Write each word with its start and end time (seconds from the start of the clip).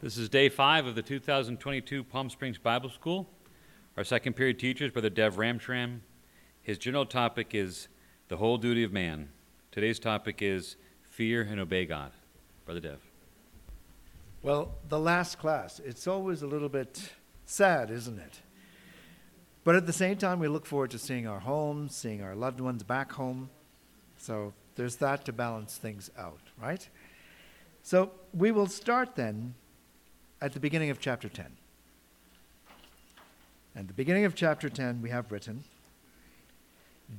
This 0.00 0.16
is 0.16 0.28
day 0.28 0.48
five 0.48 0.86
of 0.86 0.94
the 0.94 1.02
2022 1.02 2.04
Palm 2.04 2.30
Springs 2.30 2.56
Bible 2.56 2.88
School. 2.88 3.28
Our 3.96 4.04
second 4.04 4.34
period 4.34 4.56
teacher 4.56 4.84
is 4.84 4.92
Brother 4.92 5.10
Dev 5.10 5.34
Ramshram. 5.34 6.02
His 6.62 6.78
general 6.78 7.04
topic 7.04 7.52
is 7.52 7.88
the 8.28 8.36
whole 8.36 8.58
duty 8.58 8.84
of 8.84 8.92
man. 8.92 9.30
Today's 9.72 9.98
topic 9.98 10.40
is 10.40 10.76
fear 11.02 11.42
and 11.42 11.58
obey 11.58 11.84
God. 11.84 12.12
Brother 12.64 12.78
Dev. 12.78 13.00
Well, 14.40 14.76
the 14.88 15.00
last 15.00 15.40
class, 15.40 15.80
it's 15.80 16.06
always 16.06 16.42
a 16.42 16.46
little 16.46 16.68
bit 16.68 17.10
sad, 17.44 17.90
isn't 17.90 18.20
it? 18.20 18.42
But 19.64 19.74
at 19.74 19.86
the 19.88 19.92
same 19.92 20.16
time, 20.16 20.38
we 20.38 20.46
look 20.46 20.64
forward 20.64 20.92
to 20.92 20.98
seeing 21.00 21.26
our 21.26 21.40
homes, 21.40 21.96
seeing 21.96 22.22
our 22.22 22.36
loved 22.36 22.60
ones 22.60 22.84
back 22.84 23.10
home. 23.10 23.50
So 24.16 24.52
there's 24.76 24.94
that 24.96 25.24
to 25.24 25.32
balance 25.32 25.76
things 25.76 26.08
out, 26.16 26.42
right? 26.56 26.88
So 27.82 28.12
we 28.32 28.52
will 28.52 28.68
start 28.68 29.16
then 29.16 29.56
at 30.40 30.52
the 30.52 30.60
beginning 30.60 30.90
of 30.90 31.00
chapter 31.00 31.28
10. 31.28 31.46
At 33.76 33.88
the 33.88 33.94
beginning 33.94 34.24
of 34.24 34.34
chapter 34.34 34.68
10, 34.68 35.02
we 35.02 35.10
have 35.10 35.30
written 35.30 35.64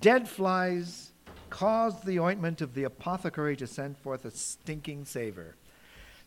Dead 0.02 0.28
flies 0.28 1.12
caused 1.50 2.06
the 2.06 2.20
ointment 2.20 2.62
of 2.62 2.76
the 2.76 2.84
apothecary 2.84 3.56
to 3.56 3.66
send 3.66 3.98
forth 3.98 4.24
a 4.24 4.32
stinking 4.32 5.06
savor. 5.06 5.56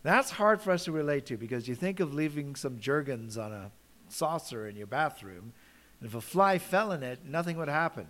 That's 0.02 0.30
hard 0.30 0.60
for 0.60 0.72
us 0.72 0.84
to 0.84 0.92
relate 0.92 1.26
to 1.26 1.36
because 1.36 1.68
you 1.68 1.76
think 1.76 2.00
of 2.00 2.12
leaving 2.12 2.56
some 2.56 2.80
Jergens 2.80 3.38
on 3.38 3.52
a 3.52 3.70
saucer 4.08 4.66
in 4.66 4.76
your 4.76 4.88
bathroom, 4.88 5.52
and 6.00 6.08
if 6.08 6.14
a 6.14 6.20
fly 6.20 6.58
fell 6.58 6.90
in 6.90 7.02
it, 7.02 7.20
nothing 7.24 7.56
would 7.56 7.68
happen. 7.68 8.08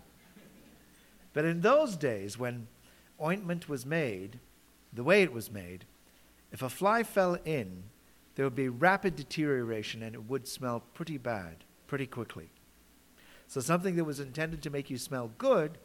But 1.34 1.44
in 1.44 1.60
those 1.60 1.96
days, 1.96 2.38
when 2.38 2.66
ointment 3.20 3.68
was 3.68 3.84
made, 3.84 4.38
the 4.92 5.04
way 5.04 5.22
it 5.22 5.32
was 5.32 5.50
made, 5.50 5.84
if 6.50 6.62
a 6.62 6.68
fly 6.70 7.02
fell 7.02 7.36
in, 7.44 7.84
there 8.34 8.46
would 8.46 8.54
be 8.54 8.68
rapid 8.68 9.16
deterioration 9.16 10.02
and 10.02 10.14
it 10.14 10.28
would 10.28 10.46
smell 10.46 10.82
pretty 10.94 11.18
bad 11.18 11.64
pretty 11.86 12.06
quickly. 12.06 12.50
So 13.46 13.60
something 13.60 13.96
that 13.96 14.04
was 14.04 14.20
intended 14.20 14.62
to 14.62 14.70
make 14.70 14.88
you 14.88 14.96
smell 14.96 15.30
good 15.38 15.78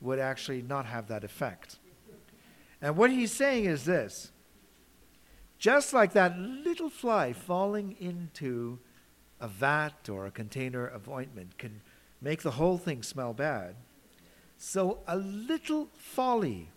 would 0.00 0.18
actually 0.18 0.62
not 0.62 0.86
have 0.86 1.08
that 1.08 1.24
effect. 1.24 1.78
And 2.82 2.96
what 2.96 3.10
he's 3.10 3.32
saying 3.32 3.64
is 3.64 3.84
this 3.84 4.32
just 5.58 5.94
like 5.94 6.12
that 6.12 6.38
little 6.38 6.90
fly 6.90 7.32
falling 7.32 7.96
into 7.98 8.78
a 9.40 9.48
vat 9.48 10.08
or 10.08 10.26
a 10.26 10.30
container 10.30 10.86
of 10.86 11.08
ointment 11.08 11.58
can 11.58 11.80
make 12.20 12.42
the 12.42 12.52
whole 12.52 12.78
thing 12.78 13.02
smell 13.02 13.32
bad, 13.32 13.76
so 14.58 15.00
a 15.06 15.16
little 15.16 15.88
folly, 15.96 16.70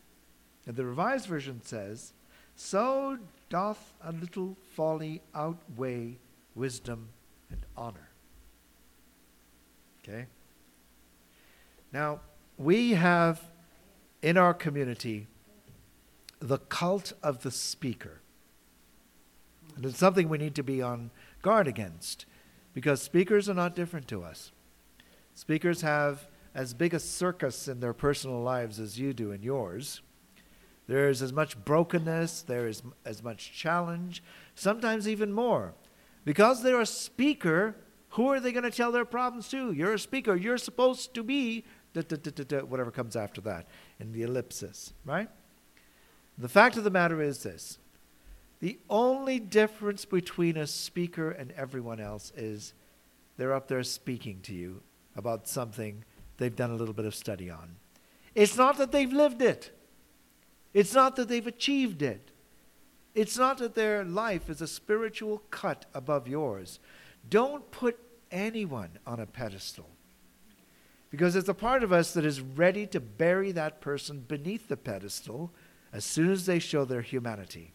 and 0.65 0.75
the 0.75 0.85
Revised 0.85 1.27
Version 1.27 1.61
says, 1.63 2.13
so 2.59 3.17
doth 3.49 3.93
a 4.03 4.11
little 4.11 4.57
folly 4.75 5.21
outweigh 5.33 6.17
wisdom 6.55 7.07
and 7.49 7.65
honor. 7.77 8.09
Okay? 10.03 10.25
Now, 11.93 12.19
we 12.57 12.91
have 12.91 13.41
in 14.21 14.35
our 14.35 14.53
community 14.53 15.27
the 16.41 16.57
cult 16.57 17.13
of 17.23 17.43
the 17.43 17.51
speaker. 17.51 18.19
And 19.77 19.85
it's 19.85 19.97
something 19.97 20.27
we 20.27 20.37
need 20.37 20.55
to 20.55 20.63
be 20.63 20.81
on 20.81 21.11
guard 21.41 21.65
against 21.65 22.25
because 22.73 23.01
speakers 23.01 23.47
are 23.47 23.53
not 23.53 23.73
different 23.73 24.09
to 24.09 24.21
us. 24.21 24.51
Speakers 25.33 25.79
have 25.81 26.27
as 26.53 26.73
big 26.73 26.93
a 26.93 26.99
circus 26.99 27.69
in 27.69 27.79
their 27.79 27.93
personal 27.93 28.41
lives 28.41 28.81
as 28.81 28.99
you 28.99 29.13
do 29.13 29.31
in 29.31 29.41
yours. 29.43 30.01
There 30.89 31.07
is 31.07 31.21
as 31.21 31.31
much 31.31 31.55
brokenness, 31.65 32.41
there 32.41 32.67
is 32.67 32.81
as 33.05 33.21
much 33.21 33.53
challenge, 33.53 34.23
sometimes 34.55 35.07
even 35.07 35.31
more. 35.31 35.75
Because 36.25 36.63
they're 36.63 36.81
a 36.81 36.85
speaker, 36.87 37.75
who 38.09 38.27
are 38.29 38.39
they 38.39 38.51
going 38.51 38.63
to 38.63 38.71
tell 38.71 38.91
their 38.91 39.05
problems 39.05 39.49
to? 39.49 39.71
You're 39.71 39.93
a 39.93 39.99
speaker. 39.99 40.35
You're 40.35 40.57
supposed 40.57 41.13
to 41.13 41.21
be 41.21 41.63
da, 41.93 42.01
da, 42.01 42.15
da, 42.17 42.59
whatever 42.61 42.89
comes 42.89 43.15
after 43.15 43.39
that 43.41 43.67
in 43.99 44.13
the 44.13 44.23
ellipsis, 44.23 44.93
right? 45.05 45.29
The 46.39 46.49
fact 46.49 46.75
of 46.75 46.83
the 46.83 46.89
matter 46.89 47.21
is 47.21 47.43
this 47.43 47.77
the 48.59 48.79
only 48.89 49.37
difference 49.39 50.05
between 50.05 50.57
a 50.57 50.65
speaker 50.65 51.29
and 51.29 51.51
everyone 51.51 51.99
else 51.99 52.33
is 52.35 52.73
they're 53.37 53.53
up 53.53 53.67
there 53.67 53.83
speaking 53.83 54.39
to 54.41 54.55
you 54.55 54.81
about 55.15 55.47
something 55.47 56.03
they've 56.37 56.55
done 56.55 56.71
a 56.71 56.75
little 56.75 56.95
bit 56.95 57.05
of 57.05 57.13
study 57.13 57.51
on. 57.51 57.75
It's 58.33 58.57
not 58.57 58.79
that 58.79 58.91
they've 58.91 59.13
lived 59.13 59.43
it. 59.43 59.69
It's 60.73 60.93
not 60.93 61.15
that 61.15 61.27
they've 61.27 61.45
achieved 61.45 62.01
it. 62.01 62.31
It's 63.15 63.37
not 63.37 63.57
that 63.57 63.75
their 63.75 64.03
life 64.03 64.49
is 64.49 64.61
a 64.61 64.67
spiritual 64.67 65.41
cut 65.49 65.85
above 65.93 66.27
yours. 66.27 66.79
Don't 67.27 67.69
put 67.71 67.99
anyone 68.31 68.91
on 69.05 69.19
a 69.19 69.25
pedestal. 69.25 69.89
Because 71.09 71.33
there's 71.33 71.49
a 71.49 71.55
part 71.55 71.83
of 71.83 71.91
us 71.91 72.13
that 72.13 72.25
is 72.25 72.39
ready 72.39 72.85
to 72.87 72.99
bury 72.99 73.51
that 73.51 73.81
person 73.81 74.23
beneath 74.27 74.67
the 74.67 74.77
pedestal 74.77 75.51
as 75.91 76.05
soon 76.05 76.31
as 76.31 76.45
they 76.45 76.59
show 76.59 76.85
their 76.85 77.01
humanity, 77.01 77.73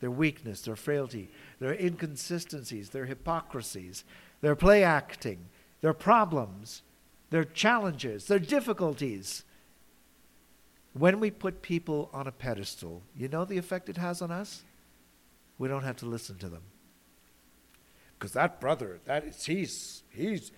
their 0.00 0.12
weakness, 0.12 0.60
their 0.60 0.76
frailty, 0.76 1.28
their 1.58 1.74
inconsistencies, 1.74 2.90
their 2.90 3.06
hypocrisies, 3.06 4.04
their 4.40 4.54
play 4.54 4.84
acting, 4.84 5.48
their 5.80 5.92
problems, 5.92 6.82
their 7.30 7.44
challenges, 7.44 8.26
their 8.26 8.38
difficulties. 8.38 9.44
When 10.92 11.20
we 11.20 11.30
put 11.30 11.62
people 11.62 12.10
on 12.12 12.26
a 12.26 12.32
pedestal, 12.32 13.02
you 13.16 13.28
know 13.28 13.44
the 13.44 13.58
effect 13.58 13.88
it 13.88 13.96
has 13.96 14.22
on 14.22 14.30
us? 14.30 14.62
We 15.58 15.68
don't 15.68 15.84
have 15.84 15.96
to 15.96 16.06
listen 16.06 16.38
to 16.38 16.48
them. 16.48 16.62
Because 18.18 18.32
that 18.32 18.60
brother, 18.60 18.98
that 19.04 19.24
is, 19.24 19.44
he's, 19.44 20.02
he's, 20.10 20.50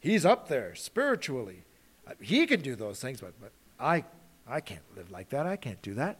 he's 0.00 0.24
up 0.24 0.48
there 0.48 0.74
spiritually. 0.74 1.64
Uh, 2.06 2.12
he 2.20 2.46
can 2.46 2.60
do 2.60 2.74
those 2.74 3.00
things, 3.00 3.20
but, 3.20 3.34
but 3.40 3.52
I, 3.78 4.04
I 4.46 4.60
can't 4.60 4.82
live 4.96 5.10
like 5.10 5.28
that. 5.30 5.46
I 5.46 5.56
can't 5.56 5.82
do 5.82 5.94
that. 5.94 6.18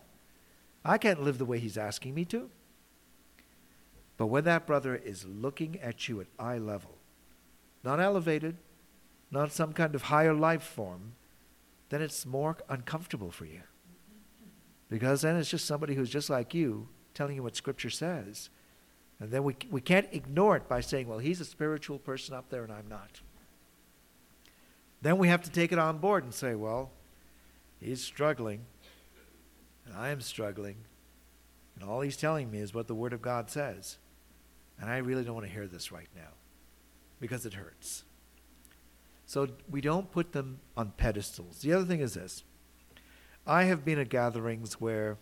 I 0.85 0.99
can't 0.99 1.23
live 1.23 1.39
the 1.39 1.45
way 1.45 1.59
he's 1.59 1.79
asking 1.79 2.15
me 2.15 2.25
to. 2.27 2.51
But 4.19 4.27
when 4.27 4.45
that 4.45 4.67
brother 4.67 4.97
is 4.97 5.25
looking 5.25 5.79
at 5.81 6.09
you 6.09 6.21
at 6.21 6.27
eye 6.39 6.59
level, 6.59 6.97
not 7.85 8.01
elevated, 8.01 8.57
not 9.31 9.53
some 9.53 9.73
kind 9.73 9.95
of 9.95 10.03
higher 10.03 10.35
life 10.35 10.63
form, 10.63 11.13
then 11.89 12.03
it's 12.03 12.27
more 12.27 12.57
uncomfortable 12.69 13.31
for 13.31 13.45
you. 13.45 13.63
Because 14.91 15.23
then 15.23 15.37
it's 15.37 15.51
just 15.51 15.67
somebody 15.67 15.95
who's 15.95 16.11
just 16.11 16.31
like 16.31 16.55
you 16.55 16.89
telling 17.15 17.37
you 17.37 17.43
what 17.43 17.57
Scripture 17.57 17.91
says. 17.91 18.51
And 19.21 19.31
then 19.31 19.43
we, 19.45 19.57
we 19.71 19.81
can't 19.81 20.09
ignore 20.13 20.57
it 20.57 20.69
by 20.69 20.81
saying, 20.81 21.09
well, 21.09 21.19
he's 21.19 21.41
a 21.41 21.45
spiritual 21.45 21.99
person 21.99 22.35
up 22.35 22.51
there 22.51 22.63
and 22.63 22.73
I'm 22.73 22.89
not. 22.89 23.21
Then 25.03 25.19
we 25.19 25.29
have 25.29 25.43
to 25.43 25.51
take 25.51 25.73
it 25.73 25.79
on 25.79 25.99
board 25.99 26.25
and 26.25 26.33
say, 26.33 26.55
well, 26.55 26.91
he's 27.81 28.03
struggling 28.03 28.65
and 29.87 29.97
I 29.97 30.11
am 30.11 30.21
struggling. 30.21 30.77
And 31.75 31.89
all 31.89 32.01
he's 32.01 32.17
telling 32.17 32.51
me 32.51 32.59
is 32.59 32.75
what 32.75 32.89
the 32.89 32.95
Word 32.95 33.13
of 33.13 33.23
God 33.23 33.51
says. 33.51 33.99
And 34.81 34.91
I 34.91 34.99
really 34.99 35.25
don't 35.25 35.35
want 35.35 35.47
to 35.47 35.53
hear 35.53 35.67
this 35.67 35.91
right 35.91 36.09
now 36.15 36.31
because 37.21 37.47
it 37.47 37.55
hurts. 37.55 38.05
So 39.29 39.47
we 39.71 39.83
don't 39.83 40.11
put 40.11 40.33
them 40.33 40.59
on 40.75 40.93
pedestals. 40.97 41.59
The 41.59 41.75
other 41.75 41.85
thing 41.85 42.01
is 42.01 42.15
this 42.15 42.45
I 43.47 43.65
have 43.65 43.85
been 43.85 43.99
at 43.99 44.09
gatherings 44.09 44.81
where 44.81 45.19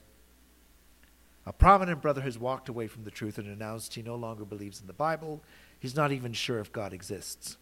a 1.45 1.53
prominent 1.53 2.03
brother 2.03 2.21
has 2.21 2.39
walked 2.39 2.69
away 2.69 2.87
from 2.87 3.03
the 3.03 3.11
truth 3.11 3.37
and 3.37 3.49
announced 3.49 3.95
he 3.95 4.03
no 4.03 4.15
longer 4.15 4.45
believes 4.45 4.81
in 4.81 4.87
the 4.87 4.93
Bible. 4.93 5.43
He's 5.81 5.97
not 5.97 6.13
even 6.13 6.33
sure 6.33 6.61
if 6.61 6.73
God 6.73 6.93
exists. 6.93 7.57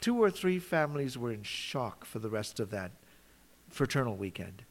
Two 0.00 0.22
or 0.22 0.30
three 0.30 0.60
families 0.60 1.18
were 1.18 1.32
in 1.32 1.42
shock 1.42 2.04
for 2.04 2.20
the 2.20 2.30
rest 2.30 2.60
of 2.60 2.70
that 2.70 2.92
fraternal 3.68 4.14
weekend 4.14 4.62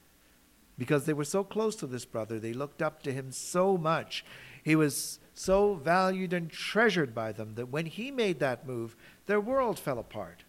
because 0.77 1.05
they 1.05 1.11
were 1.11 1.25
so 1.25 1.43
close 1.43 1.75
to 1.75 1.87
this 1.87 2.05
brother. 2.05 2.39
They 2.39 2.53
looked 2.53 2.81
up 2.81 3.03
to 3.03 3.11
him 3.11 3.33
so 3.33 3.77
much. 3.77 4.23
He 4.63 4.77
was 4.77 5.19
so 5.33 5.73
valued 5.73 6.31
and 6.31 6.49
treasured 6.49 7.13
by 7.13 7.33
them 7.33 7.55
that 7.55 7.67
when 7.67 7.87
he 7.87 8.09
made 8.09 8.39
that 8.39 8.65
move, 8.65 8.95
their 9.25 9.41
world 9.41 9.77
fell 9.77 9.99
apart. 9.99 10.45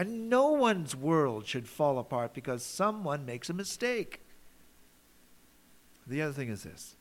And 0.00 0.30
no 0.30 0.52
one's 0.52 0.96
world 0.96 1.46
should 1.46 1.68
fall 1.68 1.98
apart 1.98 2.32
because 2.32 2.64
someone 2.64 3.26
makes 3.26 3.50
a 3.50 3.52
mistake. 3.52 4.22
The 6.06 6.22
other 6.22 6.32
thing 6.32 6.48
is 6.48 6.62
this 6.62 6.96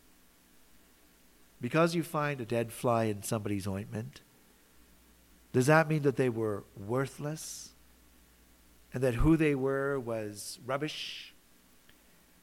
because 1.62 1.96
you 1.96 2.04
find 2.04 2.42
a 2.42 2.46
dead 2.46 2.74
fly 2.74 3.06
in 3.06 3.24
somebody's 3.24 3.66
ointment, 3.66 4.20
does 5.54 5.68
that 5.68 5.88
mean 5.88 6.02
that 6.02 6.18
they 6.18 6.28
were 6.28 6.66
worthless? 6.76 7.70
And 8.94 9.02
that 9.02 9.14
who 9.14 9.38
they 9.38 9.56
were 9.56 9.98
was 9.98 10.60
rubbish? 10.66 11.34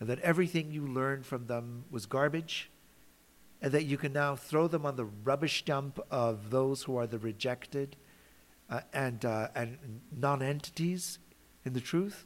And 0.01 0.09
that 0.09 0.21
everything 0.21 0.71
you 0.71 0.87
learned 0.87 1.27
from 1.27 1.49
them 1.49 1.85
was 1.91 2.07
garbage? 2.07 2.71
And 3.61 3.73
that 3.73 3.85
you 3.85 3.99
can 3.99 4.15
now 4.15 4.35
throw 4.37 4.69
them 4.69 4.87
on 4.87 4.97
the 4.97 5.05
rubbish 5.05 5.67
dump 5.67 6.01
of 6.11 6.49
those 6.49 6.85
who 6.85 6.97
are 6.97 7.07
the 7.07 7.19
rejected? 7.19 7.97
Uh, 8.69 8.81
and, 8.93 9.25
uh, 9.25 9.49
and 9.55 10.01
non-entities 10.13 11.19
in 11.65 11.73
the 11.73 11.81
truth? 11.81 12.25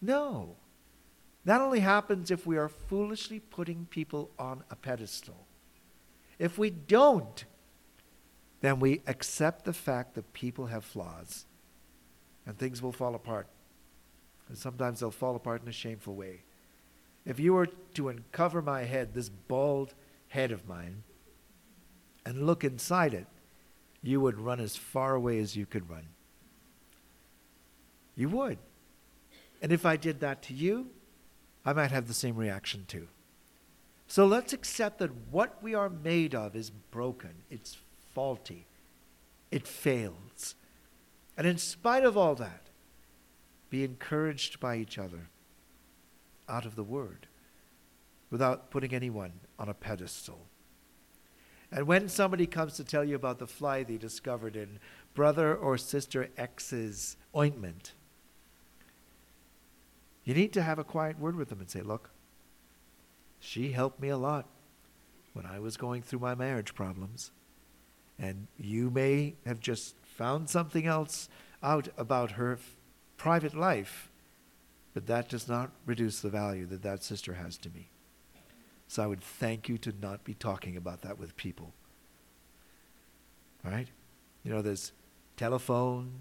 No. 0.00 0.56
That 1.44 1.60
only 1.60 1.80
happens 1.80 2.30
if 2.30 2.46
we 2.46 2.56
are 2.56 2.68
foolishly 2.68 3.40
putting 3.40 3.86
people 3.86 4.30
on 4.38 4.64
a 4.70 4.76
pedestal. 4.76 5.46
If 6.38 6.58
we 6.58 6.70
don't, 6.70 7.44
then 8.60 8.78
we 8.78 9.02
accept 9.06 9.64
the 9.64 9.72
fact 9.72 10.14
that 10.14 10.32
people 10.32 10.66
have 10.66 10.84
flaws 10.84 11.46
and 12.46 12.56
things 12.56 12.82
will 12.82 12.92
fall 12.92 13.14
apart. 13.14 13.46
And 14.48 14.56
sometimes 14.56 15.00
they'll 15.00 15.10
fall 15.10 15.36
apart 15.36 15.62
in 15.62 15.68
a 15.68 15.72
shameful 15.72 16.14
way. 16.14 16.42
If 17.24 17.38
you 17.38 17.54
were 17.54 17.66
to 17.94 18.08
uncover 18.08 18.60
my 18.60 18.82
head, 18.82 19.14
this 19.14 19.28
bald 19.28 19.94
head 20.28 20.50
of 20.50 20.68
mine, 20.68 21.04
and 22.24 22.46
look 22.46 22.64
inside 22.64 23.14
it, 23.14 23.26
you 24.02 24.20
would 24.20 24.38
run 24.38 24.60
as 24.60 24.76
far 24.76 25.14
away 25.14 25.38
as 25.38 25.56
you 25.56 25.66
could 25.66 25.88
run. 25.88 26.06
You 28.16 28.28
would. 28.30 28.58
And 29.60 29.72
if 29.72 29.86
I 29.86 29.96
did 29.96 30.20
that 30.20 30.42
to 30.42 30.54
you, 30.54 30.88
I 31.64 31.72
might 31.72 31.92
have 31.92 32.08
the 32.08 32.14
same 32.14 32.36
reaction 32.36 32.84
too. 32.88 33.08
So 34.08 34.26
let's 34.26 34.52
accept 34.52 34.98
that 34.98 35.14
what 35.30 35.62
we 35.62 35.74
are 35.74 35.88
made 35.88 36.34
of 36.34 36.54
is 36.54 36.70
broken, 36.70 37.30
it's 37.50 37.78
faulty, 38.14 38.66
it 39.50 39.66
fails. 39.66 40.54
And 41.36 41.46
in 41.46 41.56
spite 41.56 42.04
of 42.04 42.16
all 42.16 42.34
that, 42.34 42.68
be 43.70 43.84
encouraged 43.84 44.60
by 44.60 44.76
each 44.76 44.98
other 44.98 45.30
out 46.48 46.66
of 46.66 46.76
the 46.76 46.84
Word 46.84 47.26
without 48.30 48.70
putting 48.70 48.92
anyone 48.92 49.32
on 49.58 49.68
a 49.68 49.74
pedestal. 49.74 50.46
And 51.72 51.86
when 51.86 52.08
somebody 52.08 52.46
comes 52.46 52.74
to 52.74 52.84
tell 52.84 53.02
you 53.02 53.16
about 53.16 53.38
the 53.38 53.46
fly 53.46 53.82
they 53.82 53.96
discovered 53.96 54.56
in 54.56 54.78
brother 55.14 55.54
or 55.54 55.78
sister 55.78 56.28
X's 56.36 57.16
ointment, 57.34 57.92
you 60.24 60.34
need 60.34 60.52
to 60.52 60.62
have 60.62 60.78
a 60.78 60.84
quiet 60.84 61.18
word 61.18 61.34
with 61.34 61.48
them 61.48 61.60
and 61.60 61.70
say, 61.70 61.80
Look, 61.80 62.10
she 63.40 63.72
helped 63.72 64.00
me 64.00 64.10
a 64.10 64.18
lot 64.18 64.46
when 65.32 65.46
I 65.46 65.58
was 65.58 65.78
going 65.78 66.02
through 66.02 66.20
my 66.20 66.34
marriage 66.34 66.74
problems. 66.74 67.30
And 68.18 68.46
you 68.58 68.90
may 68.90 69.34
have 69.46 69.58
just 69.58 69.96
found 70.04 70.50
something 70.50 70.86
else 70.86 71.30
out 71.62 71.88
about 71.96 72.32
her 72.32 72.52
f- 72.52 72.76
private 73.16 73.54
life, 73.54 74.10
but 74.92 75.06
that 75.06 75.28
does 75.28 75.48
not 75.48 75.70
reduce 75.86 76.20
the 76.20 76.28
value 76.28 76.66
that 76.66 76.82
that 76.82 77.02
sister 77.02 77.34
has 77.34 77.56
to 77.58 77.70
me. 77.70 77.88
So 78.92 79.02
I 79.02 79.06
would 79.06 79.22
thank 79.22 79.70
you 79.70 79.78
to 79.78 79.94
not 80.02 80.22
be 80.22 80.34
talking 80.34 80.76
about 80.76 81.00
that 81.00 81.18
with 81.18 81.34
people. 81.34 81.72
Right? 83.64 83.88
You 84.44 84.52
know, 84.52 84.60
there's 84.60 84.92
telephone, 85.38 86.12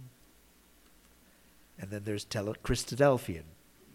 and 1.78 1.92
then 1.92 2.04
there's 2.06 2.24
tele- 2.24 2.56
Christadelphian. 2.64 3.44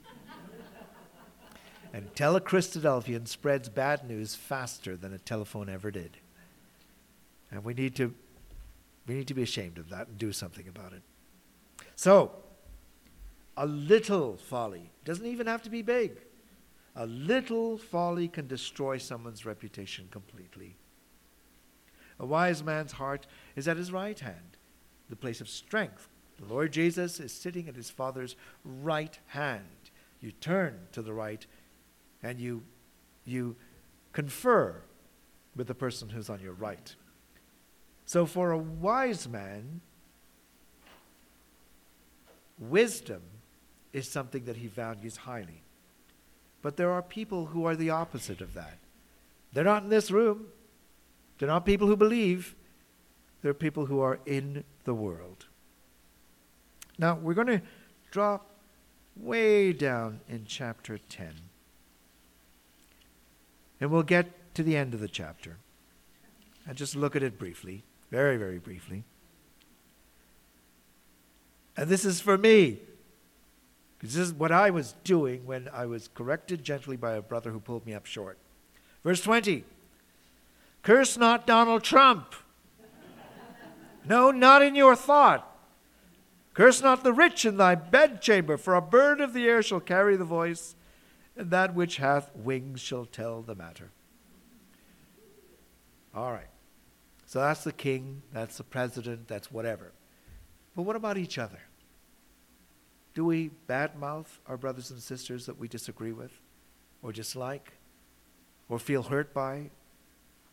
and 1.95 2.15
teleChristadelphian 2.15 3.27
spreads 3.27 3.71
bad 3.71 4.07
news 4.07 4.35
faster 4.35 4.95
than 4.95 5.15
a 5.15 5.19
telephone 5.19 5.71
ever 5.71 5.91
did. 5.91 6.19
And 7.51 7.65
we 7.65 7.73
need 7.73 7.97
to 7.97 8.13
we 9.07 9.15
need 9.15 9.29
to 9.29 9.35
be 9.35 9.43
ashamed 9.43 9.79
of 9.79 9.89
that 9.89 10.09
and 10.09 10.19
do 10.19 10.33
something 10.33 10.69
about 10.69 10.93
it. 10.93 11.01
So, 11.95 12.31
a 13.57 13.65
little 13.65 14.37
folly 14.37 14.91
doesn't 15.07 15.25
even 15.25 15.47
have 15.47 15.63
to 15.63 15.71
be 15.71 15.81
big. 15.81 16.26
A 16.97 17.07
little 17.07 17.77
folly 17.77 18.27
can 18.27 18.47
destroy 18.47 18.97
someone's 18.97 19.45
reputation 19.45 20.09
completely. 20.11 20.77
A 22.19 22.25
wise 22.25 22.65
man's 22.65 22.93
heart 22.93 23.27
is 23.55 23.69
at 23.69 23.77
his 23.77 23.93
right 23.93 24.19
hand, 24.19 24.57
the 25.11 25.17
place 25.17 25.43
of 25.43 25.49
strength. 25.49 26.09
The 26.39 26.47
Lord 26.47 26.73
Jesus 26.73 27.21
is 27.21 27.33
sitting 27.33 27.69
at 27.69 27.77
his 27.77 27.91
Father's 27.91 28.35
right 28.65 29.19
hand. 29.27 29.91
You 30.21 30.33
turn 30.33 30.79
to 30.93 31.03
the 31.03 31.13
right 31.13 31.47
and 32.23 32.41
you, 32.41 32.63
you 33.27 33.57
confer 34.15 34.81
with 35.55 35.67
the 35.67 35.75
person 35.75 36.09
who's 36.09 36.31
on 36.31 36.41
your 36.41 36.55
right. 36.55 36.95
So, 38.07 38.25
for 38.25 38.53
a 38.53 38.59
wise 38.59 39.29
man, 39.29 39.83
wisdom 42.59 43.23
is 43.93 44.09
something 44.09 44.45
that 44.45 44.57
he 44.57 44.69
values 44.69 45.17
highly. 45.19 45.66
But 46.67 46.77
there 46.77 46.91
are 46.91 47.01
people 47.01 47.47
who 47.47 47.65
are 47.65 47.77
the 47.77 47.91
opposite 47.91 48.41
of 48.41 48.55
that. 48.55 48.79
They're 49.53 49.63
not 49.63 49.85
in 49.85 49.89
this 49.89 50.11
room. 50.11 50.47
They're 51.39 51.47
not 51.47 51.65
people 51.65 51.87
who 51.87 51.97
believe. 51.97 52.57
They're 53.41 53.55
people 53.55 53.87
who 53.87 54.01
are 54.01 54.19
in 54.27 54.65
the 54.83 54.93
world. 54.93 55.47
Now, 56.99 57.15
we're 57.23 57.35
going 57.35 57.47
to 57.47 57.63
drop 58.11 58.51
way 59.15 59.73
down 59.73 60.23
in 60.29 60.45
chapter 60.45 60.99
10. 60.99 61.35
And 63.81 63.93
we'll 63.93 64.03
get 64.03 64.53
to 64.57 64.65
the 64.65 64.77
end 64.77 64.93
of 64.93 64.99
the 64.99 65.07
chapter 65.07 65.59
and 66.67 66.77
just 66.77 66.97
look 66.97 67.15
at 67.15 67.23
it 67.23 67.39
briefly, 67.39 67.85
very, 68.11 68.37
very 68.37 68.59
briefly. 68.59 69.05
And 71.77 71.89
this 71.89 72.05
is 72.05 72.21
for 72.21 72.37
me. 72.37 72.81
This 74.03 74.17
is 74.17 74.33
what 74.33 74.53
I 74.53 74.71
was 74.71 74.95
doing 75.05 75.47
when 75.47 75.69
I 75.73 75.87
was 75.87 76.09
corrected 76.15 76.63
gently 76.63 76.97
by 76.97 77.15
a 77.15 77.23
brother 77.23 77.51
who 77.51 77.61
pulled 77.61 77.87
me 77.87 77.95
up 77.95 78.07
short. 78.07 78.39
Verse 79.03 79.21
20 79.23 79.65
Curse 80.83 81.17
not 81.17 81.47
Donald 81.47 81.83
Trump. 81.83 82.35
No, 84.05 84.31
not 84.31 84.63
in 84.63 84.77
your 84.77 84.95
thought. 84.95 85.53
Curse 86.55 86.81
not 86.81 87.03
the 87.03 87.13
rich 87.13 87.45
in 87.45 87.57
thy 87.57 87.75
bedchamber, 87.75 88.57
for 88.57 88.75
a 88.75 88.81
bird 88.81 89.21
of 89.21 89.33
the 89.33 89.47
air 89.47 89.63
shall 89.63 89.81
carry 89.81 90.17
the 90.17 90.25
voice, 90.25 90.75
and 91.37 91.51
that 91.51 91.75
which 91.75 91.97
hath 91.97 92.35
wings 92.35 92.81
shall 92.81 93.05
tell 93.05 93.43
the 93.43 93.55
matter. 93.55 93.91
All 96.15 96.33
right. 96.33 96.49
So 97.27 97.41
that's 97.41 97.65
the 97.65 97.73
king, 97.73 98.23
that's 98.33 98.57
the 98.57 98.65
president, 98.65 99.27
that's 99.27 99.51
whatever. 99.51 99.93
But 100.77 100.83
what 100.83 100.97
about 100.97 101.19
each 101.19 101.37
other? 101.37 101.61
Do 103.17 103.25
we 103.25 103.51
badmouth 103.67 104.27
our 104.47 104.59
brothers 104.59 104.91
and 104.91 105.01
sisters 105.01 105.47
that 105.47 105.59
we 105.59 105.69
disagree 105.69 106.13
with, 106.13 106.33
or 107.03 107.13
dislike, 107.13 107.73
or 108.69 108.79
feel 108.79 109.05
hurt 109.05 109.33
by, 109.33 109.71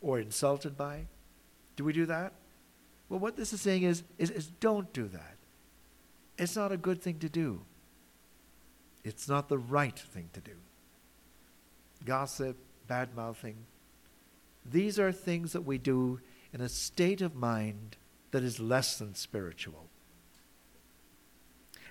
or 0.02 0.18
insulted 0.18 0.78
by? 0.78 1.08
Do 1.76 1.84
we 1.84 1.92
do 1.92 2.06
that? 2.06 2.32
Well, 3.10 3.20
what 3.20 3.36
this 3.36 3.52
is 3.52 3.60
saying 3.60 3.84
is, 3.84 4.04
is, 4.18 4.32
is 4.32 4.48
don't 4.62 4.92
do 4.94 5.10
that. 5.10 5.36
It's 6.38 6.56
not 6.56 6.72
a 6.72 6.78
good 6.78 7.02
thing 7.02 7.20
to 7.20 7.28
do. 7.28 7.60
It's 9.04 9.28
not 9.28 9.50
the 9.50 9.58
right 9.58 10.00
thing 10.00 10.30
to 10.32 10.40
do. 10.40 10.56
Gossip, 12.06 12.56
bad 12.88 13.14
mouthing, 13.14 13.58
these 14.66 14.98
are 14.98 15.12
things 15.12 15.52
that 15.52 15.66
we 15.66 15.78
do 15.78 16.22
in 16.54 16.62
a 16.62 16.70
state 16.70 17.20
of 17.20 17.36
mind 17.36 17.98
that 18.32 18.42
is 18.42 18.62
less 18.62 19.00
than 19.00 19.16
spiritual. 19.16 19.90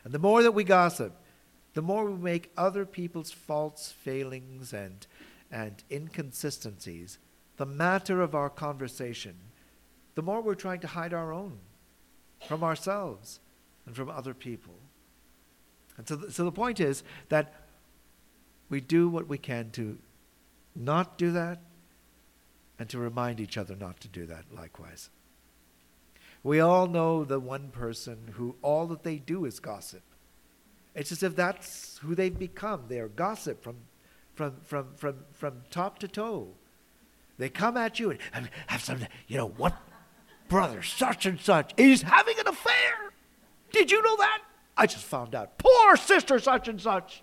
And 0.05 0.13
the 0.13 0.19
more 0.19 0.43
that 0.43 0.53
we 0.53 0.65
gossip, 0.65 1.17
the 1.75 1.83
more 1.83 2.11
we 2.11 2.19
make 2.19 2.53
other 2.57 2.85
people's 2.85 3.31
faults, 3.31 3.93
failings, 3.93 4.73
and, 4.73 5.07
and 5.51 5.83
inconsistencies 5.91 7.19
the 7.57 7.67
matter 7.67 8.21
of 8.21 8.35
our 8.35 8.51
conversation, 8.51 9.35
the 10.15 10.23
more 10.23 10.41
we're 10.41 10.55
trying 10.55 10.81
to 10.81 10.87
hide 10.87 11.15
our 11.15 11.33
own 11.33 11.59
from 12.47 12.65
ourselves 12.65 13.41
and 13.87 13.95
from 13.95 14.11
other 14.11 14.35
people. 14.35 14.75
And 15.97 16.09
so, 16.09 16.29
so 16.29 16.45
the 16.45 16.53
point 16.53 16.81
is 16.81 17.03
that 17.29 17.55
we 18.69 18.81
do 18.81 19.09
what 19.09 19.29
we 19.29 19.39
can 19.39 19.71
to 19.73 19.99
not 20.75 21.19
do 21.19 21.31
that 21.33 21.61
and 22.79 22.89
to 22.89 22.99
remind 22.99 23.39
each 23.39 23.59
other 23.59 23.77
not 23.77 24.01
to 24.01 24.09
do 24.09 24.27
that 24.27 24.45
likewise. 24.55 25.11
We 26.43 26.61
all 26.61 26.87
know 26.87 27.25
the 27.25 27.39
one 27.39 27.69
person 27.71 28.33
who 28.35 28.57
all 28.63 28.87
that 28.89 29.03
they 29.03 29.17
do 29.17 29.45
is 29.45 29.61
gossip. 29.61 30.03
It's 30.95 31.13
as 31.13 31.23
if 31.23 31.37
that's 31.37 31.99
who 31.99 32.15
they've 32.15 32.37
become. 32.37 32.85
They 32.89 32.99
are 33.01 33.09
gossip 33.09 33.63
from, 33.63 33.77
from, 34.35 34.57
from, 34.63 34.89
from, 34.97 35.17
from 35.33 35.63
top 35.71 35.99
to 36.01 36.09
toe. 36.09 36.49
They 37.39 37.49
come 37.49 37.77
at 37.77 37.99
you 37.99 38.17
and 38.33 38.51
have 38.67 38.83
some, 38.83 38.99
you 39.27 39.37
know, 39.37 39.49
what 39.49 39.75
brother 40.49 40.83
such 40.83 41.25
and 41.25 41.41
such 41.41 41.73
is 41.77 42.03
having 42.03 42.39
an 42.39 42.49
affair. 42.49 43.13
Did 43.71 43.91
you 43.91 44.03
know 44.03 44.17
that? 44.19 44.43
I 44.77 44.87
just 44.87 45.05
found 45.05 45.35
out. 45.35 45.59
Poor 45.59 45.97
sister 45.97 46.39
such 46.39 46.69
and 46.69 46.81
such. 46.81 47.23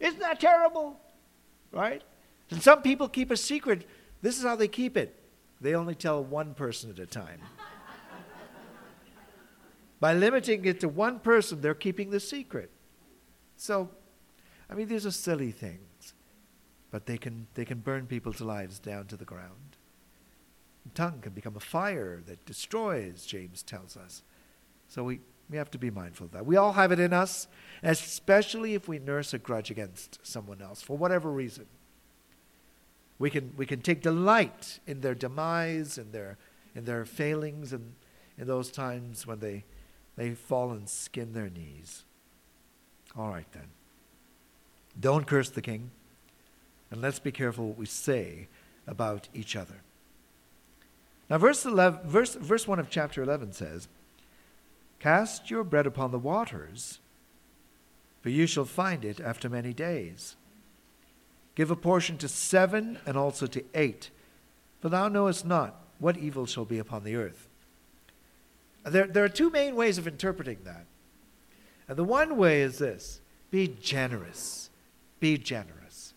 Isn't 0.00 0.20
that 0.20 0.40
terrible? 0.40 1.00
Right? 1.70 2.02
And 2.50 2.62
some 2.62 2.82
people 2.82 3.08
keep 3.08 3.30
a 3.30 3.36
secret. 3.36 3.86
This 4.20 4.36
is 4.36 4.44
how 4.44 4.56
they 4.56 4.68
keep 4.68 4.96
it 4.96 5.18
they 5.62 5.74
only 5.74 5.94
tell 5.94 6.22
one 6.22 6.54
person 6.54 6.90
at 6.90 6.98
a 6.98 7.06
time. 7.06 7.40
By 10.02 10.14
limiting 10.14 10.64
it 10.64 10.80
to 10.80 10.88
one 10.88 11.20
person, 11.20 11.60
they're 11.60 11.76
keeping 11.76 12.10
the 12.10 12.18
secret. 12.18 12.72
So, 13.56 13.88
I 14.68 14.74
mean, 14.74 14.88
these 14.88 15.06
are 15.06 15.12
silly 15.12 15.52
things, 15.52 16.14
but 16.90 17.06
they 17.06 17.16
can, 17.16 17.46
they 17.54 17.64
can 17.64 17.78
burn 17.78 18.08
people's 18.08 18.40
lives 18.40 18.80
down 18.80 19.06
to 19.06 19.16
the 19.16 19.24
ground. 19.24 19.76
The 20.82 20.90
tongue 20.94 21.20
can 21.20 21.34
become 21.34 21.54
a 21.54 21.60
fire 21.60 22.20
that 22.26 22.44
destroys, 22.44 23.24
James 23.24 23.62
tells 23.62 23.96
us. 23.96 24.24
So 24.88 25.04
we, 25.04 25.20
we 25.48 25.56
have 25.56 25.70
to 25.70 25.78
be 25.78 25.88
mindful 25.88 26.26
of 26.26 26.32
that. 26.32 26.46
We 26.46 26.56
all 26.56 26.72
have 26.72 26.90
it 26.90 26.98
in 26.98 27.12
us, 27.12 27.46
especially 27.84 28.74
if 28.74 28.88
we 28.88 28.98
nurse 28.98 29.32
a 29.32 29.38
grudge 29.38 29.70
against 29.70 30.18
someone 30.26 30.60
else 30.60 30.82
for 30.82 30.98
whatever 30.98 31.30
reason. 31.30 31.66
We 33.20 33.30
can, 33.30 33.52
we 33.56 33.66
can 33.66 33.82
take 33.82 34.02
delight 34.02 34.80
in 34.84 35.00
their 35.00 35.14
demise, 35.14 35.96
in 35.96 36.10
their, 36.10 36.38
in 36.74 36.86
their 36.86 37.04
failings, 37.04 37.72
and 37.72 37.92
in 38.36 38.48
those 38.48 38.72
times 38.72 39.28
when 39.28 39.38
they, 39.38 39.64
they 40.16 40.34
fall 40.34 40.70
and 40.70 40.88
skin 40.88 41.32
their 41.32 41.48
knees. 41.48 42.04
All 43.16 43.30
right, 43.30 43.50
then. 43.52 43.68
Don't 44.98 45.26
curse 45.26 45.50
the 45.50 45.62
king, 45.62 45.90
and 46.90 47.00
let's 47.00 47.18
be 47.18 47.32
careful 47.32 47.68
what 47.68 47.78
we 47.78 47.86
say 47.86 48.48
about 48.86 49.28
each 49.34 49.56
other. 49.56 49.76
Now, 51.30 51.38
verse, 51.38 51.64
11, 51.64 52.00
verse, 52.04 52.34
verse 52.34 52.68
1 52.68 52.78
of 52.78 52.90
chapter 52.90 53.22
11 53.22 53.52
says, 53.52 53.88
Cast 55.00 55.50
your 55.50 55.64
bread 55.64 55.86
upon 55.86 56.10
the 56.10 56.18
waters, 56.18 56.98
for 58.20 58.28
you 58.28 58.46
shall 58.46 58.64
find 58.64 59.04
it 59.04 59.18
after 59.18 59.48
many 59.48 59.72
days. 59.72 60.36
Give 61.54 61.70
a 61.70 61.76
portion 61.76 62.18
to 62.18 62.28
seven 62.28 62.98
and 63.06 63.16
also 63.16 63.46
to 63.46 63.64
eight, 63.74 64.10
for 64.80 64.88
thou 64.88 65.08
knowest 65.08 65.44
not 65.44 65.80
what 65.98 66.16
evil 66.16 66.46
shall 66.46 66.64
be 66.64 66.78
upon 66.78 67.04
the 67.04 67.16
earth. 67.16 67.48
There, 68.84 69.06
there 69.06 69.24
are 69.24 69.28
two 69.28 69.50
main 69.50 69.76
ways 69.76 69.98
of 69.98 70.06
interpreting 70.06 70.58
that. 70.64 70.86
And 71.88 71.96
the 71.96 72.04
one 72.04 72.36
way 72.36 72.62
is 72.62 72.78
this 72.78 73.20
be 73.50 73.68
generous. 73.80 74.70
Be 75.20 75.38
generous. 75.38 76.14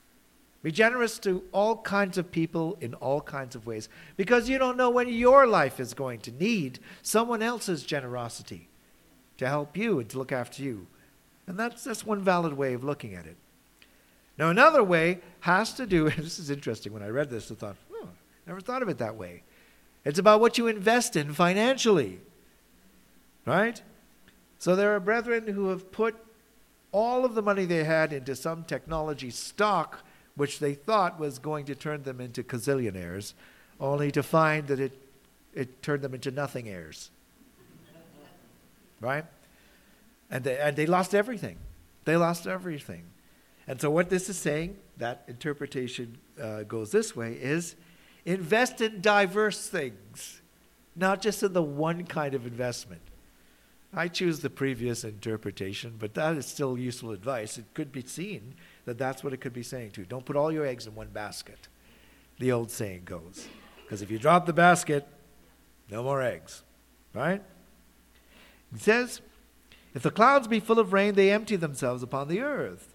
Be 0.63 0.71
generous 0.71 1.19
to 1.19 1.43
all 1.51 1.77
kinds 1.77 2.17
of 2.17 2.31
people 2.31 2.75
in 2.81 2.95
all 2.95 3.21
kinds 3.21 3.55
of 3.55 3.67
ways 3.67 3.87
because 4.17 4.49
you 4.49 4.57
don't 4.57 4.77
know 4.77 4.89
when 4.89 5.09
your 5.09 5.45
life 5.45 5.79
is 5.79 5.93
going 5.93 6.21
to 6.21 6.31
need 6.31 6.79
someone 7.03 7.43
else's 7.43 7.83
generosity 7.83 8.67
to 9.37 9.47
help 9.47 9.77
you 9.77 9.99
and 9.99 10.09
to 10.09 10.17
look 10.17 10.31
after 10.31 10.63
you. 10.63 10.87
And 11.45 11.59
that's, 11.59 11.83
that's 11.83 12.03
one 12.03 12.21
valid 12.21 12.53
way 12.53 12.73
of 12.73 12.83
looking 12.83 13.13
at 13.13 13.27
it. 13.27 13.37
Now, 14.37 14.49
another 14.49 14.83
way 14.83 15.19
has 15.41 15.73
to 15.73 15.85
do, 15.85 16.07
and 16.07 16.17
this 16.25 16.39
is 16.39 16.49
interesting. 16.49 16.93
When 16.93 17.03
I 17.03 17.09
read 17.09 17.29
this, 17.29 17.51
I 17.51 17.55
thought, 17.55 17.75
oh, 17.93 18.09
never 18.47 18.59
thought 18.59 18.81
of 18.81 18.89
it 18.89 18.97
that 18.97 19.15
way. 19.15 19.43
It's 20.03 20.19
about 20.19 20.41
what 20.41 20.57
you 20.57 20.67
invest 20.67 21.15
in 21.15 21.33
financially. 21.33 22.19
Right? 23.45 23.81
So 24.59 24.75
there 24.75 24.95
are 24.95 24.99
brethren 24.99 25.47
who 25.47 25.69
have 25.69 25.91
put 25.91 26.15
all 26.91 27.25
of 27.25 27.35
the 27.35 27.41
money 27.41 27.65
they 27.65 27.83
had 27.83 28.13
into 28.13 28.35
some 28.35 28.63
technology 28.63 29.29
stock 29.29 30.03
which 30.35 30.59
they 30.59 30.73
thought 30.73 31.19
was 31.19 31.39
going 31.39 31.65
to 31.65 31.75
turn 31.75 32.03
them 32.03 32.19
into 32.19 32.43
gazillionaires, 32.43 33.33
only 33.79 34.11
to 34.11 34.21
find 34.21 34.67
that 34.67 34.79
it, 34.79 34.97
it 35.53 35.81
turned 35.81 36.01
them 36.01 36.13
into 36.13 36.31
nothing 36.31 36.67
heirs. 36.69 37.09
Right? 38.99 39.25
And 40.29 40.43
they, 40.43 40.57
and 40.57 40.75
they 40.75 40.85
lost 40.85 41.15
everything. 41.15 41.57
They 42.05 42.17
lost 42.17 42.47
everything. 42.47 43.03
And 43.67 43.79
so, 43.81 43.89
what 43.89 44.09
this 44.09 44.29
is 44.29 44.37
saying, 44.37 44.77
that 44.97 45.23
interpretation 45.27 46.17
uh, 46.41 46.63
goes 46.63 46.91
this 46.91 47.15
way, 47.15 47.33
is 47.33 47.75
invest 48.25 48.81
in 48.81 49.01
diverse 49.01 49.67
things, 49.67 50.41
not 50.95 51.21
just 51.21 51.43
in 51.43 51.53
the 51.53 51.63
one 51.63 52.05
kind 52.05 52.33
of 52.33 52.45
investment. 52.45 53.01
I 53.97 54.09
choose 54.09 54.41
the 54.41 54.49
previous 54.49 55.05
interpretation, 55.05 55.95
but 55.97 56.15
that 56.15 56.35
is 56.35 56.45
still 56.45 56.77
useful 56.77 57.11
advice. 57.11 57.57
It 57.57 57.63
could 57.73 57.93
be 57.93 58.01
seen 58.01 58.55
that 58.83 58.97
that's 58.97 59.23
what 59.23 59.31
it 59.31 59.39
could 59.39 59.53
be 59.53 59.63
saying 59.63 59.91
too. 59.91 60.03
Don't 60.03 60.25
put 60.25 60.35
all 60.35 60.51
your 60.51 60.65
eggs 60.65 60.85
in 60.85 60.95
one 60.95 61.07
basket, 61.07 61.69
the 62.37 62.51
old 62.51 62.71
saying 62.71 63.03
goes. 63.05 63.47
Because 63.83 64.01
if 64.01 64.11
you 64.11 64.19
drop 64.19 64.45
the 64.45 64.53
basket, 64.53 65.07
no 65.89 66.03
more 66.03 66.21
eggs, 66.21 66.63
right? 67.13 67.41
It 68.73 68.81
says, 68.81 69.21
If 69.93 70.03
the 70.03 70.11
clouds 70.11 70.49
be 70.49 70.59
full 70.59 70.79
of 70.79 70.91
rain, 70.91 71.15
they 71.15 71.31
empty 71.31 71.55
themselves 71.55 72.03
upon 72.03 72.27
the 72.27 72.41
earth. 72.41 72.93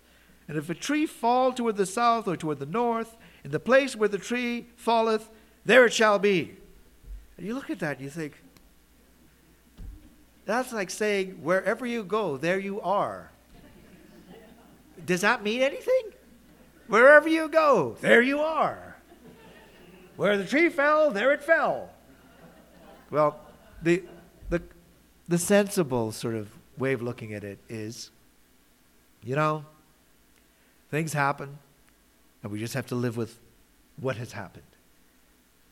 And 0.48 0.58
if 0.58 0.68
a 0.68 0.74
tree 0.74 1.06
fall 1.06 1.52
toward 1.52 1.76
the 1.76 1.86
south 1.86 2.28
or 2.28 2.36
toward 2.36 2.58
the 2.58 2.66
north, 2.66 3.16
in 3.42 3.52
the 3.52 3.60
place 3.60 3.96
where 3.96 4.08
the 4.08 4.18
tree 4.18 4.66
falleth, 4.76 5.30
there 5.64 5.86
it 5.86 5.94
shall 5.94 6.18
be. 6.18 6.56
And 7.38 7.46
you 7.46 7.54
look 7.54 7.70
at 7.70 7.78
that 7.78 7.96
and 7.96 8.04
you 8.04 8.10
think, 8.10 8.34
that's 10.50 10.72
like 10.72 10.90
saying, 10.90 11.42
wherever 11.42 11.86
you 11.86 12.04
go, 12.04 12.36
there 12.36 12.58
you 12.58 12.80
are. 12.80 13.30
Does 15.04 15.22
that 15.22 15.42
mean 15.42 15.62
anything? 15.62 16.12
Wherever 16.88 17.28
you 17.28 17.48
go, 17.48 17.96
there 18.00 18.22
you 18.22 18.40
are. 18.40 18.96
Where 20.16 20.36
the 20.36 20.44
tree 20.44 20.68
fell, 20.68 21.10
there 21.10 21.32
it 21.32 21.42
fell. 21.42 21.90
Well, 23.10 23.40
the, 23.82 24.02
the, 24.50 24.62
the 25.28 25.38
sensible 25.38 26.12
sort 26.12 26.34
of 26.34 26.50
way 26.76 26.92
of 26.92 27.02
looking 27.02 27.32
at 27.32 27.44
it 27.44 27.58
is, 27.68 28.10
you 29.22 29.36
know, 29.36 29.64
Things 30.90 31.12
happen, 31.12 31.58
and 32.42 32.50
we 32.50 32.58
just 32.58 32.74
have 32.74 32.86
to 32.86 32.96
live 32.96 33.16
with 33.16 33.38
what 33.96 34.16
has 34.16 34.32
happened. 34.32 34.64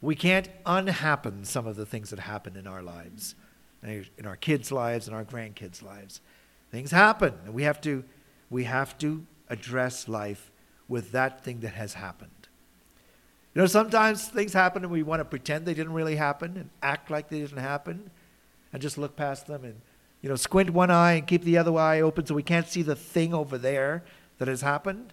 We 0.00 0.14
can't 0.14 0.49
unhappen 0.64 1.44
some 1.44 1.66
of 1.66 1.75
the 1.75 1.85
things 1.85 2.11
that 2.11 2.20
happen 2.20 2.54
in 2.56 2.68
our 2.68 2.82
lives, 2.82 3.35
in 3.82 4.26
our 4.26 4.37
kids' 4.37 4.73
lives 4.73 5.06
and 5.06 5.16
our 5.16 5.25
grandkids' 5.25 5.82
lives. 5.82 6.20
Things 6.70 6.90
happen, 6.90 7.35
and 7.44 7.54
we 7.54 7.62
have 7.62 7.80
to, 7.82 8.04
we 8.50 8.64
have 8.64 8.99
to 8.99 9.25
address 9.49 10.08
life 10.08 10.50
with 10.88 11.12
that 11.12 11.44
thing 11.44 11.61
that 11.61 11.75
has 11.75 11.94
happened. 11.94 12.30
You 13.54 13.62
know, 13.62 13.66
sometimes 13.66 14.28
things 14.28 14.52
happen 14.52 14.85
and 14.85 14.92
we 14.92 15.02
want 15.02 15.20
to 15.20 15.25
pretend 15.25 15.66
they 15.66 15.75
didn't 15.75 15.92
really 15.92 16.16
happen 16.16 16.56
and 16.56 16.70
act 16.82 17.11
like 17.11 17.28
they 17.28 17.40
didn't 17.40 17.58
happen 17.58 18.11
and 18.73 18.80
just 18.80 18.99
look 18.99 19.16
past 19.16 19.47
them 19.47 19.64
and, 19.64 19.80
you 20.23 20.28
know, 20.28 20.37
squint 20.37 20.70
one 20.70 20.90
eye 20.90 21.14
and 21.14 21.26
keep 21.26 21.42
the 21.42 21.58
other 21.58 21.76
eye 21.76 22.00
open 22.00 22.25
so 22.25 22.35
we 22.35 22.42
can't 22.42 22.68
see 22.68 22.82
the 22.82 22.94
thing 22.94 23.35
over 23.35 23.58
there 23.58 24.04
that 24.38 24.49
has 24.49 24.61
happened? 24.61 25.12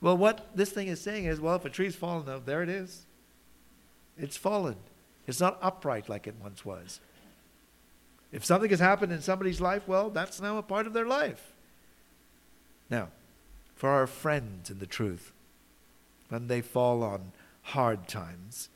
Well, 0.00 0.16
what 0.16 0.48
this 0.54 0.70
thing 0.70 0.88
is 0.88 1.00
saying 1.00 1.24
is, 1.24 1.40
well, 1.40 1.56
if 1.56 1.64
a 1.64 1.70
tree's 1.70 1.96
fallen, 1.96 2.26
though, 2.26 2.42
there 2.44 2.62
it 2.62 2.68
is. 2.68 3.06
It's 4.18 4.36
fallen. 4.36 4.76
It's 5.26 5.40
not 5.40 5.58
upright 5.60 6.08
like 6.08 6.26
it 6.26 6.34
once 6.40 6.64
was. 6.64 7.00
If 8.36 8.44
something 8.44 8.68
has 8.68 8.80
happened 8.80 9.12
in 9.12 9.22
somebody's 9.22 9.62
life, 9.62 9.88
well, 9.88 10.10
that's 10.10 10.42
now 10.42 10.58
a 10.58 10.62
part 10.62 10.86
of 10.86 10.92
their 10.92 11.06
life. 11.06 11.54
Now, 12.90 13.08
for 13.74 13.88
our 13.88 14.06
friends 14.06 14.68
in 14.68 14.78
the 14.78 14.84
truth, 14.84 15.32
when 16.28 16.46
they 16.46 16.60
fall 16.60 17.02
on 17.02 17.32
hard 17.62 18.06
times, 18.06 18.68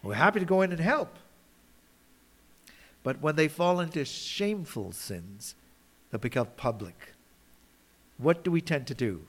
we're 0.00 0.14
happy 0.14 0.38
to 0.38 0.46
go 0.46 0.62
in 0.62 0.70
and 0.70 0.80
help. 0.80 1.18
But 3.02 3.20
when 3.20 3.34
they 3.34 3.48
fall 3.48 3.80
into 3.80 4.04
shameful 4.04 4.92
sins 4.92 5.56
that 6.12 6.20
become 6.20 6.46
public, 6.56 7.14
what 8.16 8.44
do 8.44 8.52
we 8.52 8.60
tend 8.60 8.86
to 8.86 8.94
do? 8.94 9.22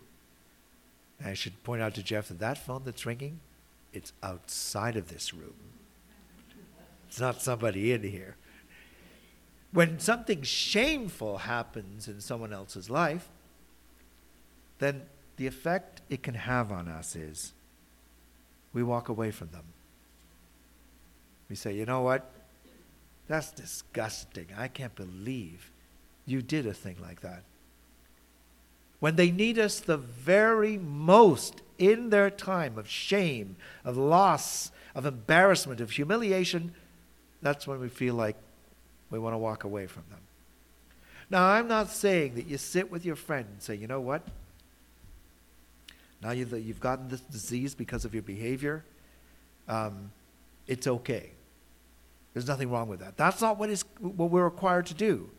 I 1.26 1.34
should 1.34 1.64
point 1.64 1.82
out 1.82 1.96
to 1.96 2.04
Jeff 2.04 2.28
that 2.28 2.38
that 2.38 2.60
phone 2.60 2.84
that's 2.86 3.08
ringing, 3.08 3.40
it's 3.94 4.14
outside 4.22 4.96
of 4.96 5.08
this 5.08 5.34
room. 5.34 5.56
It's 7.08 7.20
not 7.20 7.42
somebody 7.42 7.92
in 7.92 8.04
here. 8.04 8.36
When 9.72 10.00
something 10.00 10.42
shameful 10.42 11.40
happens 11.40 12.08
in 12.08 12.22
someone 12.22 12.54
else's 12.54 12.90
life, 12.90 13.30
then 14.80 15.04
the 15.38 15.48
effect 15.48 16.02
it 16.10 16.24
can 16.24 16.34
have 16.34 16.72
on 16.72 16.88
us 16.88 17.16
is 17.16 17.54
we 18.74 18.84
walk 18.84 19.10
away 19.10 19.32
from 19.32 19.50
them. 19.50 19.66
We 21.50 21.56
say, 21.56 21.74
you 21.76 21.86
know 21.86 22.02
what? 22.02 22.30
That's 23.28 23.52
disgusting. 23.52 24.48
I 24.58 24.68
can't 24.68 24.96
believe 24.96 25.72
you 26.26 26.42
did 26.42 26.66
a 26.66 26.74
thing 26.74 26.98
like 27.02 27.22
that 27.22 27.44
when 29.00 29.16
they 29.16 29.32
need 29.32 29.58
us 29.58 29.80
the 29.80 29.98
very 29.98 30.78
most 30.78 31.62
in 31.78 32.10
their 32.10 32.30
time 32.30 32.78
of 32.78 32.90
shame, 32.90 33.56
of 33.86 33.98
loss, 33.98 34.72
of 34.94 35.06
embarrassment, 35.06 35.80
of 35.80 35.92
humiliation, 35.92 36.74
that's 37.42 37.66
when 37.66 37.80
we 37.80 37.88
feel 37.88 38.16
like 38.16 38.36
we 39.10 39.20
want 39.20 39.34
to 39.34 39.38
walk 39.38 39.64
away 39.64 39.88
from 39.88 40.04
them. 40.10 40.20
Now, 41.30 41.46
I'm 41.46 41.68
not 41.68 41.90
saying 41.90 42.36
that 42.36 42.48
you 42.48 42.58
sit 42.58 42.92
with 42.92 43.06
your 43.06 43.16
friend 43.16 43.46
and 43.52 43.62
say, 43.62 43.76
you 43.76 43.88
know 43.88 44.02
what? 44.02 44.24
Now 46.22 46.32
you've, 46.32 46.52
you've 46.52 46.80
gotten 46.80 47.08
this 47.08 47.22
disease 47.22 47.76
because 47.76 48.04
of 48.04 48.14
your 48.14 48.24
behavior. 48.24 48.84
Um, 49.68 50.12
it's 50.68 50.88
okay. 50.88 51.30
There's 52.34 52.48
nothing 52.48 52.70
wrong 52.70 52.90
with 52.90 53.00
that. 53.00 53.18
That's 53.18 53.42
not 53.42 53.58
what, 53.58 53.70
is, 53.70 53.84
what 54.00 54.30
we're 54.30 54.44
required 54.44 54.88
to 54.88 54.94
do. 54.94 55.30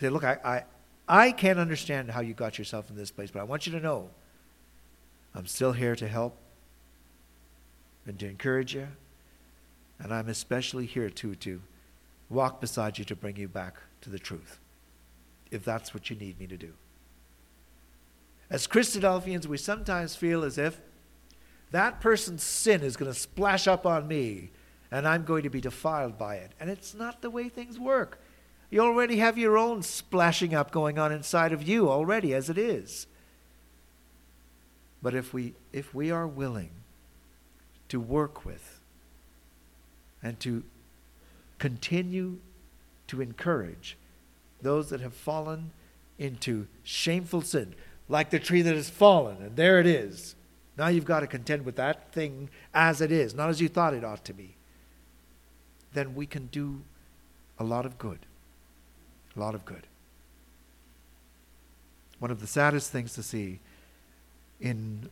Say, 0.00 0.08
look, 0.10 0.24
I, 0.24 0.38
I, 0.44 0.64
I 1.08 1.32
can't 1.32 1.58
understand 1.58 2.10
how 2.10 2.20
you 2.20 2.34
got 2.34 2.58
yourself 2.58 2.90
in 2.90 2.96
this 2.96 3.10
place, 3.10 3.30
but 3.30 3.40
I 3.40 3.44
want 3.44 3.66
you 3.66 3.72
to 3.72 3.80
know 3.80 4.10
I'm 5.34 5.46
still 5.46 5.72
here 5.72 5.96
to 5.96 6.08
help 6.08 6.36
and 8.06 8.18
to 8.18 8.28
encourage 8.28 8.74
you. 8.74 8.88
And 9.98 10.12
I'm 10.12 10.28
especially 10.28 10.86
here 10.86 11.10
too 11.10 11.34
to 11.36 11.60
walk 12.28 12.60
beside 12.60 12.98
you 12.98 13.04
to 13.04 13.16
bring 13.16 13.36
you 13.36 13.48
back 13.48 13.76
to 14.00 14.10
the 14.10 14.18
truth, 14.18 14.58
if 15.50 15.64
that's 15.64 15.94
what 15.94 16.10
you 16.10 16.16
need 16.16 16.38
me 16.38 16.46
to 16.46 16.56
do. 16.56 16.72
As 18.48 18.66
Christadelphians, 18.66 19.46
we 19.46 19.56
sometimes 19.56 20.14
feel 20.14 20.44
as 20.44 20.58
if 20.58 20.80
that 21.70 22.00
person's 22.00 22.42
sin 22.42 22.82
is 22.82 22.96
going 22.96 23.12
to 23.12 23.18
splash 23.18 23.66
up 23.66 23.86
on 23.86 24.06
me 24.06 24.50
and 24.90 25.06
I'm 25.06 25.24
going 25.24 25.42
to 25.42 25.50
be 25.50 25.60
defiled 25.60 26.16
by 26.16 26.36
it. 26.36 26.52
And 26.60 26.70
it's 26.70 26.94
not 26.94 27.22
the 27.22 27.30
way 27.30 27.48
things 27.48 27.78
work. 27.78 28.20
You 28.70 28.80
already 28.80 29.18
have 29.18 29.38
your 29.38 29.58
own 29.58 29.82
splashing 29.82 30.54
up 30.54 30.70
going 30.70 30.98
on 30.98 31.12
inside 31.12 31.52
of 31.52 31.66
you 31.66 31.90
already 31.90 32.34
as 32.34 32.48
it 32.48 32.58
is. 32.58 33.06
But 35.02 35.14
if 35.14 35.32
we, 35.32 35.54
if 35.72 35.94
we 35.94 36.10
are 36.10 36.26
willing 36.26 36.70
to 37.88 38.00
work 38.00 38.44
with 38.44 38.80
and 40.22 40.38
to 40.40 40.64
continue 41.58 42.38
to 43.08 43.20
encourage 43.20 43.96
those 44.62 44.90
that 44.90 45.00
have 45.00 45.14
fallen 45.14 45.70
into 46.18 46.66
shameful 46.82 47.42
sin, 47.42 47.74
like 48.08 48.30
the 48.30 48.38
tree 48.38 48.62
that 48.62 48.74
has 48.74 48.90
fallen, 48.90 49.42
and 49.42 49.56
there 49.56 49.78
it 49.78 49.86
is. 49.86 50.34
Now 50.76 50.88
you've 50.88 51.04
got 51.04 51.20
to 51.20 51.26
contend 51.26 51.64
with 51.64 51.76
that 51.76 52.12
thing 52.12 52.50
as 52.74 53.00
it 53.00 53.10
is, 53.10 53.34
not 53.34 53.48
as 53.48 53.60
you 53.60 53.68
thought 53.68 53.94
it 53.94 54.04
ought 54.04 54.24
to 54.24 54.32
be. 54.32 54.54
Then 55.92 56.14
we 56.14 56.26
can 56.26 56.46
do 56.46 56.82
a 57.58 57.64
lot 57.64 57.86
of 57.86 57.98
good. 57.98 58.18
A 59.36 59.40
lot 59.40 59.54
of 59.54 59.64
good. 59.64 59.86
One 62.18 62.30
of 62.30 62.40
the 62.40 62.46
saddest 62.46 62.90
things 62.90 63.14
to 63.14 63.22
see 63.22 63.60
in 64.60 65.10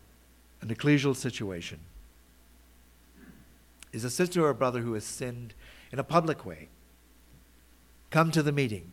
an 0.61 0.69
ecclesial 0.69 1.15
situation 1.15 1.79
is 3.93 4.05
a 4.05 4.11
sister 4.11 4.45
or 4.45 4.51
a 4.51 4.55
brother 4.55 4.81
who 4.81 4.95
has 4.95 5.05
sinned 5.05 5.55
in 5.95 6.01
a 6.01 6.03
public 6.03 6.45
way. 6.45 6.67
Come 8.11 8.33
to 8.33 8.43
the 8.43 8.51
meeting. 8.51 8.91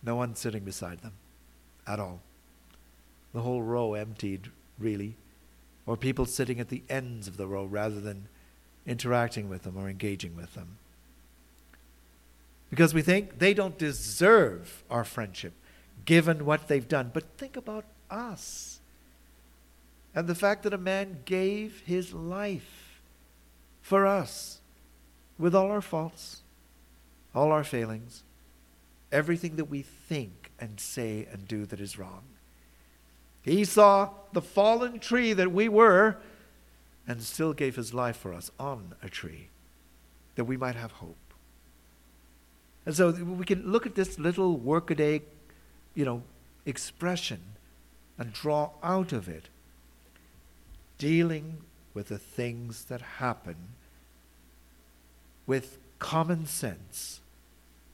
No 0.00 0.14
one 0.14 0.36
sitting 0.36 0.62
beside 0.62 1.00
them 1.00 1.14
at 1.88 1.98
all. 1.98 2.20
The 3.34 3.40
whole 3.40 3.62
row 3.62 3.94
emptied, 3.94 4.52
really. 4.78 5.16
Or 5.86 5.96
people 5.96 6.24
sitting 6.24 6.60
at 6.60 6.68
the 6.68 6.84
ends 6.88 7.26
of 7.26 7.36
the 7.36 7.48
row 7.48 7.64
rather 7.64 8.00
than 8.00 8.28
interacting 8.86 9.48
with 9.48 9.64
them 9.64 9.76
or 9.76 9.88
engaging 9.88 10.36
with 10.36 10.54
them. 10.54 10.78
Because 12.70 12.94
we 12.94 13.02
think 13.02 13.40
they 13.40 13.54
don't 13.54 13.76
deserve 13.76 14.84
our 14.88 15.02
friendship 15.02 15.52
given 16.04 16.44
what 16.44 16.68
they've 16.68 16.86
done. 16.86 17.10
But 17.12 17.24
think 17.36 17.56
about 17.56 17.86
us 18.08 18.78
and 20.14 20.28
the 20.28 20.36
fact 20.36 20.62
that 20.62 20.72
a 20.72 20.78
man 20.78 21.22
gave 21.24 21.82
his 21.86 22.14
life 22.14 23.00
for 23.82 24.06
us 24.06 24.60
with 25.38 25.54
all 25.54 25.70
our 25.70 25.80
faults, 25.80 26.42
all 27.34 27.52
our 27.52 27.64
failings, 27.64 28.22
everything 29.12 29.56
that 29.56 29.66
we 29.66 29.82
think 29.82 30.50
and 30.58 30.80
say 30.80 31.26
and 31.32 31.46
do 31.46 31.64
that 31.66 31.80
is 31.80 31.98
wrong. 31.98 32.22
He 33.42 33.64
saw 33.64 34.10
the 34.32 34.42
fallen 34.42 34.98
tree 34.98 35.32
that 35.32 35.52
we 35.52 35.68
were 35.68 36.16
and 37.06 37.22
still 37.22 37.52
gave 37.52 37.76
his 37.76 37.94
life 37.94 38.16
for 38.16 38.34
us 38.34 38.50
on 38.58 38.94
a 39.02 39.08
tree 39.08 39.48
that 40.34 40.44
we 40.44 40.56
might 40.56 40.74
have 40.74 40.92
hope. 40.92 41.16
And 42.84 42.94
so 42.94 43.10
we 43.10 43.44
can 43.44 43.70
look 43.70 43.86
at 43.86 43.94
this 43.94 44.18
little 44.18 44.56
workaday, 44.56 45.22
you 45.94 46.04
know, 46.04 46.22
expression 46.66 47.40
and 48.18 48.32
draw 48.32 48.70
out 48.82 49.12
of 49.12 49.28
it 49.28 49.48
dealing 50.98 51.58
with 51.94 52.08
the 52.08 52.18
things 52.18 52.84
that 52.84 53.00
happen 53.00 53.56
with 55.48 55.78
common 55.98 56.46
sense 56.46 57.20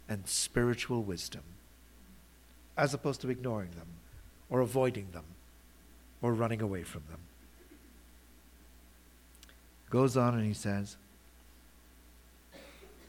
and 0.08 0.28
spiritual 0.28 1.02
wisdom, 1.02 1.44
as 2.76 2.92
opposed 2.92 3.22
to 3.22 3.30
ignoring 3.30 3.70
them 3.70 3.86
or 4.50 4.60
avoiding 4.60 5.08
them 5.12 5.24
or 6.20 6.34
running 6.34 6.60
away 6.60 6.82
from 6.82 7.04
them. 7.08 7.20
Goes 9.88 10.16
on 10.16 10.34
and 10.34 10.44
he 10.44 10.52
says, 10.52 10.96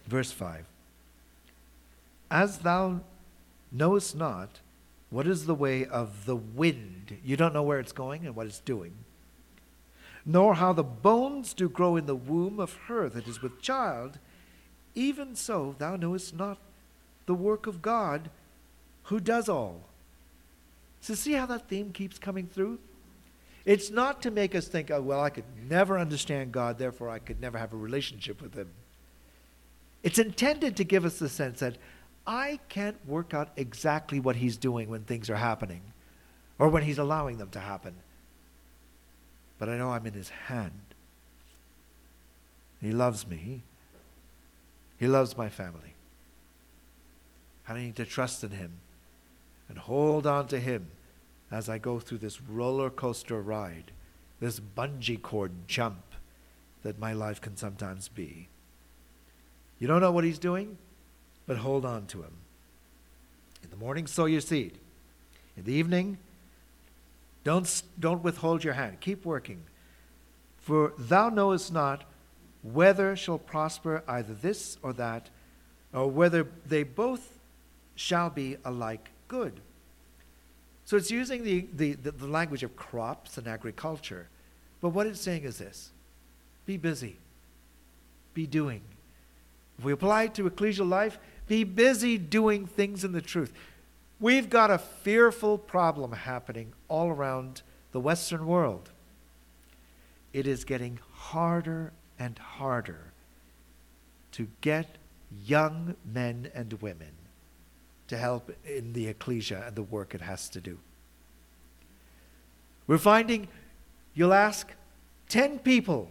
verse 0.06 0.32
5 0.32 0.66
As 2.30 2.60
thou 2.60 3.02
knowest 3.72 4.16
not 4.16 4.60
what 5.10 5.26
is 5.26 5.46
the 5.46 5.56
way 5.56 5.86
of 5.86 6.26
the 6.26 6.36
wind, 6.36 7.18
you 7.24 7.36
don't 7.36 7.54
know 7.54 7.64
where 7.64 7.80
it's 7.80 7.92
going 7.92 8.26
and 8.26 8.36
what 8.36 8.46
it's 8.46 8.60
doing, 8.60 8.94
nor 10.24 10.56
how 10.56 10.74
the 10.74 10.84
bones 10.84 11.54
do 11.54 11.68
grow 11.68 11.96
in 11.96 12.06
the 12.06 12.16
womb 12.16 12.60
of 12.60 12.74
her 12.88 13.10
that 13.10 13.28
is 13.28 13.42
with 13.42 13.62
child, 13.62 14.20
even 14.96 15.36
so 15.36 15.76
thou 15.78 15.96
knowest 15.96 16.36
not 16.36 16.58
the 17.26 17.36
work 17.36 17.68
of 17.68 17.82
God 17.82 18.30
who 19.04 19.20
does 19.20 19.48
all. 19.50 19.82
So, 21.02 21.14
see 21.14 21.34
how 21.34 21.46
that 21.46 21.68
theme 21.68 21.92
keeps 21.92 22.18
coming 22.18 22.48
through? 22.48 22.80
It's 23.66 23.90
not 23.90 24.22
to 24.22 24.32
make 24.32 24.56
us 24.56 24.68
think, 24.68 24.92
oh, 24.92 25.02
well, 25.02 25.22
I 25.22 25.30
could 25.30 25.46
never 25.70 26.00
understand 26.00 26.52
God, 26.52 26.78
therefore 26.78 27.10
I 27.10 27.20
could 27.20 27.42
never 27.42 27.58
have 27.58 27.74
a 27.74 27.78
relationship 27.78 28.42
with 28.42 28.56
Him. 28.56 28.70
It's 30.04 30.20
intended 30.20 30.78
to 30.78 30.84
give 30.84 31.04
us 31.04 31.20
the 31.20 31.30
sense 31.30 31.60
that 31.60 31.78
I 32.28 32.60
can't 32.70 32.98
work 33.08 33.34
out 33.34 33.50
exactly 33.56 34.20
what 34.20 34.36
He's 34.36 34.58
doing 34.58 34.90
when 34.90 35.02
things 35.02 35.30
are 35.30 35.36
happening 35.36 35.82
or 36.60 36.70
when 36.70 36.84
He's 36.84 37.00
allowing 37.00 37.38
them 37.38 37.50
to 37.50 37.60
happen. 37.60 37.96
But 39.58 39.70
I 39.70 39.78
know 39.78 39.92
I'm 39.92 40.06
in 40.06 40.14
His 40.14 40.30
hand. 40.30 40.82
He 42.82 42.92
loves 42.92 43.28
me, 43.28 43.64
He 44.98 45.08
loves 45.08 45.38
my 45.38 45.50
family. 45.50 45.94
I 47.68 47.80
need 47.80 47.96
to 47.98 48.06
trust 48.06 48.44
in 48.44 48.52
Him 48.52 48.74
and 49.68 49.78
hold 49.78 50.28
on 50.28 50.48
to 50.48 50.60
Him 50.60 50.88
as 51.52 51.70
I 51.70 51.78
go 51.78 52.00
through 52.00 52.20
this 52.20 52.42
roller 52.42 52.90
coaster 52.90 53.42
ride, 53.42 53.92
this 54.40 54.60
bungee 54.60 55.22
cord 55.22 55.52
jump 55.68 56.04
that 56.84 57.00
my 57.00 57.14
life 57.14 57.42
can 57.42 57.58
sometimes 57.58 58.08
be. 58.08 58.48
You 59.80 59.88
don't 59.88 60.02
know 60.02 60.12
what 60.12 60.24
He's 60.24 60.40
doing, 60.40 60.78
but 61.48 61.58
hold 61.58 61.86
on 61.86 62.06
to 62.08 62.22
Him. 62.22 62.34
In 63.64 63.70
the 63.70 63.76
morning, 63.76 64.08
sow 64.08 64.26
your 64.26 64.42
seed. 64.42 64.78
In 65.58 65.64
the 65.64 65.74
evening, 65.74 66.18
don't, 67.44 67.84
don't 68.00 68.24
withhold 68.24 68.64
your 68.64 68.74
hand. 68.74 69.00
Keep 69.02 69.26
working. 69.26 69.64
For 70.58 70.94
thou 70.98 71.30
knowest 71.30 71.72
not 71.72 72.04
whether 72.74 73.16
shall 73.16 73.38
prosper 73.38 74.04
either 74.08 74.34
this 74.34 74.78
or 74.82 74.92
that, 74.94 75.30
or 75.94 76.10
whether 76.10 76.48
they 76.68 76.84
both 76.84 77.38
shall 77.96 78.30
be 78.30 78.58
alike 78.66 79.12
good. 79.28 79.62
So 80.84 80.98
it's 80.98 81.12
using 81.12 81.44
the, 81.44 81.68
the, 81.74 81.94
the, 81.94 82.12
the, 82.12 82.28
language 82.28 82.64
of 82.64 82.76
crops 82.76 83.38
and 83.38 83.48
agriculture. 83.48 84.28
But 84.82 84.90
what 84.90 85.08
it's 85.08 85.22
saying 85.22 85.44
is 85.44 85.58
this 85.58 85.92
be 86.66 86.78
busy, 86.78 87.18
be 88.34 88.48
doing. 88.48 88.82
If 89.78 89.86
we 89.86 89.92
apply 89.92 90.24
it 90.24 90.36
to 90.36 90.50
ecclesial 90.50 90.90
life, 90.90 91.20
be 91.48 91.64
busy 91.64 92.18
doing 92.18 92.66
things 92.66 93.04
in 93.04 93.12
the 93.12 93.22
truth. 93.22 93.54
We've 94.20 94.50
got 94.50 94.72
a 94.72 94.78
fearful 94.78 95.58
problem 95.58 96.14
happening 96.14 96.74
all 96.88 97.10
around 97.10 97.62
the 97.92 98.00
Western 98.00 98.48
world. 98.48 98.90
It 100.34 100.48
is 100.48 100.64
getting 100.64 101.00
harder 101.14 101.94
and 102.18 102.38
harder 102.38 103.12
to 104.34 104.48
get 104.62 104.98
young 105.46 105.96
men 106.06 106.50
and 106.54 106.74
women 106.82 107.12
to 108.08 108.18
help 108.18 108.52
in 108.66 108.94
the 108.94 109.08
ecclesia 109.08 109.64
and 109.68 109.76
the 109.76 109.84
work 109.84 110.14
it 110.14 110.22
has 110.22 110.50
to 110.50 110.62
do. 110.62 110.78
We're 112.88 112.98
finding 112.98 113.48
you'll 114.14 114.34
ask 114.34 114.72
10 115.30 115.60
people 115.60 116.10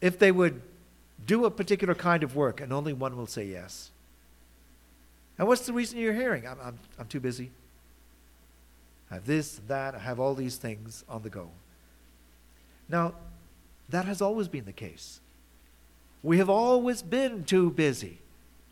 if 0.00 0.18
they 0.18 0.32
would 0.32 0.62
do 1.26 1.44
a 1.44 1.50
particular 1.50 1.94
kind 1.94 2.22
of 2.22 2.34
work, 2.34 2.60
and 2.60 2.72
only 2.72 2.92
one 2.92 3.16
will 3.16 3.26
say 3.26 3.44
yes. 3.44 3.90
And 5.38 5.46
what's 5.46 5.66
the 5.66 5.72
reason 5.72 5.98
you're 5.98 6.14
hearing? 6.14 6.46
I'm, 6.46 6.58
I'm, 6.62 6.78
I'm 6.98 7.06
too 7.06 7.20
busy. 7.20 7.50
I 9.10 9.14
have 9.14 9.26
this, 9.26 9.60
that, 9.68 9.94
I 9.94 9.98
have 9.98 10.20
all 10.20 10.34
these 10.34 10.56
things 10.56 11.04
on 11.08 11.22
the 11.22 11.30
go. 11.30 11.50
Now, 12.88 13.14
that 13.90 14.04
has 14.04 14.20
always 14.20 14.48
been 14.48 14.64
the 14.64 14.72
case. 14.72 15.20
We 16.22 16.38
have 16.38 16.50
always 16.50 17.02
been 17.02 17.44
too 17.44 17.70
busy, 17.70 18.18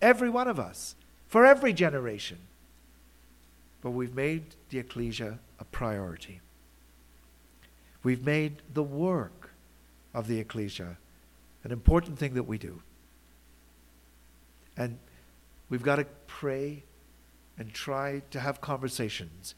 every 0.01 0.29
one 0.31 0.49
of 0.49 0.59
us 0.59 0.95
for 1.27 1.47
every 1.47 1.73
generation. 1.73 2.39
But 3.81 3.91
we've 3.91 4.15
made 4.15 4.43
the 4.71 4.79
ecclesia 4.79 5.39
a 5.59 5.65
priority. 5.65 6.41
We've 8.03 8.25
made 8.25 8.63
the 8.75 8.83
work 8.83 9.51
of 10.15 10.27
the 10.27 10.39
ecclesia 10.39 10.97
an 11.65 11.73
important 11.73 12.19
thing 12.19 12.35
that 12.35 12.45
we 12.45 12.59
do. 12.59 12.83
And 14.77 14.99
we've 15.69 15.83
got 15.83 15.97
to 15.97 16.07
pray 16.27 16.85
and 17.59 17.73
try 17.73 18.23
to 18.31 18.41
have 18.41 18.61
conversations 18.61 19.55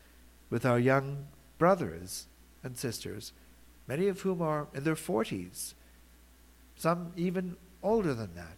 with 0.48 0.64
our 0.64 0.78
young 0.78 1.26
brothers 1.58 2.26
and 2.64 2.76
sisters, 2.76 3.32
many 3.90 4.06
of 4.06 4.20
whom 4.20 4.40
are 4.40 4.68
in 4.72 4.84
their 4.84 4.94
40s, 4.94 5.74
some 6.76 7.12
even 7.16 7.56
older 7.82 8.14
than 8.14 8.36
that, 8.36 8.56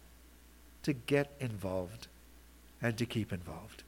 to 0.83 0.93
get 0.93 1.31
involved 1.39 2.07
and 2.83 2.95
to 2.99 3.05
keep 3.07 3.33
involved. 3.33 3.81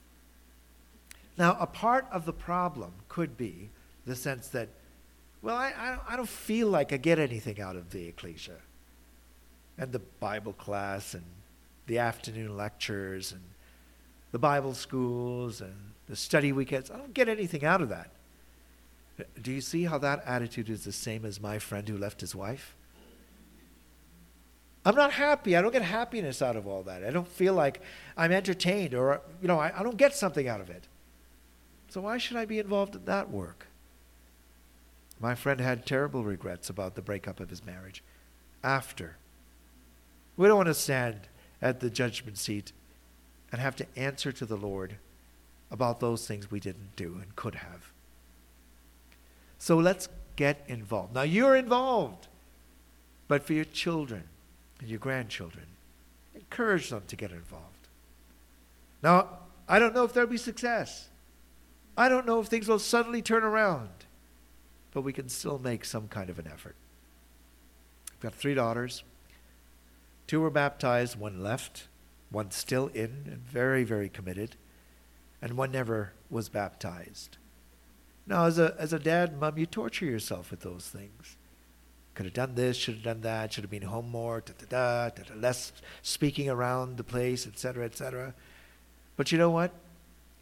Now, 1.38 1.56
a 1.60 1.66
part 1.68 2.06
of 2.10 2.26
the 2.26 2.32
problem 2.32 2.94
could 3.08 3.36
be 3.36 3.68
the 4.06 4.16
sense 4.16 4.48
that, 4.48 4.68
well, 5.40 5.54
I, 5.54 5.98
I, 6.08 6.16
don't 6.16 6.28
feel 6.28 6.66
like 6.66 6.92
I 6.92 6.96
get 6.96 7.20
anything 7.20 7.60
out 7.60 7.76
of 7.76 7.90
the 7.90 8.08
ecclesia 8.08 8.56
and 9.78 9.92
the 9.92 10.00
Bible 10.18 10.54
class 10.54 11.14
and 11.14 11.24
the 11.86 11.98
afternoon 11.98 12.56
lectures 12.56 13.30
and 13.30 13.42
the 14.32 14.40
Bible 14.40 14.74
schools 14.74 15.60
and 15.60 15.76
the 16.08 16.16
study 16.16 16.50
weekends. 16.50 16.90
I 16.90 16.96
don't 16.96 17.14
get 17.14 17.28
anything 17.28 17.64
out 17.64 17.82
of 17.82 17.90
that. 17.90 18.10
Do 19.40 19.52
you 19.52 19.60
see 19.60 19.84
how 19.84 19.98
that 19.98 20.22
attitude 20.26 20.68
is 20.68 20.84
the 20.84 20.92
same 20.92 21.24
as 21.24 21.40
my 21.40 21.58
friend 21.58 21.88
who 21.88 21.96
left 21.96 22.20
his 22.20 22.34
wife? 22.34 22.74
I'm 24.84 24.94
not 24.94 25.12
happy. 25.12 25.56
I 25.56 25.62
don't 25.62 25.72
get 25.72 25.82
happiness 25.82 26.40
out 26.40 26.54
of 26.54 26.66
all 26.66 26.82
that. 26.84 27.02
I 27.02 27.10
don't 27.10 27.26
feel 27.26 27.54
like 27.54 27.80
I'm 28.16 28.30
entertained 28.30 28.94
or, 28.94 29.20
you 29.42 29.48
know, 29.48 29.58
I, 29.58 29.76
I 29.76 29.82
don't 29.82 29.96
get 29.96 30.14
something 30.14 30.46
out 30.46 30.60
of 30.60 30.70
it. 30.70 30.84
So 31.88 32.02
why 32.02 32.18
should 32.18 32.36
I 32.36 32.44
be 32.44 32.58
involved 32.58 32.94
in 32.94 33.04
that 33.06 33.30
work? 33.30 33.66
My 35.18 35.34
friend 35.34 35.60
had 35.60 35.86
terrible 35.86 36.22
regrets 36.22 36.68
about 36.68 36.94
the 36.94 37.02
breakup 37.02 37.40
of 37.40 37.50
his 37.50 37.64
marriage 37.64 38.02
after. 38.62 39.16
We 40.36 40.46
don't 40.46 40.56
want 40.56 40.68
to 40.68 40.74
stand 40.74 41.28
at 41.62 41.80
the 41.80 41.90
judgment 41.90 42.38
seat 42.38 42.72
and 43.50 43.60
have 43.60 43.76
to 43.76 43.86
answer 43.96 44.30
to 44.32 44.44
the 44.44 44.56
Lord 44.56 44.98
about 45.70 46.00
those 46.00 46.26
things 46.26 46.50
we 46.50 46.60
didn't 46.60 46.94
do 46.94 47.18
and 47.20 47.34
could 47.34 47.56
have. 47.56 47.90
So 49.58 49.76
let's 49.78 50.08
get 50.36 50.64
involved. 50.68 51.14
Now 51.14 51.22
you're 51.22 51.56
involved, 51.56 52.28
but 53.28 53.42
for 53.42 53.54
your 53.54 53.64
children 53.64 54.24
and 54.80 54.88
your 54.88 54.98
grandchildren, 54.98 55.66
encourage 56.34 56.90
them 56.90 57.02
to 57.08 57.16
get 57.16 57.32
involved. 57.32 57.88
Now, 59.02 59.28
I 59.68 59.78
don't 59.78 59.94
know 59.94 60.04
if 60.04 60.12
there'll 60.12 60.28
be 60.28 60.36
success. 60.36 61.08
I 61.96 62.08
don't 62.08 62.26
know 62.26 62.40
if 62.40 62.46
things 62.46 62.68
will 62.68 62.78
suddenly 62.78 63.22
turn 63.22 63.42
around, 63.42 63.88
but 64.92 65.00
we 65.00 65.12
can 65.12 65.28
still 65.28 65.58
make 65.58 65.84
some 65.84 66.08
kind 66.08 66.28
of 66.28 66.38
an 66.38 66.46
effort. 66.46 66.76
I've 68.12 68.20
got 68.20 68.34
three 68.34 68.54
daughters. 68.54 69.02
Two 70.26 70.40
were 70.40 70.50
baptized, 70.50 71.18
one 71.18 71.42
left, 71.42 71.88
one 72.30 72.50
still 72.50 72.88
in 72.88 73.24
and 73.26 73.38
very, 73.38 73.84
very 73.84 74.08
committed, 74.08 74.56
and 75.40 75.56
one 75.56 75.72
never 75.72 76.12
was 76.30 76.48
baptized. 76.48 77.38
Now, 78.26 78.46
as 78.46 78.58
a, 78.58 78.74
as 78.78 78.92
a 78.92 78.98
dad, 78.98 79.38
mom, 79.38 79.56
you 79.56 79.66
torture 79.66 80.04
yourself 80.04 80.50
with 80.50 80.60
those 80.60 80.88
things. 80.88 81.36
Could 82.14 82.26
have 82.26 82.34
done 82.34 82.54
this, 82.54 82.76
should 82.76 82.94
have 82.94 83.04
done 83.04 83.20
that, 83.20 83.52
should 83.52 83.62
have 83.62 83.70
been 83.70 83.82
home 83.82 84.10
more, 84.10 84.40
da, 84.40 84.52
da, 84.68 85.10
da, 85.10 85.34
less 85.34 85.72
speaking 86.02 86.48
around 86.48 86.96
the 86.96 87.04
place, 87.04 87.46
etc., 87.46 87.84
etc. 87.84 88.34
But 89.16 89.30
you 89.30 89.38
know 89.38 89.50
what? 89.50 89.72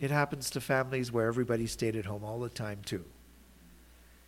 It 0.01 0.11
happens 0.11 0.51
to 0.51 0.61
families 0.61 1.13
where 1.13 1.27
everybody 1.27 1.67
stayed 1.67 1.97
at 1.97 2.07
home 2.07 2.25
all 2.25 2.39
the 2.41 2.49
time, 2.49 2.79
too. 2.85 3.05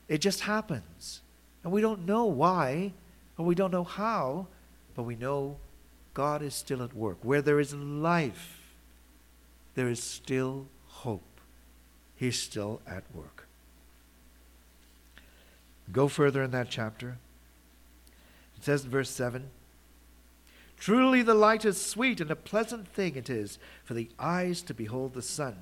It 0.09 0.19
just 0.19 0.43
happens. 0.43 1.23
And 1.65 1.73
we 1.73 1.81
don't 1.81 2.05
know 2.05 2.25
why, 2.25 2.93
and 3.39 3.47
we 3.47 3.55
don't 3.55 3.73
know 3.73 3.85
how, 3.85 4.49
but 4.95 5.05
we 5.05 5.17
know 5.17 5.57
God 6.15 6.43
is 6.43 6.55
still 6.55 6.83
at 6.83 6.95
work. 6.95 7.19
Where 7.23 7.43
there 7.43 7.61
is 7.61 7.75
life, 7.75 8.61
there 9.75 9.89
is 9.89 10.03
still 10.03 10.67
hope. 10.87 11.41
He's 12.15 12.41
still 12.41 12.81
at 12.87 13.05
work. 13.15 13.36
Go 15.93 16.09
further 16.09 16.43
in 16.43 16.51
that 16.51 16.71
chapter. 16.71 17.19
It 18.57 18.65
says 18.65 18.85
in 18.85 18.91
verse 18.91 19.11
7 19.11 19.51
Truly 20.79 21.23
the 21.23 21.35
light 21.35 21.65
is 21.65 21.81
sweet, 21.81 22.21
and 22.21 22.31
a 22.31 22.37
pleasant 22.37 22.89
thing 22.89 23.17
it 23.17 23.31
is 23.31 23.59
for 23.85 23.95
the 23.95 24.11
eyes 24.19 24.63
to 24.63 24.75
behold 24.75 25.15
the 25.15 25.23
sun. 25.23 25.57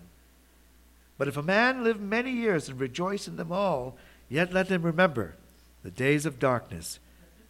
But 1.16 1.28
if 1.28 1.36
a 1.36 1.42
man 1.42 1.84
live 1.84 2.00
many 2.00 2.32
years 2.32 2.68
and 2.68 2.80
rejoice 2.80 3.28
in 3.28 3.36
them 3.36 3.52
all, 3.52 3.96
yet 4.28 4.52
let 4.52 4.68
him 4.68 4.82
remember 4.82 5.36
the 5.84 5.90
days 5.90 6.26
of 6.26 6.38
darkness, 6.38 6.98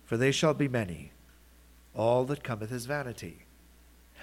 for 0.04 0.16
they 0.16 0.30
shall 0.30 0.52
be 0.52 0.68
many. 0.68 1.12
All 1.94 2.24
that 2.24 2.44
cometh 2.44 2.72
is 2.72 2.86
vanity. 2.86 3.46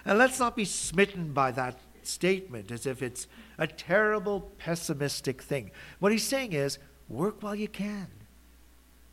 And 0.06 0.18
let's 0.18 0.40
not 0.40 0.56
be 0.56 0.66
smitten 0.66 1.34
by 1.34 1.52
that 1.52 1.80
statement 2.04 2.72
as 2.72 2.86
if 2.86 3.02
it's 3.02 3.28
a 3.58 3.66
terrible 3.66 4.52
pessimistic 4.58 5.42
thing. 5.42 5.72
What 6.00 6.12
he's 6.12 6.28
saying 6.28 6.54
is 6.54 6.78
work 7.08 7.42
while 7.42 7.56
you 7.56 7.68
can 7.68 8.08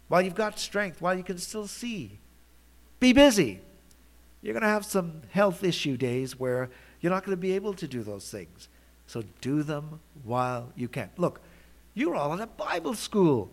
while 0.08 0.22
you've 0.22 0.34
got 0.34 0.58
strength, 0.58 1.00
while 1.00 1.14
you 1.14 1.22
can 1.22 1.38
still 1.38 1.66
see. 1.66 2.18
Be 2.98 3.12
busy. 3.12 3.60
You're 4.42 4.54
going 4.54 4.62
to 4.62 4.68
have 4.68 4.84
some 4.84 5.22
health 5.30 5.62
issue 5.62 5.96
days 5.96 6.38
where 6.38 6.70
you're 7.00 7.12
not 7.12 7.24
going 7.24 7.36
to 7.36 7.40
be 7.40 7.52
able 7.52 7.74
to 7.74 7.86
do 7.86 8.02
those 8.02 8.30
things. 8.30 8.68
So 9.06 9.22
do 9.40 9.62
them 9.62 10.00
while 10.24 10.72
you 10.76 10.88
can. 10.88 11.10
Look, 11.16 11.40
you're 11.94 12.14
all 12.14 12.32
in 12.32 12.40
a 12.40 12.46
Bible 12.46 12.94
school. 12.94 13.50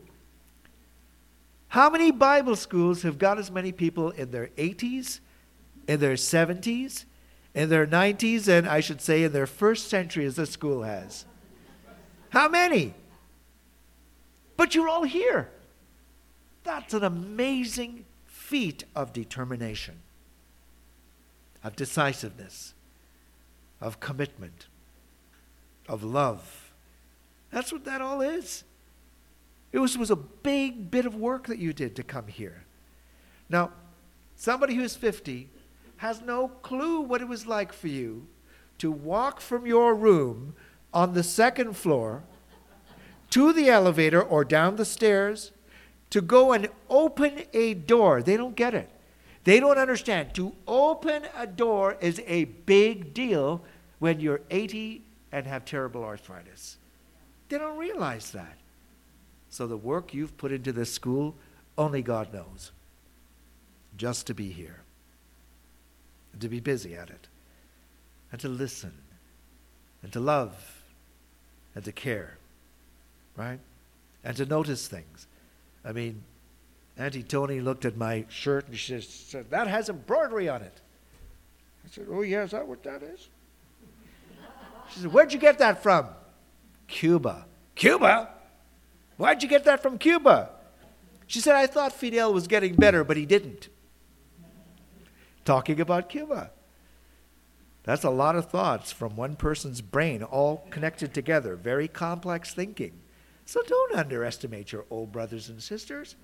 How 1.70 1.90
many 1.90 2.12
Bible 2.12 2.56
schools 2.56 3.02
have 3.02 3.18
got 3.18 3.38
as 3.38 3.52
many 3.52 3.72
people 3.72 4.12
in 4.12 4.32
their 4.32 4.48
80s, 4.58 5.20
in 5.88 6.00
their 6.00 6.14
70s, 6.14 7.06
in 7.54 7.70
their 7.70 7.88
90s, 7.88 8.48
and 8.48 8.68
I 8.68 8.80
should 8.80 9.02
say 9.02 9.24
in 9.24 9.32
their 9.32 9.48
first 9.48 9.90
century 9.90 10.26
as 10.26 10.36
this 10.36 10.52
school 10.52 10.84
has? 10.84 11.26
How 12.30 12.48
many? 12.48 12.94
But 14.58 14.76
you're 14.76 14.90
all 14.90 15.04
here. 15.04 15.50
That's 16.66 16.96
an 16.96 17.04
amazing 17.04 18.06
feat 18.26 18.84
of 18.96 19.14
determination, 19.14 20.02
of 21.64 21.76
decisiveness, 21.76 22.74
of 23.80 24.00
commitment, 24.00 24.66
of 25.88 26.04
love. 26.04 26.74
That's 27.52 27.72
what 27.72 27.86
that 27.86 28.02
all 28.02 28.20
is. 28.20 28.64
It 29.72 29.80
was, 29.80 29.96
was 29.98 30.10
a 30.10 30.16
big 30.16 30.90
bit 30.90 31.06
of 31.06 31.16
work 31.16 31.48
that 31.48 31.60
you 31.60 31.72
did 31.72 31.96
to 31.98 32.04
come 32.04 32.28
here. 32.28 32.64
Now, 33.48 33.72
somebody 34.36 34.74
who's 34.74 34.96
50 34.96 35.50
has 35.98 36.22
no 36.22 36.48
clue 36.48 37.02
what 37.02 37.22
it 37.22 37.28
was 37.28 37.46
like 37.46 37.74
for 37.74 37.88
you 37.88 38.26
to 38.80 38.92
walk 38.92 39.40
from 39.40 39.68
your 39.68 39.94
room 39.94 40.56
on 40.94 41.14
the 41.14 41.24
second 41.24 41.78
floor 41.78 42.24
to 43.30 43.54
the 43.54 43.70
elevator 43.70 44.22
or 44.22 44.44
down 44.44 44.78
the 44.78 44.86
stairs 44.86 45.52
to 46.10 46.22
go 46.22 46.54
and 46.54 46.70
open 46.90 47.44
a 47.54 47.74
door. 47.74 48.22
They 48.22 48.38
don't 48.38 48.56
get 48.56 48.74
it. 48.74 48.90
They 49.44 49.60
don't 49.60 49.78
understand. 49.78 50.34
To 50.36 50.54
open 50.68 51.24
a 51.38 51.46
door 51.46 51.98
is 52.02 52.22
a 52.26 52.46
big 52.46 53.14
deal 53.14 53.62
when 54.00 54.20
you're 54.20 54.42
80 54.50 55.04
and 55.32 55.46
have 55.46 55.66
terrible 55.66 56.04
arthritis. 56.04 56.78
They 57.50 57.58
don't 57.58 57.78
realize 57.78 58.32
that. 58.32 58.58
So 59.50 59.68
the 59.68 59.78
work 59.78 60.14
you've 60.14 60.38
put 60.38 60.52
into 60.52 60.72
this 60.72 60.92
school, 60.92 61.36
only 61.78 62.02
God 62.02 62.34
knows. 62.34 62.72
Just 63.98 64.28
to 64.28 64.34
be 64.34 64.52
here, 64.52 64.82
and 66.34 66.42
to 66.42 66.50
be 66.50 66.60
busy 66.60 66.96
at 66.96 67.10
it, 67.10 67.28
and 68.32 68.42
to 68.42 68.50
listen, 68.50 68.92
and 70.04 70.12
to 70.12 70.20
love, 70.20 70.84
and 71.74 71.86
to 71.86 71.94
care, 71.94 72.38
right? 73.38 73.60
And 74.24 74.36
to 74.36 74.46
notice 74.46 74.88
things. 74.88 75.28
I 75.86 75.92
mean, 75.92 76.24
Auntie 76.98 77.24
Tony 77.24 77.62
looked 77.62 77.86
at 77.86 77.96
my 77.96 78.26
shirt 78.30 78.68
and 78.68 78.78
she 78.78 79.00
said, 79.02 79.52
That 79.52 79.68
has 79.68 79.90
embroidery 79.90 80.50
on 80.50 80.62
it. 80.62 80.82
I 81.86 81.90
said, 81.90 82.08
Oh, 82.10 82.22
yeah, 82.22 82.44
is 82.44 82.52
that 82.52 82.68
what 82.68 82.84
that 82.84 83.04
is? 83.04 83.30
She 84.92 85.02
said, 85.02 85.14
Where'd 85.14 85.32
you 85.32 85.40
get 85.40 85.60
that 85.60 85.84
from? 85.84 86.08
Cuba. 86.88 87.46
Cuba? 87.76 88.30
Why'd 89.18 89.44
you 89.44 89.50
get 89.50 89.66
that 89.66 89.82
from 89.82 89.98
Cuba? 89.98 90.50
She 91.28 91.40
said, 91.40 91.56
I 91.56 91.68
thought 91.68 91.94
Fidel 91.94 92.34
was 92.34 92.48
getting 92.48 92.76
better, 92.76 93.04
but 93.04 93.18
he 93.18 93.26
didn't. 93.26 93.70
Talking 95.44 95.80
about 95.80 96.10
Cuba. 96.10 96.52
That's 97.84 98.04
a 98.04 98.10
lot 98.10 98.36
of 98.36 98.50
thoughts 98.50 98.92
from 98.92 99.16
one 99.16 99.36
person's 99.36 99.82
brain, 99.82 100.24
all 100.24 100.66
connected 100.72 101.14
together. 101.14 101.56
Very 101.56 101.88
complex 101.88 102.54
thinking. 102.54 102.94
So 103.46 103.62
don't 103.62 103.96
underestimate 103.96 104.72
your 104.72 104.86
old 104.90 105.12
brothers 105.12 105.50
and 105.50 105.62
sisters. 105.62 106.16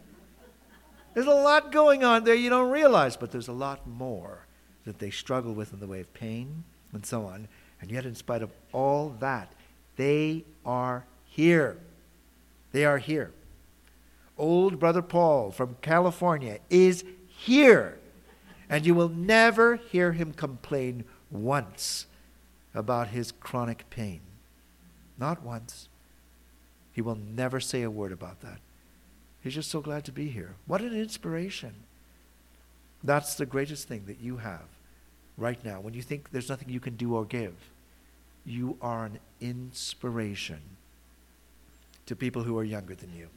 There's 1.14 1.28
a 1.28 1.32
lot 1.32 1.72
going 1.72 2.04
on 2.04 2.24
there 2.24 2.36
you 2.36 2.50
don't 2.50 2.72
realize, 2.72 3.16
but 3.18 3.32
there's 3.32 3.48
a 3.48 3.54
lot 3.54 3.86
more 3.86 4.46
that 4.86 5.00
they 5.00 5.12
struggle 5.12 5.54
with 5.54 5.74
in 5.74 5.80
the 5.80 5.88
way 5.88 6.00
of 6.00 6.14
pain 6.14 6.64
and 6.94 7.06
so 7.06 7.26
on. 7.26 7.48
And 7.80 7.92
yet, 7.92 8.06
in 8.06 8.16
spite 8.16 8.42
of 8.42 8.52
all 8.72 9.16
that, 9.20 9.52
they 9.96 10.46
are 10.66 11.06
here. 11.26 11.78
They 12.72 12.86
are 12.86 12.98
here. 12.98 13.32
Old 14.38 14.80
brother 14.80 15.02
Paul 15.02 15.52
from 15.52 15.78
California 15.82 16.60
is 16.70 17.04
here. 17.28 18.00
And 18.70 18.86
you 18.86 18.96
will 18.96 19.10
never 19.10 19.76
hear 19.76 20.14
him 20.14 20.32
complain 20.32 21.04
once 21.30 22.06
about 22.74 23.10
his 23.10 23.32
chronic 23.32 23.90
pain. 23.90 24.22
Not 25.18 25.44
once. 25.44 25.90
He 26.94 27.02
will 27.02 27.16
never 27.16 27.60
say 27.60 27.84
a 27.84 27.90
word 27.90 28.12
about 28.12 28.42
that. 28.42 28.60
He's 29.42 29.56
just 29.56 29.72
so 29.72 29.82
glad 29.82 30.06
to 30.06 30.12
be 30.12 30.30
here. 30.30 30.56
What 30.68 30.82
an 30.82 30.94
inspiration. 30.94 31.74
That's 33.04 33.36
the 33.36 33.46
greatest 33.46 33.88
thing 33.88 34.04
that 34.06 34.20
you 34.20 34.38
have 34.38 34.66
right 35.38 35.64
now. 35.66 35.80
When 35.80 35.94
you 35.94 36.02
think 36.02 36.30
there's 36.32 36.50
nothing 36.50 36.70
you 36.70 36.80
can 36.80 36.96
do 36.96 37.16
or 37.16 37.26
give, 37.26 37.56
you 38.46 38.78
are 38.82 39.06
an 39.06 39.20
inspiration 39.40 40.60
to 42.06 42.16
people 42.16 42.44
who 42.44 42.58
are 42.58 42.64
younger 42.64 42.96
than 42.96 43.16
you. 43.16 43.28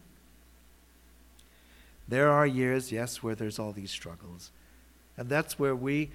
There 2.06 2.30
are 2.30 2.46
years, 2.46 2.92
yes, 2.92 3.22
where 3.22 3.34
there's 3.34 3.58
all 3.58 3.72
these 3.72 3.90
struggles. 3.90 4.50
And 5.16 5.28
that's 5.28 5.58
where 5.58 5.76
we 5.76 6.10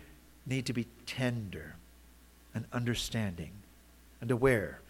need 0.45 0.65
to 0.67 0.73
be 0.73 0.87
tender 1.05 1.75
and 2.53 2.65
understanding 2.73 3.51
and 4.21 4.29
aware 4.29 4.81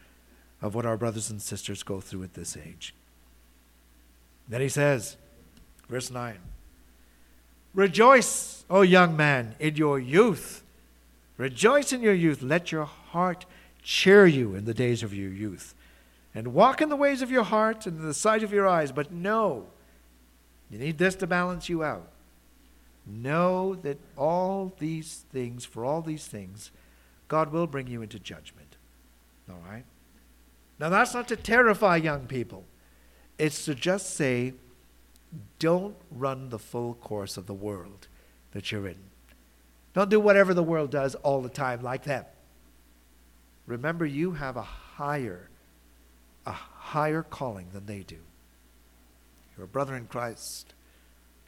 of 0.61 0.75
what 0.75 0.85
our 0.85 0.97
brothers 0.97 1.29
and 1.29 1.41
sisters 1.41 1.83
go 1.83 1.99
through 1.99 2.23
at 2.23 2.33
this 2.33 2.57
age. 2.57 2.93
Then 4.47 4.61
he 4.61 4.69
says, 4.69 5.17
verse 5.87 6.09
9 6.09 6.37
Rejoice, 7.73 8.65
O 8.69 8.81
young 8.81 9.15
man, 9.15 9.55
in 9.59 9.75
your 9.75 9.99
youth. 9.99 10.63
Rejoice 11.37 11.93
in 11.93 12.01
your 12.01 12.13
youth. 12.13 12.41
Let 12.41 12.71
your 12.71 12.85
heart 12.85 13.45
cheer 13.83 14.25
you 14.25 14.55
in 14.55 14.65
the 14.65 14.73
days 14.73 15.03
of 15.03 15.13
your 15.13 15.31
youth. 15.31 15.75
And 16.33 16.53
walk 16.53 16.81
in 16.81 16.89
the 16.89 16.95
ways 16.95 17.21
of 17.21 17.31
your 17.31 17.43
heart 17.43 17.85
and 17.85 17.99
in 17.99 18.05
the 18.05 18.13
sight 18.13 18.43
of 18.43 18.51
your 18.51 18.67
eyes. 18.67 18.91
But 18.91 19.11
know, 19.11 19.67
you 20.69 20.77
need 20.77 20.97
this 20.97 21.15
to 21.15 21.27
balance 21.27 21.69
you 21.69 21.83
out. 21.83 22.07
Know 23.05 23.75
that 23.75 23.97
all 24.17 24.73
these 24.79 25.25
things, 25.31 25.65
for 25.65 25.85
all 25.85 26.01
these 26.01 26.27
things, 26.27 26.71
God 27.27 27.51
will 27.51 27.67
bring 27.67 27.87
you 27.87 28.01
into 28.01 28.19
judgment. 28.19 28.75
All 29.49 29.61
right? 29.67 29.85
Now, 30.79 30.89
that's 30.89 31.13
not 31.13 31.27
to 31.27 31.35
terrify 31.35 31.97
young 31.97 32.25
people, 32.25 32.65
it's 33.37 33.65
to 33.65 33.75
just 33.75 34.15
say, 34.15 34.53
don't 35.59 35.95
run 36.09 36.49
the 36.49 36.59
full 36.59 36.95
course 36.95 37.37
of 37.37 37.45
the 37.45 37.53
world 37.53 38.07
that 38.51 38.71
you're 38.71 38.87
in. 38.87 38.97
Don't 39.93 40.09
do 40.09 40.19
whatever 40.19 40.53
the 40.53 40.63
world 40.63 40.91
does 40.91 41.15
all 41.15 41.41
the 41.41 41.49
time 41.49 41.81
like 41.81 42.03
them. 42.03 42.25
Remember, 43.67 44.05
you 44.05 44.31
have 44.31 44.57
a 44.57 44.63
higher, 44.63 45.49
a 46.45 46.51
higher 46.51 47.21
calling 47.21 47.67
than 47.73 47.85
they 47.85 47.99
do. 47.99 48.17
You're 49.55 49.65
a 49.65 49.67
brother 49.67 49.95
in 49.95 50.07
Christ. 50.07 50.73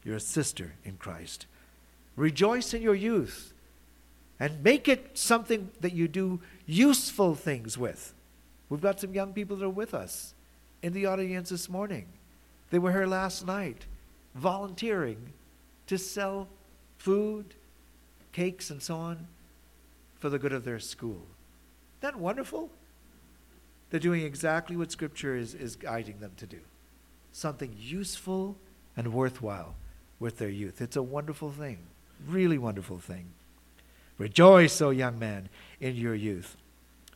You're 0.03 0.17
a 0.17 0.19
sister 0.19 0.73
in 0.83 0.97
Christ. 0.97 1.45
Rejoice 2.15 2.73
in 2.73 2.81
your 2.81 2.95
youth 2.95 3.53
and 4.39 4.63
make 4.63 4.87
it 4.87 5.17
something 5.17 5.69
that 5.79 5.93
you 5.93 6.07
do 6.07 6.41
useful 6.65 7.35
things 7.35 7.77
with. 7.77 8.13
We've 8.71 8.79
got 8.79 9.01
some 9.01 9.13
young 9.13 9.33
people 9.33 9.57
that 9.57 9.65
are 9.65 9.69
with 9.69 9.93
us 9.93 10.33
in 10.81 10.93
the 10.93 11.05
audience 11.05 11.49
this 11.49 11.67
morning. 11.67 12.05
They 12.69 12.79
were 12.79 12.93
here 12.93 13.05
last 13.05 13.45
night 13.45 13.85
volunteering 14.33 15.33
to 15.87 15.97
sell 15.97 16.47
food, 16.97 17.53
cakes, 18.31 18.69
and 18.69 18.81
so 18.81 18.95
on 18.95 19.27
for 20.19 20.29
the 20.29 20.39
good 20.39 20.53
of 20.53 20.63
their 20.63 20.79
school. 20.79 21.21
Isn't 21.99 22.13
that 22.13 22.15
wonderful? 22.15 22.69
They're 23.89 23.99
doing 23.99 24.21
exactly 24.21 24.77
what 24.77 24.89
Scripture 24.89 25.35
is, 25.35 25.53
is 25.53 25.75
guiding 25.75 26.21
them 26.21 26.31
to 26.37 26.45
do 26.45 26.59
something 27.33 27.75
useful 27.77 28.55
and 28.95 29.13
worthwhile 29.13 29.75
with 30.17 30.37
their 30.37 30.49
youth. 30.49 30.81
It's 30.81 30.95
a 30.95 31.03
wonderful 31.03 31.51
thing, 31.51 31.79
really 32.25 32.57
wonderful 32.57 32.99
thing. 32.99 33.25
Rejoice, 34.17 34.81
O 34.81 34.91
young 34.91 35.19
man, 35.19 35.49
in 35.81 35.97
your 35.97 36.15
youth. 36.15 36.55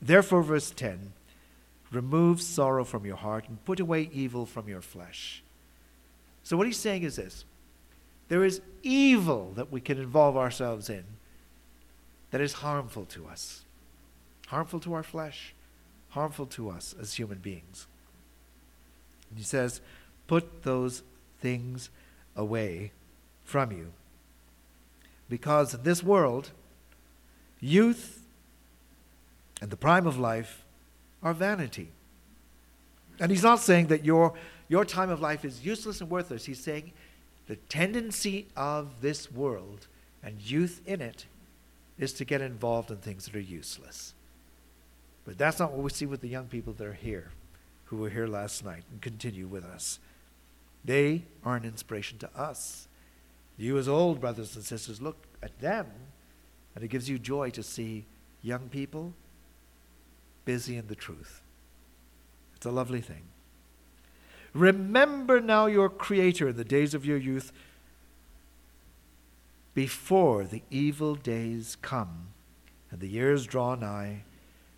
Therefore, 0.02 0.44
verse 0.44 0.72
10 0.72 1.13
remove 1.96 2.42
sorrow 2.42 2.84
from 2.84 3.06
your 3.06 3.16
heart 3.16 3.48
and 3.48 3.64
put 3.66 3.80
away 3.80 4.10
evil 4.12 4.46
from 4.46 4.68
your 4.68 4.82
flesh. 4.82 5.44
So, 6.44 6.58
what 6.58 6.68
he's 6.68 6.80
saying 6.80 7.04
is 7.04 7.16
this 7.16 7.46
there 8.28 8.44
is 8.44 8.62
evil 8.84 9.52
that 9.56 9.72
we 9.72 9.82
can 9.82 10.00
involve 10.00 10.36
ourselves 10.36 10.90
in 10.90 11.04
that 12.32 12.42
is 12.42 12.54
harmful 12.54 13.06
to 13.06 13.28
us, 13.28 13.64
harmful 14.48 14.80
to 14.82 14.94
our 14.94 15.04
flesh, 15.04 15.54
harmful 16.10 16.46
to 16.48 16.70
us 16.70 16.96
as 17.00 17.14
human 17.14 17.38
beings. 17.38 17.88
And 19.30 19.38
he 19.38 19.46
says, 19.46 19.82
put 20.28 20.64
those 20.64 21.04
things 21.40 21.90
away 22.36 22.92
from 23.44 23.72
you. 23.72 23.94
Because 25.30 25.74
in 25.74 25.84
this 25.84 26.04
world, 26.04 26.52
youth 27.60 28.24
and 29.62 29.72
the 29.72 29.78
prime 29.78 30.08
of 30.08 30.18
life 30.18 30.64
are 31.23 31.34
vanity. 31.34 31.89
And 33.19 33.32
he's 33.32 33.43
not 33.43 33.60
saying 33.60 33.88
that 33.88 34.04
your, 34.04 34.34
your 34.67 34.86
time 34.86 35.10
of 35.10 35.21
life 35.21 35.45
is 35.45 35.65
useless 35.65 36.01
and 36.01 36.10
worthless. 36.10 36.45
He's 36.45 36.60
saying 36.60 36.91
the 37.47 37.56
tendency 37.56 38.47
of 38.56 39.01
this 39.01 39.32
world 39.32 39.88
and 40.23 40.39
youth 40.41 40.82
in 40.86 41.01
it 41.01 41.25
is 41.97 42.13
to 42.13 42.25
get 42.25 42.41
involved 42.41 42.91
in 42.91 42.97
things 42.97 43.25
that 43.25 43.36
are 43.36 43.39
useless. 43.39 44.13
But 45.25 45.38
that's 45.38 45.60
not 45.60 45.71
what 45.71 45.82
we 45.82 45.89
see 45.89 46.06
with 46.06 46.21
the 46.21 46.28
young 46.28 46.45
people 46.45 46.73
that 46.73 46.86
are 46.86 46.93
here, 46.93 47.32
who 47.86 47.97
were 47.97 48.10
here 48.10 48.28
last 48.28 48.65
night 48.65 48.84
and 48.91 49.01
continue 49.01 49.47
with 49.47 49.63
us. 49.63 49.99
They 50.84 51.23
are 51.43 51.56
an 51.56 51.63
inspiration 51.63 52.17
to 52.19 52.30
us. 52.36 52.88
You, 53.58 53.78
as 53.78 53.88
old 53.88 54.19
brothers 54.19 54.56
and 54.56 54.63
sisters, 54.63 55.01
look 55.01 55.25
at 55.41 55.60
them, 55.60 55.88
and 56.75 56.84
it 56.84 56.89
gives 56.89 57.10
you 57.10 57.17
joy 57.17 57.49
to 57.51 57.63
see 57.63 58.06
young 58.41 58.67
people 58.69 59.13
busy 60.46 60.78
in 60.78 60.88
the 60.88 60.96
truth. 60.96 61.42
It's 62.56 62.66
a 62.66 62.72
lovely 62.72 63.02
thing. 63.02 63.24
Remember 64.54 65.42
now 65.42 65.66
your 65.66 65.90
Creator 65.90 66.50
in 66.50 66.56
the 66.56 66.64
days 66.64 66.94
of 66.94 67.06
your 67.06 67.18
youth 67.18 67.52
before 69.74 70.46
the 70.46 70.64
evil 70.72 71.16
days 71.16 71.76
come 71.82 72.28
and 72.90 73.02
the 73.02 73.08
years 73.08 73.46
draw 73.46 73.76
nigh, 73.76 74.24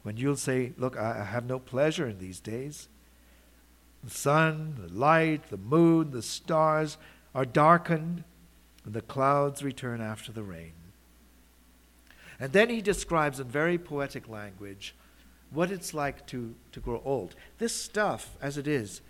when 0.02 0.18
you'll 0.18 0.36
say, 0.36 0.74
Look, 0.78 0.98
I 0.98 1.24
have 1.24 1.46
no 1.46 1.60
pleasure 1.60 2.08
in 2.08 2.18
these 2.18 2.40
days. 2.40 2.90
The 4.04 4.10
sun, 4.10 4.76
the 4.82 4.92
light, 4.92 5.50
the 5.50 5.58
moon, 5.58 6.10
the 6.10 6.24
stars 6.24 6.98
are 7.36 7.46
darkened, 7.46 8.24
and 8.86 8.94
the 8.96 9.02
clouds 9.02 9.62
return 9.62 10.02
after 10.02 10.32
the 10.32 10.42
rain. 10.42 10.74
And 12.40 12.54
then 12.54 12.70
he 12.70 12.82
describes 12.82 13.40
in 13.40 13.48
very 13.48 13.78
poetic 13.78 14.28
language 14.28 14.96
what 15.52 15.72
it's 15.72 15.94
like 15.94 16.26
to, 16.28 16.56
to 16.72 16.80
grow 16.80 17.02
old. 17.06 17.36
This 17.58 17.74
stuff, 17.74 18.38
as 18.42 18.58
it 18.58 18.68
is, 18.68 19.02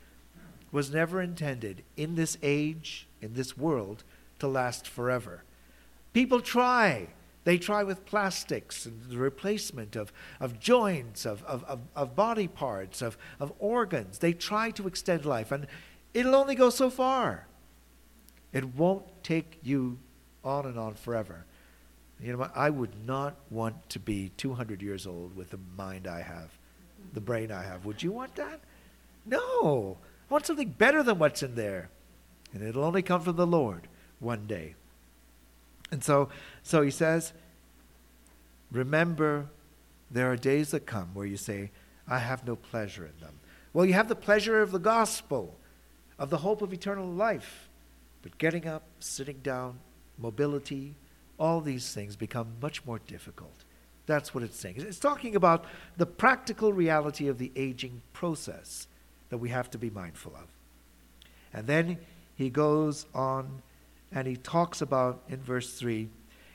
was 0.72 0.94
never 0.94 1.22
intended 1.22 1.84
in 1.96 2.16
this 2.16 2.38
age, 2.44 3.08
in 3.22 3.34
this 3.34 3.58
world, 3.58 4.04
to 4.40 4.48
last 4.48 4.88
forever. 4.88 5.44
People 6.14 6.42
try. 6.42 7.08
They 7.44 7.58
try 7.58 7.84
with 7.84 8.06
plastics 8.06 8.86
and 8.86 9.02
the 9.10 9.18
replacement 9.18 9.96
of, 9.96 10.12
of 10.40 10.60
joints, 10.60 11.26
of, 11.26 11.44
of, 11.46 11.64
of, 11.64 11.80
of 11.96 12.16
body 12.16 12.48
parts, 12.48 13.02
of, 13.02 13.18
of 13.40 13.54
organs. 13.60 14.20
They 14.20 14.34
try 14.34 14.72
to 14.72 14.88
extend 14.88 15.26
life, 15.26 15.52
and 15.52 15.66
it'll 16.14 16.36
only 16.36 16.56
go 16.56 16.70
so 16.70 16.90
far. 16.90 17.48
It 18.52 18.76
won't 18.76 19.06
take 19.24 19.60
you 19.64 19.98
on 20.44 20.66
and 20.66 20.78
on 20.78 20.96
forever. 20.96 21.46
You 22.20 22.36
know, 22.36 22.50
I 22.56 22.70
would 22.70 23.06
not 23.06 23.36
want 23.50 23.90
to 23.90 24.00
be 24.00 24.32
200 24.38 24.82
years 24.82 25.06
old 25.06 25.36
with 25.36 25.52
the 25.52 25.60
mind 25.78 26.08
I 26.08 26.22
have, 26.22 26.58
the 27.14 27.22
brain 27.22 27.52
I 27.52 27.64
have. 27.64 27.86
Would 27.86 28.02
you 28.02 28.12
want 28.12 28.36
that? 28.36 28.60
No. 29.26 29.98
I 30.30 30.34
want 30.34 30.46
something 30.46 30.72
better 30.72 31.04
than 31.04 31.20
what's 31.20 31.44
in 31.44 31.56
there. 31.56 31.90
And 32.54 32.64
it'll 32.64 32.84
only 32.84 33.02
come 33.02 33.22
from 33.22 33.36
the 33.36 33.46
Lord 33.46 33.88
one 34.20 34.48
day. 34.48 34.76
And 35.92 36.04
so, 36.04 36.30
so 36.64 36.82
he 36.82 36.92
says, 36.92 37.34
remember, 38.72 39.48
there 40.10 40.32
are 40.32 40.38
days 40.38 40.72
that 40.72 40.86
come 40.86 41.10
where 41.14 41.26
you 41.26 41.38
say, 41.38 41.72
I 42.08 42.20
have 42.20 42.48
no 42.48 42.56
pleasure 42.56 43.06
in 43.06 43.20
them. 43.24 43.40
Well, 43.74 43.86
you 43.86 43.94
have 43.94 44.08
the 44.08 44.16
pleasure 44.16 44.62
of 44.62 44.72
the 44.72 44.80
gospel, 44.80 45.56
of 46.18 46.30
the 46.30 46.38
hope 46.38 46.62
of 46.62 46.74
eternal 46.74 47.08
life. 47.08 47.70
But 48.22 48.38
getting 48.38 48.68
up, 48.68 48.84
sitting 49.00 49.40
down, 49.44 49.80
mobility, 50.18 50.96
all 51.38 51.62
these 51.62 51.94
things 51.94 52.16
become 52.16 52.56
much 52.62 52.86
more 52.86 53.00
difficult. 53.00 53.64
That's 54.06 54.34
what 54.34 54.44
it's 54.44 54.58
saying. 54.58 54.76
It's 54.78 55.00
talking 55.00 55.36
about 55.36 55.66
the 55.98 56.06
practical 56.06 56.74
reality 56.74 57.28
of 57.28 57.38
the 57.38 57.52
aging 57.56 58.02
process 58.14 58.88
that 59.30 59.38
we 59.38 59.50
have 59.50 59.70
to 59.72 59.78
be 59.78 59.90
mindful 59.90 60.34
of. 60.36 60.48
And 61.54 61.68
then 61.68 61.98
he 62.36 62.50
goes 62.50 63.06
on 63.14 63.62
and 64.12 64.28
he 64.28 64.38
talks 64.38 64.82
about 64.82 65.22
in 65.28 65.38
verse 65.38 65.74
3 65.74 66.08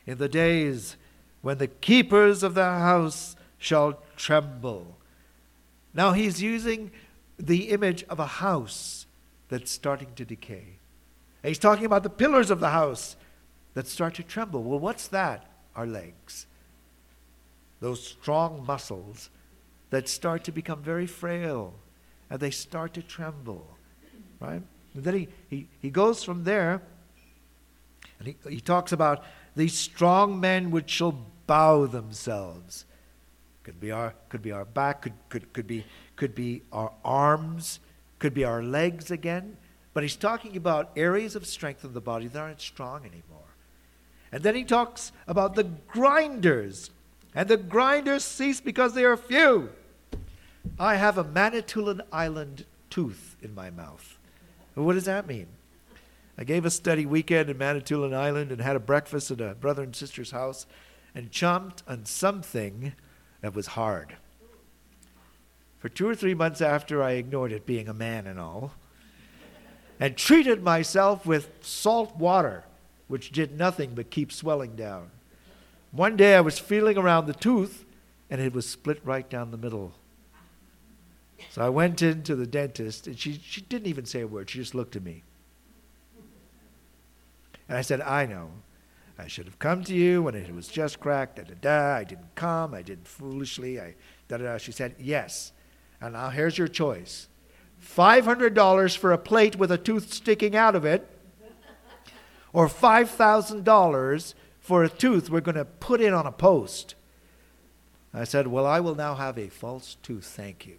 in 0.07 0.19
the 0.19 0.29
days 0.29 0.97
when 1.43 1.59
the 1.59 1.67
keepers 1.67 2.43
of 2.43 2.55
the 2.55 2.65
house 2.65 3.37
shall 3.59 4.01
tremble. 4.17 4.97
Now 5.93 6.13
he's 6.13 6.41
using 6.41 6.91
the 7.39 7.69
image 7.71 8.05
of 8.05 8.19
a 8.19 8.27
house 8.27 9.07
that's 9.49 9.71
starting 9.71 10.15
to 10.17 10.25
decay. 10.25 10.79
And 11.43 11.49
he's 11.49 11.59
talking 11.59 11.85
about 11.85 12.05
the 12.05 12.11
pillars 12.11 12.51
of 12.51 12.61
the 12.61 12.71
house 12.71 13.17
that 13.75 13.87
start 13.87 14.15
to 14.15 14.23
tremble. 14.23 14.63
Well, 14.63 14.79
what's 14.79 15.09
that? 15.09 15.47
Our 15.75 15.87
legs. 15.87 16.47
Those 17.81 18.07
strong 18.07 18.65
muscles 18.67 19.31
that 19.91 20.09
start 20.09 20.45
to 20.45 20.53
become 20.53 20.83
very 20.83 21.07
frail 21.07 21.75
and 22.31 22.41
they 22.41 22.51
start 22.51 22.95
to 22.95 23.03
tremble. 23.03 23.67
Right? 24.41 24.63
And 24.95 25.05
then 25.05 25.15
he, 25.15 25.29
he, 25.49 25.69
he 25.81 25.91
goes 25.91 26.25
from 26.25 26.45
there 26.45 26.83
and 28.19 28.29
he, 28.29 28.37
he 28.49 28.61
talks 28.61 28.93
about 28.93 29.25
these 29.57 29.75
strong 29.75 30.41
men 30.41 30.71
which 30.71 30.91
shall 30.91 31.19
bow 31.47 31.87
themselves. 31.87 32.85
Could 33.65 33.81
be 33.81 33.91
our, 33.91 34.15
could 34.29 34.43
be 34.43 34.53
our 34.53 34.65
back, 34.65 35.03
could, 35.03 35.13
could, 35.29 35.53
could, 35.53 35.67
be, 35.67 35.85
could 36.17 36.35
be 36.35 36.63
our 36.73 36.93
arms, 37.05 37.81
could 38.19 38.35
be 38.35 38.45
our 38.45 38.63
legs 38.63 39.11
again. 39.11 39.57
But 39.95 40.03
he's 40.03 40.17
talking 40.17 40.57
about 40.57 40.91
areas 40.97 41.37
of 41.37 41.47
strength 41.47 41.85
in 41.85 41.93
the 41.93 42.01
body 42.01 42.29
that 42.29 42.39
aren't 42.39 42.61
strong 42.61 43.01
anymore. 43.01 43.52
And 44.33 44.43
then 44.43 44.55
he 44.55 44.65
talks 44.65 45.13
about 45.27 45.55
the 45.55 45.65
grinders. 45.65 46.91
And 47.35 47.49
the 47.49 47.57
grinders 47.57 48.25
cease 48.25 48.61
because 48.61 48.95
they 48.95 49.05
are 49.05 49.17
few. 49.17 49.71
I 50.79 50.97
have 50.97 51.19
a 51.19 51.25
Manitoulin 51.25 52.03
Island 52.11 52.65
tooth 52.91 53.37
in 53.43 53.55
my 53.55 53.71
mouth. 53.71 54.19
What 54.75 54.95
does 54.95 55.05
that 55.05 55.27
mean? 55.27 55.47
I 56.39 56.45
gave 56.45 56.65
a 56.65 56.71
study 56.71 57.05
weekend 57.05 57.51
in 57.51 57.59
Manitoulin 57.59 58.15
Island 58.15 58.53
and 58.53 58.61
had 58.61 58.75
a 58.75 58.81
breakfast 58.81 59.31
at 59.31 59.41
a 59.41 59.55
brother 59.55 59.83
and 59.83 59.95
sister's 59.95 60.31
house 60.31 60.67
and 61.15 61.31
chomped 61.31 61.83
on 61.87 62.07
something 62.07 62.95
that 63.43 63.55
was 63.55 63.69
hard. 63.69 64.17
For 65.79 65.89
two 65.89 66.09
or 66.09 66.15
three 66.15 66.35
months 66.35 66.61
after, 66.61 67.03
I 67.03 67.13
ignored 67.13 67.53
it, 67.53 67.67
being 67.67 67.89
a 67.89 67.95
man 67.95 68.27
and 68.27 68.39
all, 68.39 68.73
and 70.01 70.17
treated 70.17 70.63
myself 70.63 71.27
with 71.27 71.51
salt 71.61 72.17
water, 72.17 72.65
which 73.13 73.31
did 73.31 73.59
nothing 73.59 73.93
but 73.95 74.09
keep 74.09 74.33
swelling 74.33 74.75
down. 74.75 75.11
One 75.91 76.17
day 76.17 76.35
I 76.35 76.41
was 76.41 76.59
feeling 76.59 76.97
around 76.97 77.27
the 77.27 77.35
tooth, 77.35 77.85
and 78.31 78.41
it 78.41 78.55
was 78.55 78.67
split 78.67 79.03
right 79.05 79.29
down 79.29 79.51
the 79.51 79.59
middle. 79.59 79.93
So 81.51 81.61
I 81.61 81.69
went 81.69 82.01
into 82.01 82.35
the 82.35 82.47
dentist, 82.47 83.07
and 83.07 83.19
she, 83.19 83.39
she 83.45 83.61
didn't 83.61 83.89
even 83.89 84.07
say 84.07 84.23
a 84.23 84.27
word. 84.27 84.49
She 84.49 84.61
just 84.61 84.75
looked 84.75 84.97
at 84.97 85.03
me. 85.03 85.25
And 87.69 87.77
I 87.77 87.83
said, 87.83 88.01
I 88.01 88.25
know. 88.25 88.49
I 89.19 89.27
should 89.27 89.45
have 89.45 89.59
come 89.59 89.85
to 89.85 89.95
you 89.95 90.23
when 90.23 90.35
it 90.35 90.55
was 90.55 90.69
just 90.69 90.99
cracked. 90.99 91.37
Da 91.37 91.43
da 91.43 91.55
da. 91.61 91.97
I 91.97 92.05
didn't 92.05 92.35
come. 92.35 92.73
I 92.73 92.81
did 92.81 93.07
foolishly. 93.07 93.79
I 93.79 93.95
da 94.29 94.39
da 94.39 94.45
da. 94.45 94.57
She 94.57 94.73
said, 94.73 94.95
Yes. 94.99 95.53
And 96.01 96.15
now 96.15 96.31
here's 96.31 96.57
your 96.57 96.67
choice 96.67 97.29
$500 97.85 98.97
for 98.97 99.13
a 99.13 99.19
plate 99.19 99.57
with 99.57 99.71
a 99.71 99.77
tooth 99.77 100.15
sticking 100.15 100.57
out 100.57 100.75
of 100.75 100.87
it, 100.87 101.12
or 102.53 102.69
$5,000 102.69 104.35
for 104.61 104.85
a 104.85 104.89
tooth 104.89 105.31
we're 105.31 105.41
going 105.41 105.57
to 105.57 105.65
put 105.65 106.01
in 106.01 106.15
on 106.15 106.27
a 106.27 106.33
post. 106.33 106.95
I 108.15 108.25
said, 108.25 108.47
Well, 108.47 108.67
I 108.67 108.81
will 108.81 108.95
now 108.95 109.15
have 109.15 109.39
a 109.39 109.49
false 109.49 109.97
tooth, 110.03 110.27
thank 110.27 110.67
you. 110.67 110.79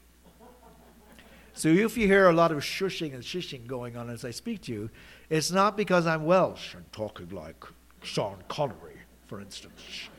So 1.53 1.67
if 1.69 1.97
you 1.97 2.07
hear 2.07 2.27
a 2.27 2.33
lot 2.33 2.51
of 2.51 2.59
shushing 2.59 3.13
and 3.13 3.23
shishing 3.23 3.67
going 3.67 3.95
on 3.95 4.09
as 4.09 4.25
I 4.25 4.31
speak 4.31 4.61
to 4.63 4.71
you, 4.71 4.89
it's 5.29 5.51
not 5.51 5.77
because 5.77 6.07
I'm 6.07 6.25
Welsh 6.25 6.73
and 6.73 6.91
talking 6.91 7.29
like 7.29 7.63
Sean 8.01 8.43
Connery, 8.47 8.97
for 9.27 9.39
instance. 9.39 10.09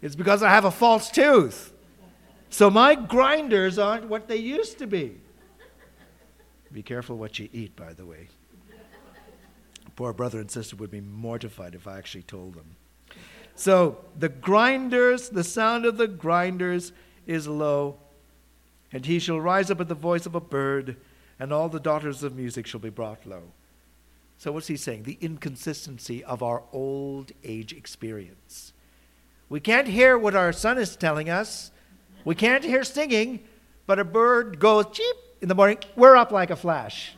It's 0.00 0.14
because 0.14 0.42
I 0.42 0.50
have 0.50 0.64
a 0.64 0.70
false 0.70 1.10
tooth. 1.10 1.72
So 2.50 2.70
my 2.70 2.94
grinders 2.94 3.78
aren't 3.78 4.08
what 4.08 4.28
they 4.28 4.36
used 4.36 4.78
to 4.78 4.86
be. 4.86 5.20
Be 6.72 6.82
careful 6.82 7.16
what 7.16 7.38
you 7.38 7.48
eat, 7.52 7.74
by 7.74 7.92
the 7.92 8.06
way. 8.06 8.28
Poor 9.98 10.12
brother 10.12 10.38
and 10.38 10.48
sister 10.48 10.76
would 10.76 10.92
be 10.92 11.00
mortified 11.00 11.74
if 11.74 11.88
I 11.88 11.98
actually 11.98 12.22
told 12.22 12.54
them. 12.54 12.76
So 13.56 13.98
the 14.16 14.28
grinders, 14.28 15.28
the 15.28 15.42
sound 15.42 15.84
of 15.84 15.96
the 15.96 16.06
grinders 16.06 16.92
is 17.26 17.48
low, 17.48 17.96
and 18.92 19.04
he 19.04 19.18
shall 19.18 19.40
rise 19.40 19.72
up 19.72 19.80
at 19.80 19.88
the 19.88 19.96
voice 19.96 20.24
of 20.24 20.36
a 20.36 20.40
bird, 20.40 20.98
and 21.40 21.52
all 21.52 21.68
the 21.68 21.80
daughters 21.80 22.22
of 22.22 22.36
music 22.36 22.64
shall 22.64 22.78
be 22.78 22.90
brought 22.90 23.26
low. 23.26 23.42
So, 24.36 24.52
what's 24.52 24.68
he 24.68 24.76
saying? 24.76 25.02
The 25.02 25.18
inconsistency 25.20 26.22
of 26.22 26.44
our 26.44 26.62
old 26.70 27.32
age 27.42 27.72
experience. 27.72 28.72
We 29.48 29.58
can't 29.58 29.88
hear 29.88 30.16
what 30.16 30.36
our 30.36 30.52
son 30.52 30.78
is 30.78 30.94
telling 30.94 31.28
us. 31.28 31.72
We 32.24 32.36
can't 32.36 32.62
hear 32.62 32.84
singing, 32.84 33.40
but 33.84 33.98
a 33.98 34.04
bird 34.04 34.60
goes 34.60 34.86
cheep 34.92 35.16
in 35.42 35.48
the 35.48 35.56
morning. 35.56 35.78
We're 35.96 36.14
up 36.14 36.30
like 36.30 36.50
a 36.50 36.56
flash. 36.56 37.16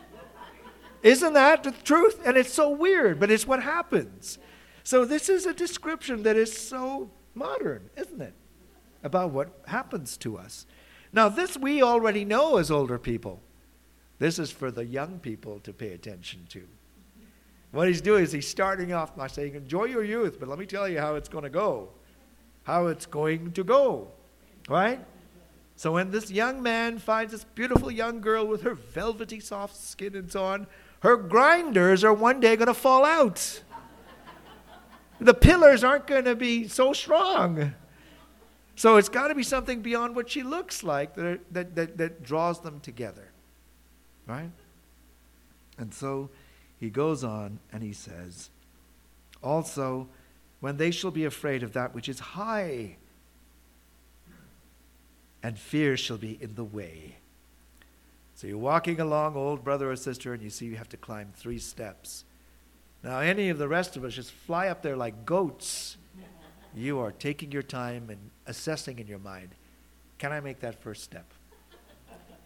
Isn't 1.03 1.33
that 1.33 1.63
the 1.63 1.73
truth? 1.73 2.21
And 2.25 2.37
it's 2.37 2.53
so 2.53 2.71
weird, 2.71 3.19
but 3.19 3.31
it's 3.31 3.47
what 3.47 3.63
happens. 3.63 4.39
So, 4.83 5.05
this 5.05 5.29
is 5.29 5.47
a 5.47 5.55
description 5.55 6.23
that 6.25 6.37
is 6.37 6.57
so 6.57 7.11
modern, 7.35 7.91
isn't 7.97 8.21
it? 8.21 8.35
About 9.03 9.31
what 9.31 9.63
happens 9.67 10.17
to 10.19 10.37
us. 10.37 10.67
Now, 11.13 11.29
this 11.29 11.57
we 11.57 11.83
already 11.83 12.25
know 12.25 12.57
as 12.57 12.71
older 12.71 12.99
people. 12.99 13.41
This 14.19 14.39
is 14.39 14.51
for 14.51 14.71
the 14.71 14.85
young 14.85 15.19
people 15.19 15.61
to 15.61 15.73
pay 15.73 15.93
attention 15.93 16.47
to. 16.51 16.67
What 17.73 17.89
he's 17.89 18.01
doing 18.01 18.25
is 18.25 18.33
he's 18.33 18.49
starting 18.49 18.93
off 18.93 19.17
by 19.17 19.29
saying, 19.29 19.55
Enjoy 19.55 19.85
your 19.85 20.05
youth, 20.05 20.39
but 20.39 20.49
let 20.49 20.59
me 20.59 20.67
tell 20.67 20.89
you 20.89 20.99
how 20.99 21.15
it's 21.15 21.29
going 21.29 21.45
to 21.45 21.51
go. 21.51 21.89
How 22.65 22.89
it's 22.89 23.07
going 23.07 23.53
to 23.53 23.65
go. 23.65 24.09
Right? 24.69 25.01
So 25.77 25.93
when 25.93 26.11
this 26.11 26.31
young 26.31 26.63
man 26.63 26.99
finds 26.99 27.33
this 27.33 27.45
beautiful 27.45 27.91
young 27.91 28.21
girl 28.21 28.47
with 28.47 28.63
her 28.63 28.75
velvety 28.75 29.41
soft 29.41 29.77
skin 29.77 30.15
and 30.15 30.31
so 30.31 30.45
on, 30.45 30.67
her 31.01 31.17
grinders 31.17 32.05
are 32.05 32.13
one 32.13 32.41
day 32.41 32.57
going 32.57 32.69
to 32.69 32.75
fall 32.75 33.05
out. 33.05 33.63
the 35.21 35.35
pillars 35.35 35.83
aren't 35.83 36.07
going 36.07 36.25
to 36.25 36.35
be 36.35 36.69
so 36.69 36.93
strong. 36.93 37.75
So 38.77 38.97
it's 38.97 39.09
got 39.11 39.29
to 39.29 39.35
be 39.35 39.43
something 39.43 39.83
beyond 39.83 40.17
what 40.17 40.31
she 40.31 40.43
looks 40.43 40.83
like 40.83 41.15
that, 41.15 41.41
that, 41.53 41.75
that, 41.75 41.99
that 41.99 42.23
draws 42.23 42.61
them 42.61 42.81
together. 42.81 43.29
Right? 44.27 44.51
And 45.77 45.93
so 45.93 46.31
he 46.79 46.91
goes 46.91 47.25
on 47.25 47.59
and 47.73 47.83
he 47.83 47.93
says, 47.93 48.51
Also, 49.43 50.09
when 50.61 50.77
they 50.77 50.91
shall 50.91 51.11
be 51.11 51.25
afraid 51.25 51.63
of 51.63 51.73
that 51.73 51.95
which 51.95 52.09
is 52.09 52.21
high, 52.21 52.97
and 55.43 55.59
fear 55.59 55.97
shall 55.97 56.19
be 56.19 56.39
in 56.41 56.55
the 56.55 56.65
way. 56.65 57.17
So 58.41 58.47
you're 58.47 58.57
walking 58.57 59.01
along, 59.01 59.37
old 59.37 59.63
brother 59.63 59.91
or 59.91 59.97
sister, 59.97 60.33
and 60.33 60.43
you 60.43 60.49
see 60.49 60.65
you 60.65 60.77
have 60.77 60.89
to 60.89 60.97
climb 60.97 61.31
three 61.37 61.59
steps. 61.59 62.25
Now, 63.05 63.19
any 63.19 63.51
of 63.51 63.59
the 63.59 63.69
rest 63.69 63.99
of 63.99 64.05
us 64.05 64.15
just 64.15 64.33
fly 64.33 64.69
up 64.69 64.81
there 64.81 64.97
like 64.97 65.27
goats. 65.27 65.99
You 66.75 67.01
are 67.01 67.13
taking 67.13 67.53
your 67.53 67.63
time 67.63 68.09
and 68.09 68.31
assessing 68.47 68.99
in 68.99 69.07
your 69.07 69.19
mind 69.19 69.51
can 70.17 70.33
I 70.33 70.41
make 70.41 70.61
that 70.61 70.81
first 70.81 71.03
step? 71.03 71.27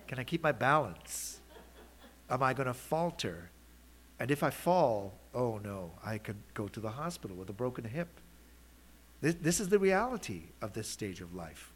Can 0.08 0.18
I 0.18 0.24
keep 0.24 0.42
my 0.42 0.50
balance? 0.50 1.38
Am 2.28 2.42
I 2.42 2.54
going 2.54 2.66
to 2.66 2.74
falter? 2.74 3.50
And 4.18 4.32
if 4.32 4.42
I 4.42 4.50
fall, 4.50 5.12
oh 5.32 5.60
no, 5.62 5.92
I 6.04 6.18
could 6.18 6.38
go 6.54 6.66
to 6.66 6.80
the 6.80 6.90
hospital 6.90 7.36
with 7.36 7.50
a 7.50 7.52
broken 7.52 7.84
hip. 7.84 8.08
This, 9.20 9.36
this 9.40 9.60
is 9.60 9.68
the 9.68 9.78
reality 9.78 10.46
of 10.60 10.72
this 10.72 10.88
stage 10.88 11.20
of 11.20 11.36
life. 11.36 11.73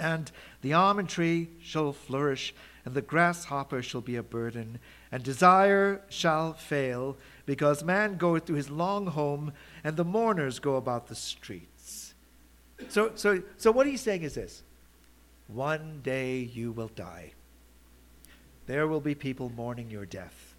And 0.00 0.32
the 0.62 0.72
almond 0.72 1.10
tree 1.10 1.50
shall 1.62 1.92
flourish, 1.92 2.54
and 2.86 2.94
the 2.94 3.02
grasshopper 3.02 3.82
shall 3.82 4.00
be 4.00 4.16
a 4.16 4.22
burden, 4.22 4.78
and 5.12 5.22
desire 5.22 6.00
shall 6.08 6.54
fail, 6.54 7.18
because 7.44 7.84
man 7.84 8.16
goeth 8.16 8.46
to 8.46 8.54
his 8.54 8.70
long 8.70 9.08
home, 9.08 9.52
and 9.84 9.96
the 9.96 10.04
mourners 10.04 10.58
go 10.58 10.76
about 10.76 11.08
the 11.08 11.14
streets. 11.14 12.14
So, 12.88 13.12
so, 13.14 13.42
so 13.58 13.70
what 13.70 13.86
he's 13.86 14.00
saying 14.00 14.22
is 14.22 14.34
this 14.34 14.62
one 15.48 16.00
day 16.02 16.38
you 16.38 16.72
will 16.72 16.90
die. 16.94 17.32
There 18.66 18.86
will 18.86 19.00
be 19.00 19.14
people 19.14 19.50
mourning 19.50 19.90
your 19.90 20.06
death. 20.06 20.54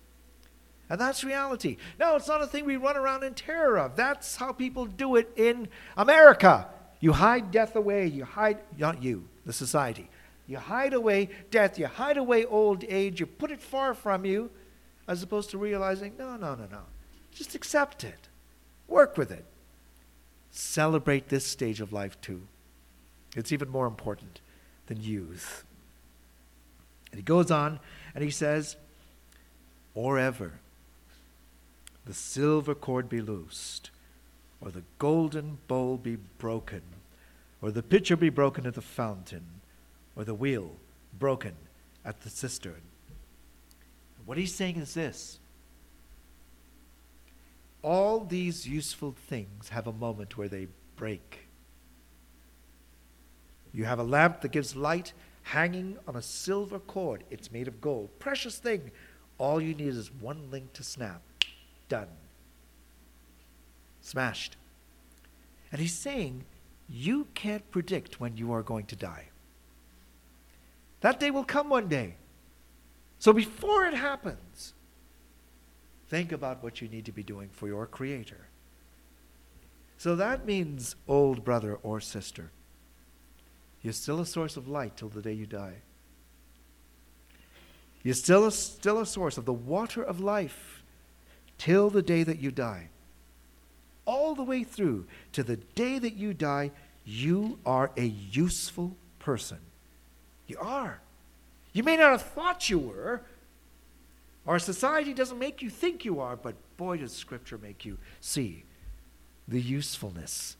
And 0.89 0.99
that's 0.99 1.23
reality. 1.23 1.77
No, 1.99 2.17
it's 2.17 2.27
not 2.27 2.43
a 2.43 2.47
thing 2.47 2.65
we 2.65 2.75
run 2.75 2.97
around 2.97 3.23
in 3.23 3.33
terror 3.33 3.79
of. 3.79 3.95
That's 3.95 4.35
how 4.35 4.51
people 4.51 4.85
do 4.85 5.15
it 5.15 5.31
in 5.37 5.69
America. 5.95 6.67
You 6.99 7.13
hide 7.13 7.49
death 7.49 7.77
away. 7.77 8.07
You 8.07 8.25
hide, 8.25 8.59
not 8.77 9.01
you, 9.01 9.29
the 9.45 9.53
society. 9.53 10.09
You 10.47 10.57
hide 10.57 10.93
away 10.93 11.29
death. 11.49 11.79
You 11.79 11.87
hide 11.87 12.17
away 12.17 12.45
old 12.45 12.83
age. 12.83 13.19
You 13.19 13.25
put 13.25 13.51
it 13.51 13.61
far 13.61 13.93
from 13.93 14.25
you, 14.25 14.49
as 15.07 15.23
opposed 15.23 15.49
to 15.51 15.57
realizing, 15.57 16.13
no, 16.17 16.35
no, 16.35 16.55
no, 16.55 16.65
no. 16.71 16.81
Just 17.31 17.55
accept 17.55 18.03
it. 18.03 18.27
Work 18.87 19.17
with 19.17 19.31
it. 19.31 19.45
Celebrate 20.51 21.29
this 21.29 21.45
stage 21.45 21.79
of 21.79 21.93
life 21.93 22.19
too. 22.19 22.41
It's 23.35 23.53
even 23.53 23.69
more 23.69 23.87
important 23.87 24.41
than 24.87 25.01
youth. 25.01 25.63
And 27.11 27.19
he 27.19 27.23
goes 27.23 27.51
on 27.51 27.79
and 28.13 28.23
he 28.23 28.31
says, 28.31 28.75
or 29.93 30.19
ever 30.19 30.53
the 32.05 32.13
silver 32.13 32.73
cord 32.73 33.07
be 33.07 33.21
loosed, 33.21 33.91
or 34.59 34.71
the 34.71 34.83
golden 34.97 35.59
bowl 35.67 35.97
be 35.97 36.15
broken, 36.15 36.81
or 37.61 37.71
the 37.71 37.83
pitcher 37.83 38.15
be 38.17 38.29
broken 38.29 38.65
at 38.65 38.73
the 38.73 38.81
fountain, 38.81 39.45
or 40.15 40.23
the 40.23 40.33
wheel 40.33 40.71
broken 41.17 41.53
at 42.03 42.21
the 42.21 42.29
cistern. 42.29 42.81
What 44.25 44.37
he's 44.37 44.53
saying 44.53 44.77
is 44.77 44.93
this 44.93 45.39
all 47.83 48.19
these 48.19 48.67
useful 48.67 49.15
things 49.27 49.69
have 49.69 49.87
a 49.87 49.93
moment 49.93 50.37
where 50.37 50.47
they 50.47 50.67
break. 50.95 51.47
You 53.73 53.85
have 53.85 53.99
a 53.99 54.03
lamp 54.03 54.41
that 54.41 54.51
gives 54.51 54.75
light 54.75 55.13
hanging 55.43 55.97
on 56.07 56.15
a 56.15 56.21
silver 56.21 56.77
cord. 56.77 57.23
It's 57.31 57.51
made 57.51 57.67
of 57.67 57.81
gold. 57.81 58.09
Precious 58.19 58.57
thing. 58.59 58.91
All 59.37 59.59
you 59.59 59.73
need 59.73 59.87
is 59.87 60.11
one 60.11 60.51
link 60.51 60.73
to 60.73 60.83
snap 60.83 61.21
done. 61.89 62.07
Smashed. 64.01 64.57
And 65.71 65.81
he's 65.81 65.93
saying, 65.93 66.43
you 66.91 67.27
can't 67.33 67.69
predict 67.71 68.19
when 68.19 68.35
you 68.37 68.51
are 68.51 68.61
going 68.61 68.85
to 68.85 68.95
die. 68.95 69.29
That 70.99 71.19
day 71.19 71.31
will 71.31 71.43
come 71.43 71.69
one 71.69 71.87
day. 71.87 72.15
So 73.19 73.33
before 73.33 73.85
it 73.85 73.93
happens, 73.93 74.73
think 76.09 76.31
about 76.31 76.63
what 76.63 76.81
you 76.81 76.87
need 76.87 77.05
to 77.05 77.11
be 77.11 77.23
doing 77.23 77.49
for 77.51 77.67
your 77.67 77.85
Creator. 77.85 78.47
So 79.97 80.15
that 80.15 80.45
means, 80.45 80.95
old 81.07 81.45
brother 81.45 81.75
or 81.83 82.01
sister, 82.01 82.51
you're 83.81 83.93
still 83.93 84.19
a 84.19 84.25
source 84.25 84.57
of 84.57 84.67
light 84.67 84.97
till 84.97 85.09
the 85.09 85.21
day 85.21 85.33
you 85.33 85.45
die. 85.45 85.75
You're 88.03 88.15
still 88.15 88.47
a, 88.47 88.51
still 88.51 88.99
a 88.99 89.05
source 89.05 89.37
of 89.37 89.45
the 89.45 89.53
water 89.53 90.01
of 90.01 90.19
life 90.19 90.83
till 91.57 91.89
the 91.89 92.01
day 92.01 92.23
that 92.23 92.39
you 92.39 92.51
die. 92.51 92.89
All 94.05 94.33
the 94.33 94.43
way 94.43 94.63
through 94.63 95.05
to 95.33 95.43
the 95.43 95.57
day 95.57 95.99
that 95.99 96.15
you 96.15 96.33
die, 96.33 96.71
you 97.05 97.59
are 97.65 97.91
a 97.97 98.05
useful 98.05 98.95
person. 99.19 99.59
You 100.47 100.57
are. 100.59 100.99
You 101.73 101.83
may 101.83 101.97
not 101.97 102.11
have 102.11 102.21
thought 102.21 102.69
you 102.69 102.79
were. 102.79 103.21
Our 104.45 104.59
society 104.59 105.13
doesn't 105.13 105.39
make 105.39 105.61
you 105.61 105.69
think 105.69 106.03
you 106.03 106.19
are, 106.19 106.35
but 106.35 106.55
boy, 106.77 106.97
does 106.97 107.13
Scripture 107.13 107.57
make 107.57 107.85
you 107.85 107.97
see 108.19 108.63
the 109.47 109.61
usefulness 109.61 110.55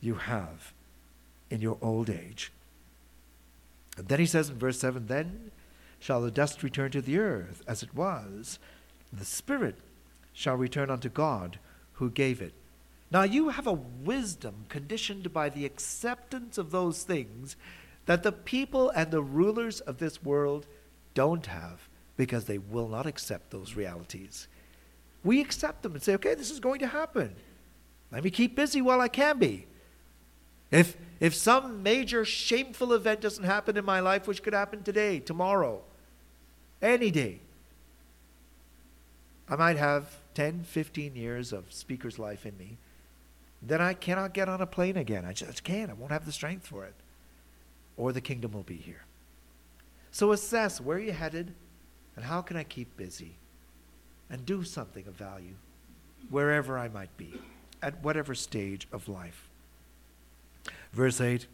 you 0.00 0.14
have 0.14 0.72
in 1.50 1.60
your 1.60 1.78
old 1.80 2.10
age. 2.10 2.52
And 3.96 4.08
then 4.08 4.20
he 4.20 4.26
says 4.26 4.50
in 4.50 4.58
verse 4.58 4.78
7 4.78 5.06
Then 5.06 5.50
shall 5.98 6.20
the 6.20 6.30
dust 6.30 6.62
return 6.62 6.90
to 6.90 7.00
the 7.00 7.18
earth 7.18 7.62
as 7.66 7.82
it 7.82 7.94
was, 7.94 8.58
the 9.12 9.24
Spirit 9.24 9.76
shall 10.32 10.56
return 10.56 10.90
unto 10.90 11.08
God 11.08 11.58
who 11.94 12.10
gave 12.10 12.42
it. 12.42 12.52
Now 13.10 13.22
you 13.22 13.50
have 13.50 13.66
a 13.66 13.72
wisdom 13.72 14.66
conditioned 14.68 15.32
by 15.32 15.48
the 15.48 15.64
acceptance 15.64 16.58
of 16.58 16.70
those 16.70 17.02
things 17.02 17.56
that 18.06 18.22
the 18.22 18.32
people 18.32 18.90
and 18.90 19.10
the 19.10 19.22
rulers 19.22 19.80
of 19.80 19.98
this 19.98 20.22
world 20.22 20.66
don't 21.14 21.46
have 21.46 21.88
because 22.16 22.44
they 22.44 22.58
will 22.58 22.88
not 22.88 23.06
accept 23.06 23.50
those 23.50 23.74
realities. 23.74 24.48
We 25.22 25.40
accept 25.40 25.82
them 25.82 25.94
and 25.94 26.02
say, 26.02 26.14
okay, 26.14 26.34
this 26.34 26.50
is 26.50 26.60
going 26.60 26.80
to 26.80 26.86
happen. 26.86 27.34
Let 28.12 28.24
me 28.24 28.30
keep 28.30 28.54
busy 28.54 28.80
while 28.80 29.00
I 29.00 29.08
can 29.08 29.38
be. 29.38 29.66
If, 30.70 30.96
if 31.20 31.34
some 31.34 31.82
major 31.82 32.24
shameful 32.24 32.92
event 32.92 33.20
doesn't 33.20 33.44
happen 33.44 33.76
in 33.76 33.84
my 33.84 34.00
life, 34.00 34.26
which 34.26 34.42
could 34.42 34.54
happen 34.54 34.82
today, 34.82 35.20
tomorrow, 35.20 35.82
any 36.82 37.10
day, 37.10 37.40
I 39.48 39.56
might 39.56 39.76
have 39.76 40.16
10, 40.34 40.64
15 40.64 41.14
years 41.14 41.52
of 41.52 41.72
speaker's 41.72 42.18
life 42.18 42.46
in 42.46 42.56
me. 42.58 42.78
Then 43.62 43.80
I 43.80 43.94
cannot 43.94 44.34
get 44.34 44.48
on 44.48 44.60
a 44.60 44.66
plane 44.66 44.96
again. 44.96 45.24
I 45.24 45.32
just 45.32 45.64
can't. 45.64 45.90
I 45.90 45.94
won't 45.94 46.12
have 46.12 46.26
the 46.26 46.32
strength 46.32 46.66
for 46.66 46.84
it. 46.84 46.94
Or 47.96 48.12
the 48.12 48.20
kingdom 48.20 48.52
will 48.52 48.62
be 48.62 48.76
here. 48.76 49.04
So 50.10 50.32
assess 50.32 50.80
where 50.80 50.98
you're 50.98 51.14
headed 51.14 51.54
and 52.14 52.24
how 52.24 52.42
can 52.42 52.56
I 52.56 52.64
keep 52.64 52.96
busy 52.96 53.36
and 54.30 54.44
do 54.44 54.64
something 54.64 55.06
of 55.06 55.14
value 55.14 55.54
wherever 56.30 56.78
I 56.78 56.88
might 56.88 57.14
be, 57.16 57.34
at 57.82 58.02
whatever 58.02 58.34
stage 58.34 58.88
of 58.92 59.08
life. 59.08 59.48
Verse 60.92 61.20
8 61.20 61.46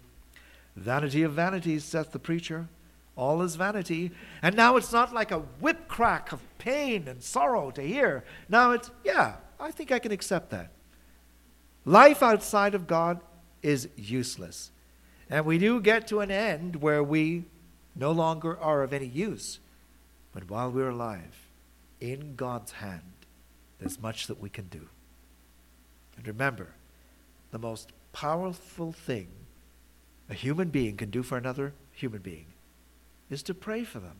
Vanity 0.74 1.22
of 1.22 1.32
vanities, 1.32 1.84
saith 1.84 2.12
the 2.12 2.18
preacher. 2.18 2.68
All 3.14 3.42
is 3.42 3.56
vanity. 3.56 4.10
And 4.40 4.56
now 4.56 4.76
it's 4.76 4.92
not 4.92 5.12
like 5.12 5.30
a 5.30 5.40
whip 5.60 5.86
crack 5.86 6.32
of 6.32 6.40
pain 6.56 7.06
and 7.08 7.22
sorrow 7.22 7.70
to 7.72 7.82
hear. 7.82 8.24
Now 8.48 8.70
it's, 8.70 8.90
yeah, 9.04 9.36
I 9.60 9.70
think 9.70 9.92
I 9.92 9.98
can 9.98 10.12
accept 10.12 10.50
that. 10.50 10.70
Life 11.84 12.22
outside 12.22 12.74
of 12.74 12.86
God 12.86 13.20
is 13.62 13.88
useless. 13.96 14.70
And 15.28 15.44
we 15.44 15.58
do 15.58 15.80
get 15.80 16.06
to 16.08 16.20
an 16.20 16.30
end 16.30 16.76
where 16.76 17.02
we 17.02 17.44
no 17.96 18.12
longer 18.12 18.58
are 18.58 18.82
of 18.82 18.92
any 18.92 19.06
use. 19.06 19.58
But 20.32 20.48
while 20.48 20.70
we're 20.70 20.90
alive, 20.90 21.48
in 22.00 22.34
God's 22.36 22.72
hand, 22.72 23.12
there's 23.78 24.00
much 24.00 24.26
that 24.26 24.40
we 24.40 24.48
can 24.48 24.66
do. 24.66 24.88
And 26.16 26.26
remember, 26.26 26.68
the 27.50 27.58
most 27.58 27.92
powerful 28.12 28.92
thing 28.92 29.28
a 30.30 30.34
human 30.34 30.68
being 30.68 30.96
can 30.96 31.10
do 31.10 31.22
for 31.22 31.36
another 31.36 31.74
human 31.92 32.22
being 32.22 32.46
is 33.28 33.42
to 33.42 33.54
pray 33.54 33.84
for 33.84 33.98
them. 33.98 34.16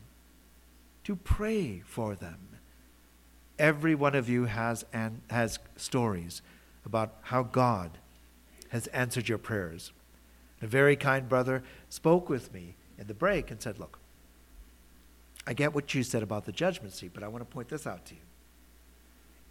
To 1.04 1.16
pray 1.16 1.82
for 1.86 2.14
them. 2.14 2.38
Every 3.58 3.94
one 3.94 4.14
of 4.14 4.28
you 4.28 4.44
has, 4.44 4.84
an, 4.92 5.22
has 5.30 5.58
stories 5.76 6.42
about 6.84 7.16
how 7.22 7.42
God 7.42 7.98
has 8.70 8.86
answered 8.88 9.28
your 9.28 9.38
prayers. 9.38 9.92
A 10.60 10.66
very 10.66 10.96
kind 10.96 11.28
brother 11.28 11.62
spoke 11.88 12.28
with 12.28 12.52
me 12.52 12.76
in 12.98 13.06
the 13.06 13.14
break 13.14 13.50
and 13.50 13.60
said, 13.60 13.78
Look, 13.78 13.98
I 15.46 15.54
get 15.54 15.74
what 15.74 15.94
you 15.94 16.02
said 16.02 16.22
about 16.22 16.44
the 16.44 16.52
judgment 16.52 16.94
seat, 16.94 17.12
but 17.12 17.22
I 17.22 17.28
want 17.28 17.42
to 17.42 17.52
point 17.52 17.68
this 17.68 17.86
out 17.86 18.04
to 18.06 18.14
you. 18.14 18.20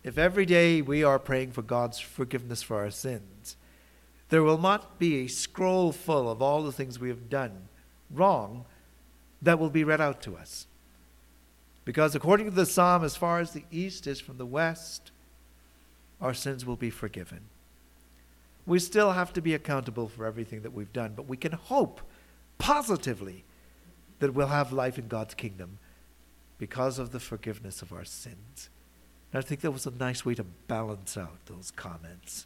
If 0.04 0.18
every 0.18 0.46
day 0.46 0.82
we 0.82 1.04
are 1.04 1.20
praying 1.20 1.52
for 1.52 1.62
God's 1.62 2.00
forgiveness 2.00 2.64
for 2.64 2.78
our 2.78 2.90
sins, 2.90 3.56
there 4.30 4.42
will 4.42 4.58
not 4.58 4.98
be 4.98 5.18
a 5.18 5.28
scroll 5.28 5.92
full 5.92 6.32
of 6.32 6.42
all 6.42 6.64
the 6.64 6.72
things 6.72 7.00
we 7.00 7.10
have 7.10 7.30
done 7.30 7.68
wrong 8.10 8.66
that 9.42 9.60
will 9.60 9.70
be 9.70 9.84
read 9.84 10.02
out 10.02 10.22
to 10.22 10.38
us. 10.38 10.68
Because 11.84 12.16
according 12.16 12.46
to 12.46 12.56
the 12.56 12.66
psalm, 12.66 13.04
as 13.04 13.16
far 13.16 13.40
as 13.40 13.52
the 13.52 13.66
east 13.72 14.08
is 14.08 14.22
from 14.22 14.38
the 14.38 14.46
west, 14.46 15.12
our 16.22 16.34
sins 16.34 16.66
will 16.66 16.76
be 16.76 16.90
forgiven. 16.90 17.42
We 18.66 18.80
still 18.80 19.12
have 19.12 19.34
to 19.34 19.42
be 19.42 19.54
accountable 19.54 20.08
for 20.08 20.26
everything 20.26 20.62
that 20.62 20.74
we've 20.74 20.94
done, 20.94 21.14
but 21.16 21.28
we 21.28 21.38
can 21.38 21.54
hope 21.54 22.02
positively 22.58 23.44
that 24.20 24.34
we'll 24.34 24.48
have 24.48 24.72
life 24.72 25.00
in 25.00 25.08
God's 25.08 25.34
kingdom 25.34 25.80
because 26.60 27.00
of 27.00 27.12
the 27.12 27.20
forgiveness 27.20 27.82
of 27.82 27.92
our 27.92 28.06
sins. 28.06 28.70
And 29.34 29.44
I 29.44 29.48
think 29.48 29.62
that 29.62 29.72
was 29.72 29.88
a 29.88 29.92
nice 29.92 30.24
way 30.24 30.36
to 30.36 30.44
balance 30.44 31.18
out 31.18 31.46
those 31.48 31.72
comments. 31.72 32.46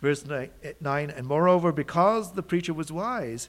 Verse 0.00 0.24
eh, 0.30 0.46
9, 0.80 1.10
and 1.10 1.26
moreover, 1.26 1.72
because 1.72 2.32
the 2.32 2.42
preacher 2.42 2.72
was 2.72 2.92
wise, 2.92 3.48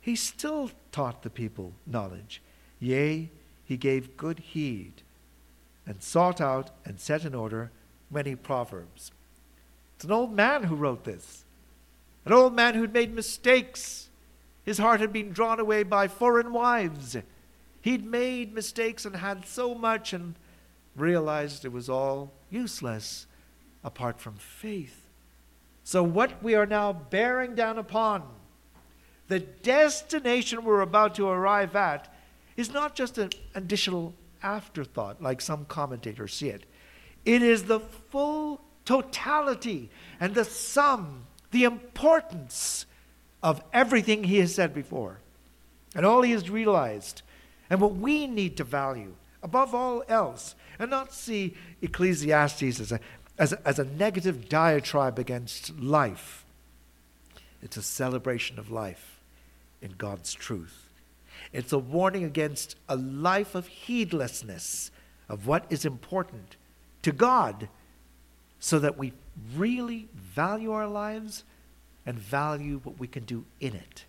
he 0.00 0.16
still 0.16 0.70
taught 0.90 1.22
the 1.22 1.30
people 1.30 1.74
knowledge. 1.86 2.42
Yea, 2.80 3.30
he 3.64 3.76
gave 3.76 4.16
good 4.16 4.38
heed 4.40 5.02
and 5.86 6.02
sought 6.02 6.40
out 6.40 6.70
and 6.84 6.98
set 6.98 7.24
in 7.24 7.34
order 7.34 7.70
many 8.12 8.34
proverbs. 8.34 9.10
It's 9.96 10.04
an 10.04 10.12
old 10.12 10.32
man 10.34 10.64
who 10.64 10.74
wrote 10.74 11.04
this, 11.04 11.44
an 12.24 12.32
old 12.32 12.54
man 12.54 12.74
who'd 12.74 12.92
made 12.92 13.14
mistakes 13.14 14.10
his 14.64 14.78
heart 14.78 15.00
had 15.00 15.12
been 15.12 15.32
drawn 15.32 15.58
away 15.58 15.82
by 15.82 16.08
foreign 16.08 16.52
wives. 16.52 17.16
He'd 17.80 18.06
made 18.06 18.54
mistakes 18.54 19.04
and 19.04 19.16
had 19.16 19.46
so 19.46 19.74
much 19.74 20.12
and 20.12 20.34
realized 20.94 21.64
it 21.64 21.72
was 21.72 21.88
all 21.88 22.32
useless 22.50 23.26
apart 23.82 24.20
from 24.20 24.36
faith. 24.36 25.08
So, 25.84 26.02
what 26.04 26.42
we 26.42 26.54
are 26.54 26.66
now 26.66 26.92
bearing 26.92 27.56
down 27.56 27.76
upon, 27.76 28.22
the 29.26 29.40
destination 29.40 30.64
we're 30.64 30.80
about 30.80 31.16
to 31.16 31.26
arrive 31.26 31.74
at, 31.74 32.14
is 32.56 32.72
not 32.72 32.94
just 32.94 33.18
an 33.18 33.30
additional 33.56 34.14
afterthought 34.44 35.20
like 35.20 35.40
some 35.40 35.64
commentators 35.64 36.34
see 36.34 36.50
it. 36.50 36.66
It 37.24 37.42
is 37.42 37.64
the 37.64 37.80
full 37.80 38.60
totality 38.84 39.90
and 40.18 40.34
the 40.34 40.44
sum, 40.44 41.26
the 41.50 41.64
importance 41.64 42.86
of 43.42 43.62
everything 43.72 44.24
he 44.24 44.38
has 44.38 44.54
said 44.54 44.74
before 44.74 45.18
and 45.94 46.06
all 46.06 46.22
he 46.22 46.32
has 46.32 46.48
realized 46.48 47.22
and 47.68 47.80
what 47.80 47.96
we 47.96 48.26
need 48.26 48.56
to 48.56 48.64
value 48.64 49.14
above 49.42 49.74
all 49.74 50.04
else 50.08 50.54
and 50.78 50.90
not 50.90 51.12
see 51.12 51.56
Ecclesiastes 51.80 52.80
as 52.80 52.92
a, 52.92 53.00
as 53.38 53.52
a, 53.52 53.68
as 53.68 53.78
a 53.78 53.84
negative 53.84 54.48
diatribe 54.48 55.18
against 55.18 55.76
life. 55.78 56.44
It's 57.62 57.76
a 57.76 57.82
celebration 57.82 58.58
of 58.58 58.70
life 58.70 59.20
in 59.80 59.92
God's 59.98 60.34
truth. 60.34 60.88
It's 61.52 61.72
a 61.72 61.78
warning 61.78 62.24
against 62.24 62.76
a 62.88 62.96
life 62.96 63.54
of 63.54 63.66
heedlessness 63.66 64.90
of 65.28 65.46
what 65.46 65.66
is 65.70 65.84
important 65.84 66.56
to 67.02 67.12
God 67.12 67.68
so 68.58 68.78
that 68.78 68.96
we 68.96 69.12
really 69.56 70.08
value 70.14 70.72
our 70.72 70.86
lives 70.86 71.44
and 72.06 72.18
value 72.18 72.80
what 72.84 72.98
we 72.98 73.06
can 73.06 73.24
do 73.24 73.44
in 73.60 73.74
it 73.74 74.04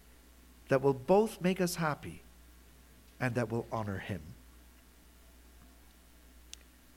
that 0.69 0.81
will 0.81 0.93
both 0.93 1.41
make 1.41 1.59
us 1.61 1.75
happy 1.75 2.21
and 3.19 3.35
that 3.35 3.51
will 3.51 3.67
honor 3.71 3.99
Him. 3.99 4.21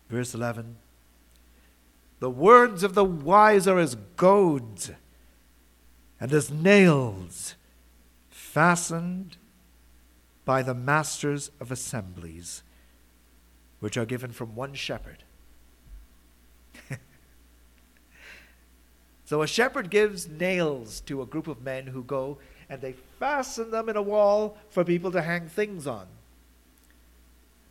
Verse 0.08 0.34
11 0.34 0.76
The 2.20 2.30
words 2.30 2.82
of 2.82 2.94
the 2.94 3.04
wise 3.04 3.66
are 3.66 3.78
as 3.78 3.96
goads 4.16 4.90
and 6.20 6.32
as 6.32 6.50
nails 6.50 7.54
fastened 8.30 9.36
by 10.44 10.62
the 10.62 10.74
masters 10.74 11.50
of 11.60 11.70
assemblies, 11.70 12.62
which 13.80 13.96
are 13.96 14.06
given 14.06 14.30
from 14.30 14.54
one 14.54 14.72
shepherd 14.74 15.24
So 19.26 19.42
a 19.42 19.46
shepherd 19.46 19.90
gives 19.90 20.28
nails 20.28 21.00
to 21.02 21.20
a 21.20 21.26
group 21.26 21.48
of 21.48 21.60
men 21.62 21.88
who 21.88 22.04
go 22.04 22.38
and 22.70 22.80
they 22.80 22.94
fasten 23.18 23.70
them 23.70 23.88
in 23.88 23.96
a 23.96 24.02
wall 24.02 24.56
for 24.70 24.84
people 24.84 25.10
to 25.12 25.20
hang 25.20 25.48
things 25.48 25.86
on. 25.86 26.06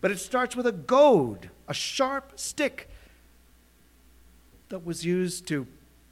But 0.01 0.12
it 0.12 0.20
starts 0.20 0.56
with 0.56 0.68
a 0.68 0.74
goad, 0.74 1.49
a 1.68 1.74
sharp 1.74 2.34
stick 2.36 2.89
that 4.70 4.86
was 4.86 5.06
used 5.06 5.47
to 5.47 5.66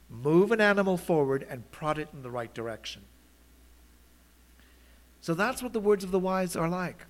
move 0.10 0.52
an 0.52 0.62
animal 0.62 0.96
forward 0.96 1.46
and 1.50 1.70
prod 1.72 2.00
it 2.00 2.08
in 2.14 2.24
the 2.24 2.32
right 2.32 2.54
direction. 2.54 3.02
So 5.20 5.34
that's 5.34 5.62
what 5.62 5.74
the 5.74 5.80
words 5.80 6.04
of 6.04 6.12
the 6.12 6.20
wise 6.20 6.56
are 6.56 6.70
like. 6.70 7.06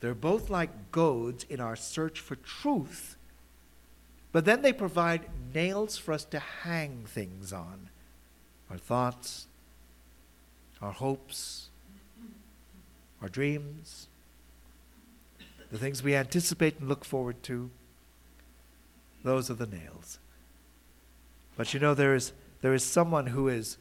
They're 0.00 0.14
both 0.14 0.48
like 0.48 0.92
goads 0.92 1.44
in 1.48 1.60
our 1.60 1.74
search 1.74 2.20
for 2.20 2.36
truth, 2.36 3.16
but 4.30 4.44
then 4.44 4.62
they 4.62 4.72
provide 4.72 5.22
nails 5.56 5.96
for 5.96 6.12
us 6.12 6.26
to 6.26 6.38
hang 6.38 7.06
things 7.06 7.50
on 7.50 7.88
our 8.70 8.76
thoughts, 8.76 9.46
our 10.82 10.92
hopes, 10.92 11.70
our 13.22 13.28
dreams, 13.28 14.08
the 15.70 15.78
things 15.78 16.02
we 16.02 16.14
anticipate 16.14 16.78
and 16.78 16.88
look 16.88 17.06
forward 17.06 17.42
to. 17.42 17.70
Those 19.24 19.50
are 19.50 19.54
the 19.54 19.66
nails. 19.66 20.18
But 21.56 21.72
you 21.72 21.80
know, 21.80 21.94
there 21.94 22.14
is, 22.14 22.32
there 22.60 22.74
is 22.74 22.84
someone 22.84 23.28
who 23.28 23.48
is 23.48 23.78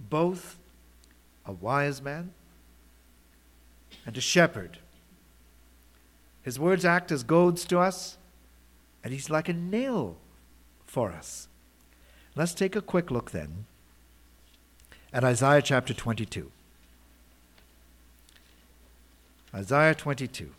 both 0.00 0.56
a 1.44 1.52
wise 1.52 2.00
man 2.00 2.32
and 4.06 4.16
a 4.16 4.22
shepherd. 4.22 4.78
His 6.42 6.58
words 6.58 6.86
act 6.86 7.12
as 7.12 7.22
goads 7.22 7.66
to 7.66 7.78
us, 7.78 8.16
and 9.04 9.12
he's 9.12 9.28
like 9.28 9.50
a 9.50 9.52
nail 9.52 10.16
for 10.88 11.12
us. 11.12 11.48
Let's 12.34 12.54
take 12.54 12.74
a 12.74 12.80
quick 12.80 13.10
look 13.10 13.30
then 13.30 13.66
at 15.12 15.24
Isaiah 15.24 15.62
chapter 15.62 15.94
22. 15.94 16.50
Isaiah 19.54 19.94
22. 19.94 20.50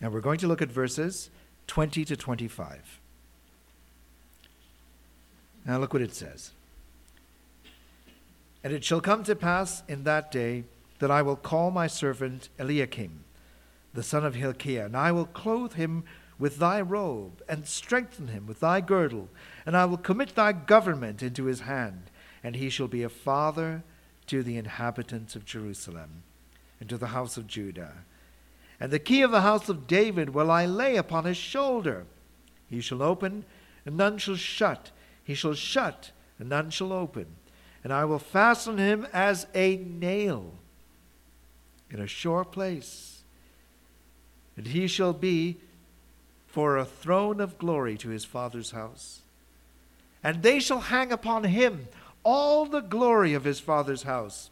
And 0.00 0.12
we're 0.12 0.20
going 0.20 0.38
to 0.38 0.46
look 0.46 0.62
at 0.62 0.70
verses 0.70 1.30
20 1.66 2.04
to 2.06 2.16
25. 2.16 3.00
Now 5.66 5.78
look 5.78 5.92
what 5.92 6.02
it 6.02 6.14
says. 6.14 6.52
And 8.64 8.72
it 8.72 8.84
shall 8.84 9.00
come 9.00 9.24
to 9.24 9.36
pass 9.36 9.82
in 9.88 10.04
that 10.04 10.30
day 10.30 10.64
that 10.98 11.10
I 11.10 11.22
will 11.22 11.36
call 11.36 11.70
my 11.70 11.86
servant 11.86 12.48
Eliakim, 12.58 13.24
the 13.94 14.02
son 14.02 14.24
of 14.24 14.34
Hilkiah, 14.34 14.86
and 14.86 14.96
I 14.96 15.12
will 15.12 15.26
clothe 15.26 15.74
him 15.74 16.04
with 16.40 16.56
thy 16.56 16.80
robe, 16.80 17.42
and 17.48 17.66
strengthen 17.66 18.28
him 18.28 18.46
with 18.46 18.60
thy 18.60 18.80
girdle, 18.80 19.28
and 19.66 19.76
I 19.76 19.84
will 19.84 19.98
commit 19.98 20.34
thy 20.34 20.52
government 20.52 21.22
into 21.22 21.44
his 21.44 21.60
hand, 21.60 22.10
and 22.42 22.56
he 22.56 22.70
shall 22.70 22.88
be 22.88 23.02
a 23.02 23.10
father 23.10 23.84
to 24.26 24.42
the 24.42 24.56
inhabitants 24.56 25.36
of 25.36 25.44
Jerusalem, 25.44 26.22
and 26.80 26.88
to 26.88 26.96
the 26.96 27.08
house 27.08 27.36
of 27.36 27.46
Judah. 27.46 27.92
And 28.80 28.90
the 28.90 28.98
key 28.98 29.20
of 29.20 29.30
the 29.30 29.42
house 29.42 29.68
of 29.68 29.86
David 29.86 30.30
will 30.30 30.50
I 30.50 30.64
lay 30.64 30.96
upon 30.96 31.26
his 31.26 31.36
shoulder. 31.36 32.06
He 32.66 32.80
shall 32.80 33.02
open, 33.02 33.44
and 33.84 33.98
none 33.98 34.16
shall 34.16 34.36
shut. 34.36 34.90
He 35.22 35.34
shall 35.34 35.54
shut, 35.54 36.12
and 36.38 36.48
none 36.48 36.70
shall 36.70 36.92
open. 36.92 37.26
And 37.84 37.92
I 37.92 38.06
will 38.06 38.18
fasten 38.18 38.78
him 38.78 39.06
as 39.12 39.46
a 39.54 39.76
nail 39.76 40.54
in 41.90 42.00
a 42.00 42.06
sure 42.06 42.44
place. 42.44 43.22
And 44.56 44.68
he 44.68 44.86
shall 44.86 45.12
be 45.12 45.60
for 46.50 46.76
a 46.76 46.84
throne 46.84 47.40
of 47.40 47.58
glory 47.58 47.96
to 47.96 48.08
his 48.08 48.24
father's 48.24 48.72
house. 48.72 49.20
And 50.22 50.42
they 50.42 50.58
shall 50.58 50.80
hang 50.80 51.12
upon 51.12 51.44
him 51.44 51.88
all 52.24 52.66
the 52.66 52.80
glory 52.80 53.34
of 53.34 53.44
his 53.44 53.60
father's 53.60 54.02
house, 54.02 54.50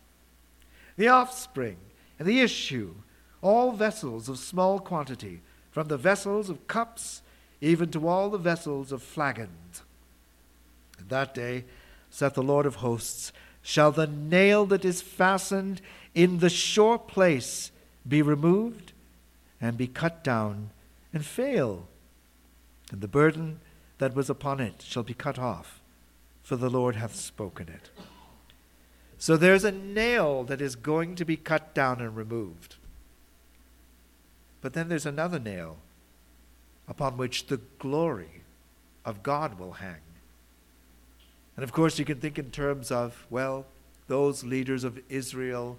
the 0.97 1.09
offspring 1.09 1.77
and 2.19 2.27
the 2.27 2.41
issue, 2.41 2.95
all 3.43 3.73
vessels 3.73 4.29
of 4.29 4.39
small 4.39 4.79
quantity, 4.79 5.41
from 5.71 5.89
the 5.89 5.99
vessels 5.99 6.49
of 6.49 6.67
cups 6.67 7.23
even 7.61 7.91
to 7.91 8.07
all 8.07 8.31
the 8.31 8.39
vessels 8.39 8.93
of 8.93 9.03
flagons. 9.03 9.83
That 11.09 11.35
day, 11.35 11.65
saith 12.11 12.35
the 12.35 12.43
Lord 12.43 12.65
of 12.65 12.77
hosts, 12.77 13.33
shall 13.61 13.93
the 13.93 14.07
nail 14.07 14.65
that 14.67 14.85
is 14.85 15.03
fastened 15.03 15.81
in 16.15 16.39
the 16.39 16.49
sure 16.49 16.99
place 16.99 17.71
be 18.07 18.23
removed 18.23 18.93
and 19.61 19.77
be 19.77 19.87
cut 19.87 20.25
down 20.25 20.71
and 21.13 21.25
fail, 21.25 21.89
and 22.91 23.01
the 23.01 23.09
burden 23.09 23.61
that 23.99 24.15
was 24.15 24.31
upon 24.31 24.61
it 24.61 24.83
shall 24.87 25.03
be 25.03 25.15
cut 25.15 25.39
off, 25.39 25.81
for 26.43 26.57
the 26.57 26.71
Lord 26.71 26.97
hath 26.97 27.15
spoken 27.15 27.69
it. 27.69 27.91
So 29.19 29.37
there's 29.37 29.65
a 29.65 29.73
nail 29.73 30.45
that 30.45 30.61
is 30.61 30.77
going 30.77 31.17
to 31.17 31.25
be 31.25 31.37
cut 31.37 31.75
down 31.75 32.01
and 32.01 32.17
removed. 32.17 32.77
But 34.61 34.75
then 34.75 34.89
there's 34.89 35.07
another 35.07 35.39
nail 35.39 35.79
upon 36.87 37.17
which 37.17 37.47
the 37.47 37.61
glory 37.79 38.43
of 39.05 39.23
God 39.23 39.59
will 39.59 39.73
hang. 39.73 40.03
And 41.57 41.65
of 41.65 41.73
course, 41.73 41.99
you 41.99 42.05
can 42.05 42.21
think 42.21 42.39
in 42.39 42.51
terms 42.51 42.93
of, 42.93 43.27
well, 43.31 43.67
those 44.07 44.45
leaders 44.45 44.85
of 44.85 45.01
Israel, 45.09 45.79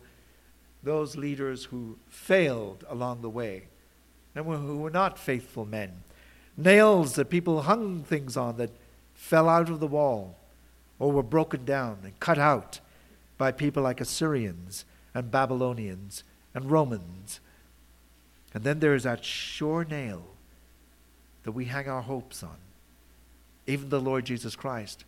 those 0.83 1.15
leaders 1.15 1.65
who 1.65 1.97
failed 2.09 2.83
along 2.89 3.21
the 3.21 3.29
way, 3.29 3.67
and 4.47 4.67
who 4.67 4.77
were 4.77 4.89
not 4.89 5.19
faithful 5.19 5.65
men. 5.65 6.03
Nails 6.57 7.13
that 7.13 7.29
people 7.29 7.63
hung 7.63 8.03
things 8.03 8.35
on 8.35 8.57
that 8.57 8.71
fell 9.13 9.47
out 9.49 9.69
of 9.69 9.79
the 9.79 9.87
wall 9.87 10.35
or 10.97 11.11
were 11.11 11.23
broken 11.23 11.65
down 11.65 11.99
and 12.03 12.19
cut 12.19 12.37
out 12.37 12.79
by 13.37 13.51
people 13.51 13.83
like 13.83 14.01
Assyrians 14.01 14.85
and 15.13 15.31
Babylonians 15.31 16.23
and 16.53 16.69
Romans. 16.69 17.39
And 18.53 18.63
then 18.63 18.79
there 18.79 18.95
is 18.95 19.03
that 19.03 19.23
sure 19.23 19.85
nail 19.85 20.23
that 21.43 21.51
we 21.51 21.65
hang 21.65 21.87
our 21.87 22.01
hopes 22.01 22.43
on, 22.43 22.57
even 23.65 23.89
the 23.89 24.01
Lord 24.01 24.25
Jesus 24.25 24.55
Christ. 24.55 25.05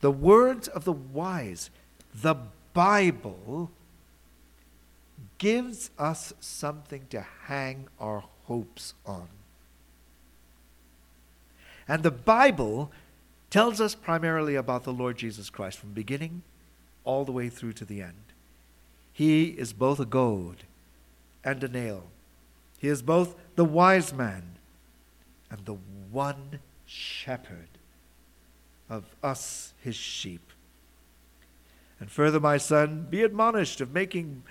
The 0.00 0.10
words 0.10 0.66
of 0.68 0.84
the 0.84 0.92
wise, 0.92 1.70
the 2.14 2.34
Bible, 2.72 3.70
gives 5.38 5.90
us 5.98 6.32
something 6.40 7.06
to 7.10 7.24
hang 7.46 7.88
our 7.98 8.24
hopes 8.44 8.94
on. 9.04 9.28
And 11.88 12.02
the 12.02 12.10
Bible 12.10 12.90
tells 13.50 13.80
us 13.80 13.94
primarily 13.94 14.54
about 14.54 14.84
the 14.84 14.92
Lord 14.92 15.18
Jesus 15.18 15.50
Christ 15.50 15.78
from 15.78 15.92
beginning 15.92 16.42
all 17.04 17.24
the 17.24 17.32
way 17.32 17.48
through 17.48 17.74
to 17.74 17.84
the 17.84 18.00
end. 18.00 18.14
He 19.12 19.48
is 19.48 19.72
both 19.72 20.00
a 20.00 20.06
goad 20.06 20.64
and 21.44 21.62
a 21.62 21.68
nail. 21.68 22.04
He 22.78 22.88
is 22.88 23.02
both 23.02 23.34
the 23.56 23.64
wise 23.64 24.12
man 24.12 24.42
and 25.50 25.64
the 25.66 25.76
one 26.10 26.60
shepherd 26.86 27.68
of 28.88 29.04
us, 29.22 29.72
his 29.82 29.96
sheep. 29.96 30.52
And 32.00 32.10
further, 32.10 32.40
my 32.40 32.56
son, 32.56 33.06
be 33.08 33.22
admonished 33.22 33.80
of 33.80 33.92
making 33.92 34.42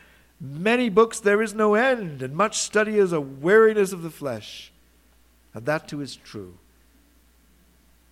many 0.42 0.90
books 0.90 1.20
there 1.20 1.42
is 1.42 1.54
no 1.54 1.76
end, 1.76 2.22
and 2.22 2.36
much 2.36 2.58
study 2.58 2.98
is 2.98 3.14
a 3.14 3.22
weariness 3.22 3.94
of 3.94 4.02
the 4.02 4.10
flesh. 4.10 4.72
And 5.54 5.66
that 5.66 5.88
too 5.88 6.02
is 6.02 6.16
true. 6.16 6.58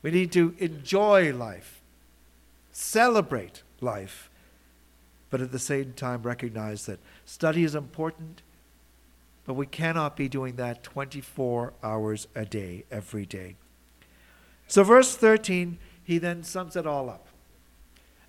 We 0.02 0.12
need 0.12 0.32
to 0.34 0.56
enjoy 0.60 1.34
life, 1.34 1.82
celebrate 2.72 3.64
life, 3.82 4.30
but 5.30 5.42
at 5.42 5.52
the 5.52 5.60
same 5.60 5.94
time 5.94 6.22
recognize 6.22 6.86
that 6.86 7.00
study 7.26 7.64
is 7.64 7.76
important, 7.76 8.42
but 9.46 9.56
we 9.56 9.66
cannot 9.66 10.16
be 10.16 10.30
doing 10.30 10.56
that 10.56 10.84
24 10.84 11.74
hours 11.84 12.28
a 12.36 12.46
day, 12.46 12.86
every 12.92 13.26
day. 13.26 13.56
So, 14.68 14.84
verse 14.84 15.16
13 15.16 15.80
he 16.10 16.18
then 16.18 16.42
sums 16.42 16.76
it 16.76 16.88
all 16.88 17.08
up. 17.08 17.28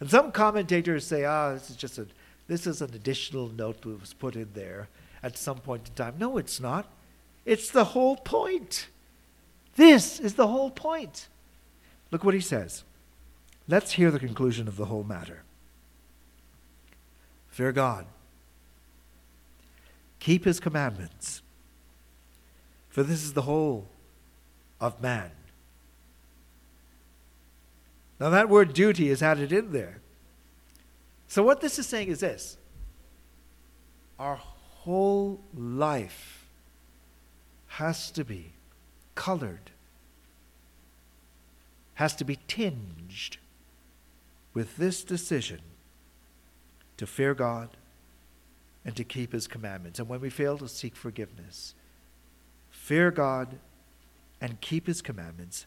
And 0.01 0.11
some 0.11 0.32
commentators 0.32 1.07
say, 1.07 1.24
ah, 1.24 1.55
this 1.55 1.70
is 1.70 1.76
just 1.76 1.96
a, 1.96 2.07
this 2.51 2.66
is 2.66 2.82
an 2.82 2.92
additional 2.94 3.48
note 3.48 3.80
that 3.82 4.01
was 4.01 4.12
put 4.12 4.34
in 4.34 4.48
there 4.55 4.88
at 5.22 5.38
some 5.38 5.59
point 5.59 5.86
in 5.86 5.94
time. 5.94 6.16
No, 6.18 6.36
it's 6.36 6.59
not. 6.59 6.84
It's 7.44 7.70
the 7.70 7.84
whole 7.84 8.16
point. 8.16 8.88
This 9.76 10.18
is 10.18 10.34
the 10.34 10.48
whole 10.48 10.72
point. 10.72 11.28
Look 12.11 12.24
what 12.24 12.34
he 12.34 12.40
says. 12.40 12.82
Let's 13.68 13.92
hear 13.92 14.11
the 14.11 14.18
conclusion 14.18 14.66
of 14.66 14.76
the 14.76 14.86
whole 14.86 15.05
matter. 15.05 15.44
Fear 17.51 17.70
God. 17.70 18.07
Keep 20.18 20.44
his 20.44 20.59
commandments. 20.59 21.42
For 22.88 23.05
this 23.05 23.22
is 23.22 23.34
the 23.34 23.42
whole 23.42 23.86
of 24.80 25.01
man. 25.01 25.30
Now, 28.18 28.30
that 28.30 28.48
word 28.48 28.72
duty 28.72 29.09
is 29.09 29.22
added 29.22 29.53
in 29.53 29.70
there. 29.70 30.01
So, 31.31 31.45
what 31.45 31.61
this 31.61 31.78
is 31.78 31.87
saying 31.87 32.09
is 32.09 32.18
this 32.18 32.57
our 34.18 34.35
whole 34.35 35.41
life 35.57 36.45
has 37.68 38.11
to 38.11 38.24
be 38.24 38.53
colored, 39.14 39.70
has 41.95 42.16
to 42.16 42.24
be 42.24 42.41
tinged 42.49 43.37
with 44.55 44.76
this 44.76 45.05
decision 45.05 45.61
to 46.97 47.07
fear 47.07 47.33
God 47.33 47.68
and 48.85 48.97
to 48.97 49.05
keep 49.05 49.33
His 49.33 49.47
commandments. 49.47 50.01
And 50.01 50.09
when 50.09 50.20
we 50.20 50.31
fail 50.31 50.59
to 50.59 50.68
seek 50.68 50.97
forgiveness, 50.97 51.76
fear 52.70 53.12
God 53.12 53.61
and 54.41 54.61
keep 54.61 54.89
His 54.89 55.01
commandments. 55.01 55.66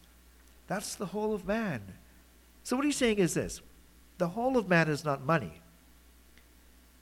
That's 0.66 0.94
the 0.94 1.06
whole 1.06 1.32
of 1.32 1.46
man. 1.46 1.80
So, 2.64 2.76
what 2.76 2.84
he's 2.84 2.98
saying 2.98 3.16
is 3.16 3.32
this 3.32 3.62
the 4.24 4.30
whole 4.30 4.56
of 4.56 4.70
man 4.70 4.88
is 4.88 5.04
not 5.04 5.22
money, 5.22 5.60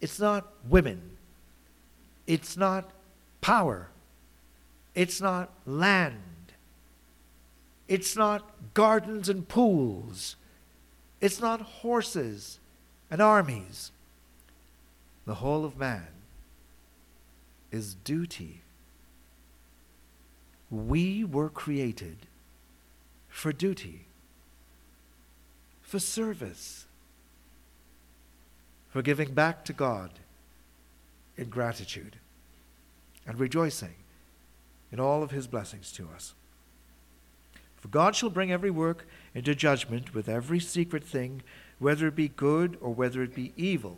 it's 0.00 0.18
not 0.18 0.52
women, 0.68 1.00
it's 2.26 2.56
not 2.56 2.90
power, 3.40 3.90
It's 4.94 5.20
not 5.20 5.50
land. 5.66 6.18
It's 7.88 8.16
not 8.16 8.74
gardens 8.74 9.28
and 9.28 9.46
pools. 9.48 10.36
It's 11.20 11.40
not 11.40 11.60
horses 11.60 12.58
and 13.10 13.20
armies. 13.20 13.90
The 15.26 15.34
whole 15.36 15.64
of 15.64 15.78
man 15.78 16.08
is 17.70 17.94
duty. 17.94 18.60
We 20.70 21.24
were 21.24 21.48
created 21.48 22.16
for 23.28 23.52
duty, 23.52 24.06
for 25.80 25.98
service, 25.98 26.86
for 28.92 29.00
giving 29.00 29.32
back 29.32 29.64
to 29.64 29.72
God 29.72 30.10
in 31.38 31.48
gratitude 31.48 32.16
and 33.26 33.40
rejoicing 33.40 33.94
in 34.92 35.00
all 35.00 35.22
of 35.22 35.30
his 35.30 35.46
blessings 35.46 35.90
to 35.92 36.06
us. 36.14 36.34
For 37.76 37.88
God 37.88 38.14
shall 38.14 38.28
bring 38.28 38.52
every 38.52 38.70
work 38.70 39.06
into 39.34 39.54
judgment 39.54 40.14
with 40.14 40.28
every 40.28 40.60
secret 40.60 41.02
thing, 41.02 41.42
whether 41.78 42.06
it 42.06 42.14
be 42.14 42.28
good 42.28 42.76
or 42.82 42.94
whether 42.94 43.22
it 43.22 43.34
be 43.34 43.54
evil. 43.56 43.96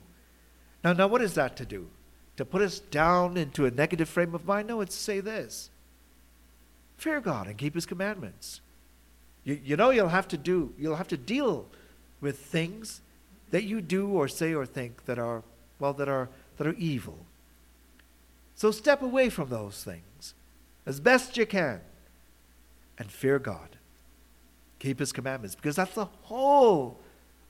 Now, 0.85 0.93
now, 0.93 1.09
what 1.09 1.23
is 1.23 1.35
that 1.35 1.57
to 1.57 1.67
do? 1.67 1.89
To 2.37 2.45
put 2.45 2.63
us 2.63 2.79
down 2.79 3.37
into 3.37 3.67
a 3.67 3.71
negative 3.71 4.09
frame 4.09 4.35
of 4.35 4.47
mind? 4.47 4.69
No, 4.69 4.81
it's 4.81 4.97
to 4.97 5.03
say 5.03 5.21
this 5.21 5.71
fear 6.97 7.21
God 7.21 7.49
and 7.49 7.59
keep 7.59 7.75
his 7.75 7.85
commandments. 7.85 8.61
You, 9.43 9.61
you 9.63 9.77
know 9.77 9.91
you'll 9.91 10.09
have 10.09 10.29
to 10.29 10.37
do, 10.37 10.73
you'll 10.79 10.97
have 10.97 11.09
to 11.09 11.17
deal 11.17 11.67
with 12.21 12.39
things 12.39 13.01
that 13.55 13.63
you 13.63 13.81
do 13.81 14.09
or 14.09 14.27
say 14.27 14.53
or 14.53 14.67
think 14.67 15.05
that 15.05 15.17
are, 15.17 15.45
well, 15.79 15.93
that 15.93 16.09
are, 16.09 16.29
that 16.57 16.67
are 16.67 16.75
evil. 16.75 17.17
So 18.57 18.73
step 18.73 19.01
away 19.01 19.29
from 19.29 19.49
those 19.49 19.85
things 19.85 20.35
as 20.87 20.99
best 20.99 21.37
you 21.37 21.47
can 21.47 21.81
and 22.99 23.13
fear 23.13 23.39
God. 23.39 23.77
Keep 24.81 24.99
his 24.99 25.13
commandments 25.13 25.55
because 25.55 25.77
that's 25.77 25.95
the 25.95 26.07
whole 26.23 26.99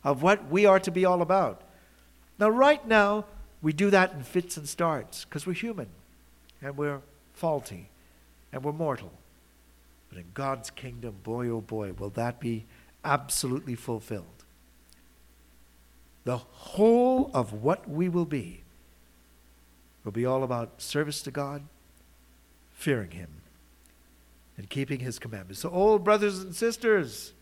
of 0.04 0.22
what 0.22 0.50
we 0.50 0.66
are 0.66 0.78
to 0.78 0.90
be 0.90 1.06
all 1.06 1.22
about. 1.22 1.62
Now, 2.38 2.50
right 2.50 2.86
now, 2.86 3.24
we 3.62 3.72
do 3.72 3.88
that 3.88 4.12
in 4.12 4.24
fits 4.24 4.58
and 4.58 4.68
starts 4.68 5.24
because 5.24 5.46
we're 5.46 5.54
human 5.54 5.88
and 6.60 6.76
we're 6.76 7.00
faulty 7.32 7.88
and 8.52 8.62
we're 8.62 8.72
mortal. 8.72 9.12
But 10.10 10.18
in 10.18 10.26
God's 10.34 10.68
kingdom, 10.68 11.14
boy 11.22 11.48
oh 11.48 11.62
boy, 11.62 11.94
will 11.94 12.10
that 12.10 12.40
be 12.40 12.66
absolutely 13.06 13.74
fulfilled. 13.74 14.43
The 16.24 16.38
whole 16.38 17.30
of 17.34 17.52
what 17.52 17.88
we 17.88 18.08
will 18.08 18.24
be 18.24 18.62
will 20.04 20.12
be 20.12 20.26
all 20.26 20.42
about 20.42 20.80
service 20.80 21.22
to 21.22 21.30
God, 21.30 21.62
fearing 22.72 23.12
Him, 23.12 23.28
and 24.56 24.68
keeping 24.68 25.00
His 25.00 25.18
commandments. 25.18 25.60
So, 25.60 25.70
old 25.70 26.04
brothers 26.04 26.40
and 26.40 26.54
sisters, 26.54 27.32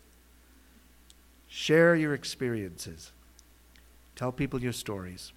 share 1.47 1.95
your 1.95 2.13
experiences. 2.13 3.11
Tell 4.15 4.31
people 4.31 4.61
your 4.61 4.73
stories. 4.73 5.31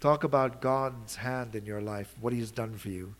Talk 0.00 0.24
about 0.24 0.60
God's 0.60 1.16
hand 1.16 1.54
in 1.54 1.64
your 1.64 1.80
life, 1.80 2.14
what 2.20 2.32
He 2.32 2.40
has 2.40 2.50
done 2.50 2.76
for 2.76 2.88
you, 2.88 3.14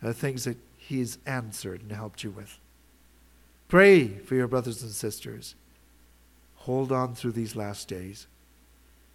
the 0.00 0.14
things 0.14 0.44
that 0.44 0.56
He's 0.76 1.18
answered 1.26 1.82
and 1.82 1.92
helped 1.92 2.22
you 2.24 2.30
with. 2.30 2.58
Pray 3.68 4.08
for 4.08 4.34
your 4.34 4.48
brothers 4.48 4.82
and 4.82 4.92
sisters. 4.92 5.54
Hold 6.68 6.92
on 6.92 7.14
through 7.14 7.32
these 7.32 7.56
last 7.56 7.88
days. 7.88 8.26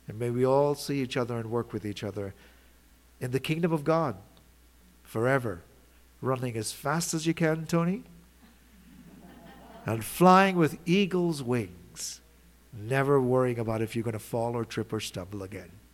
And 0.08 0.18
may 0.18 0.32
we 0.32 0.44
all 0.44 0.74
see 0.74 1.04
each 1.04 1.16
other 1.16 1.38
and 1.38 1.52
work 1.52 1.72
with 1.72 1.86
each 1.86 2.04
other 2.04 2.34
in 3.22 3.30
the 3.30 3.40
kingdom 3.40 3.72
of 3.72 3.84
God 3.84 4.16
forever, 5.04 5.62
running 6.20 6.58
as 6.58 6.72
fast 6.72 7.14
as 7.14 7.28
you 7.28 7.36
can, 7.36 7.68
Tony, 7.68 8.02
and 9.86 10.04
flying 10.04 10.56
with 10.56 10.80
eagle's 10.88 11.44
wings, 11.44 12.22
never 12.76 13.22
worrying 13.22 13.60
about 13.60 13.84
if 13.84 13.96
you're 13.96 14.02
going 14.02 14.14
to 14.14 14.20
fall 14.20 14.56
or 14.56 14.66
trip 14.66 14.92
or 14.92 15.00
stumble 15.00 15.44
again. 15.44 15.70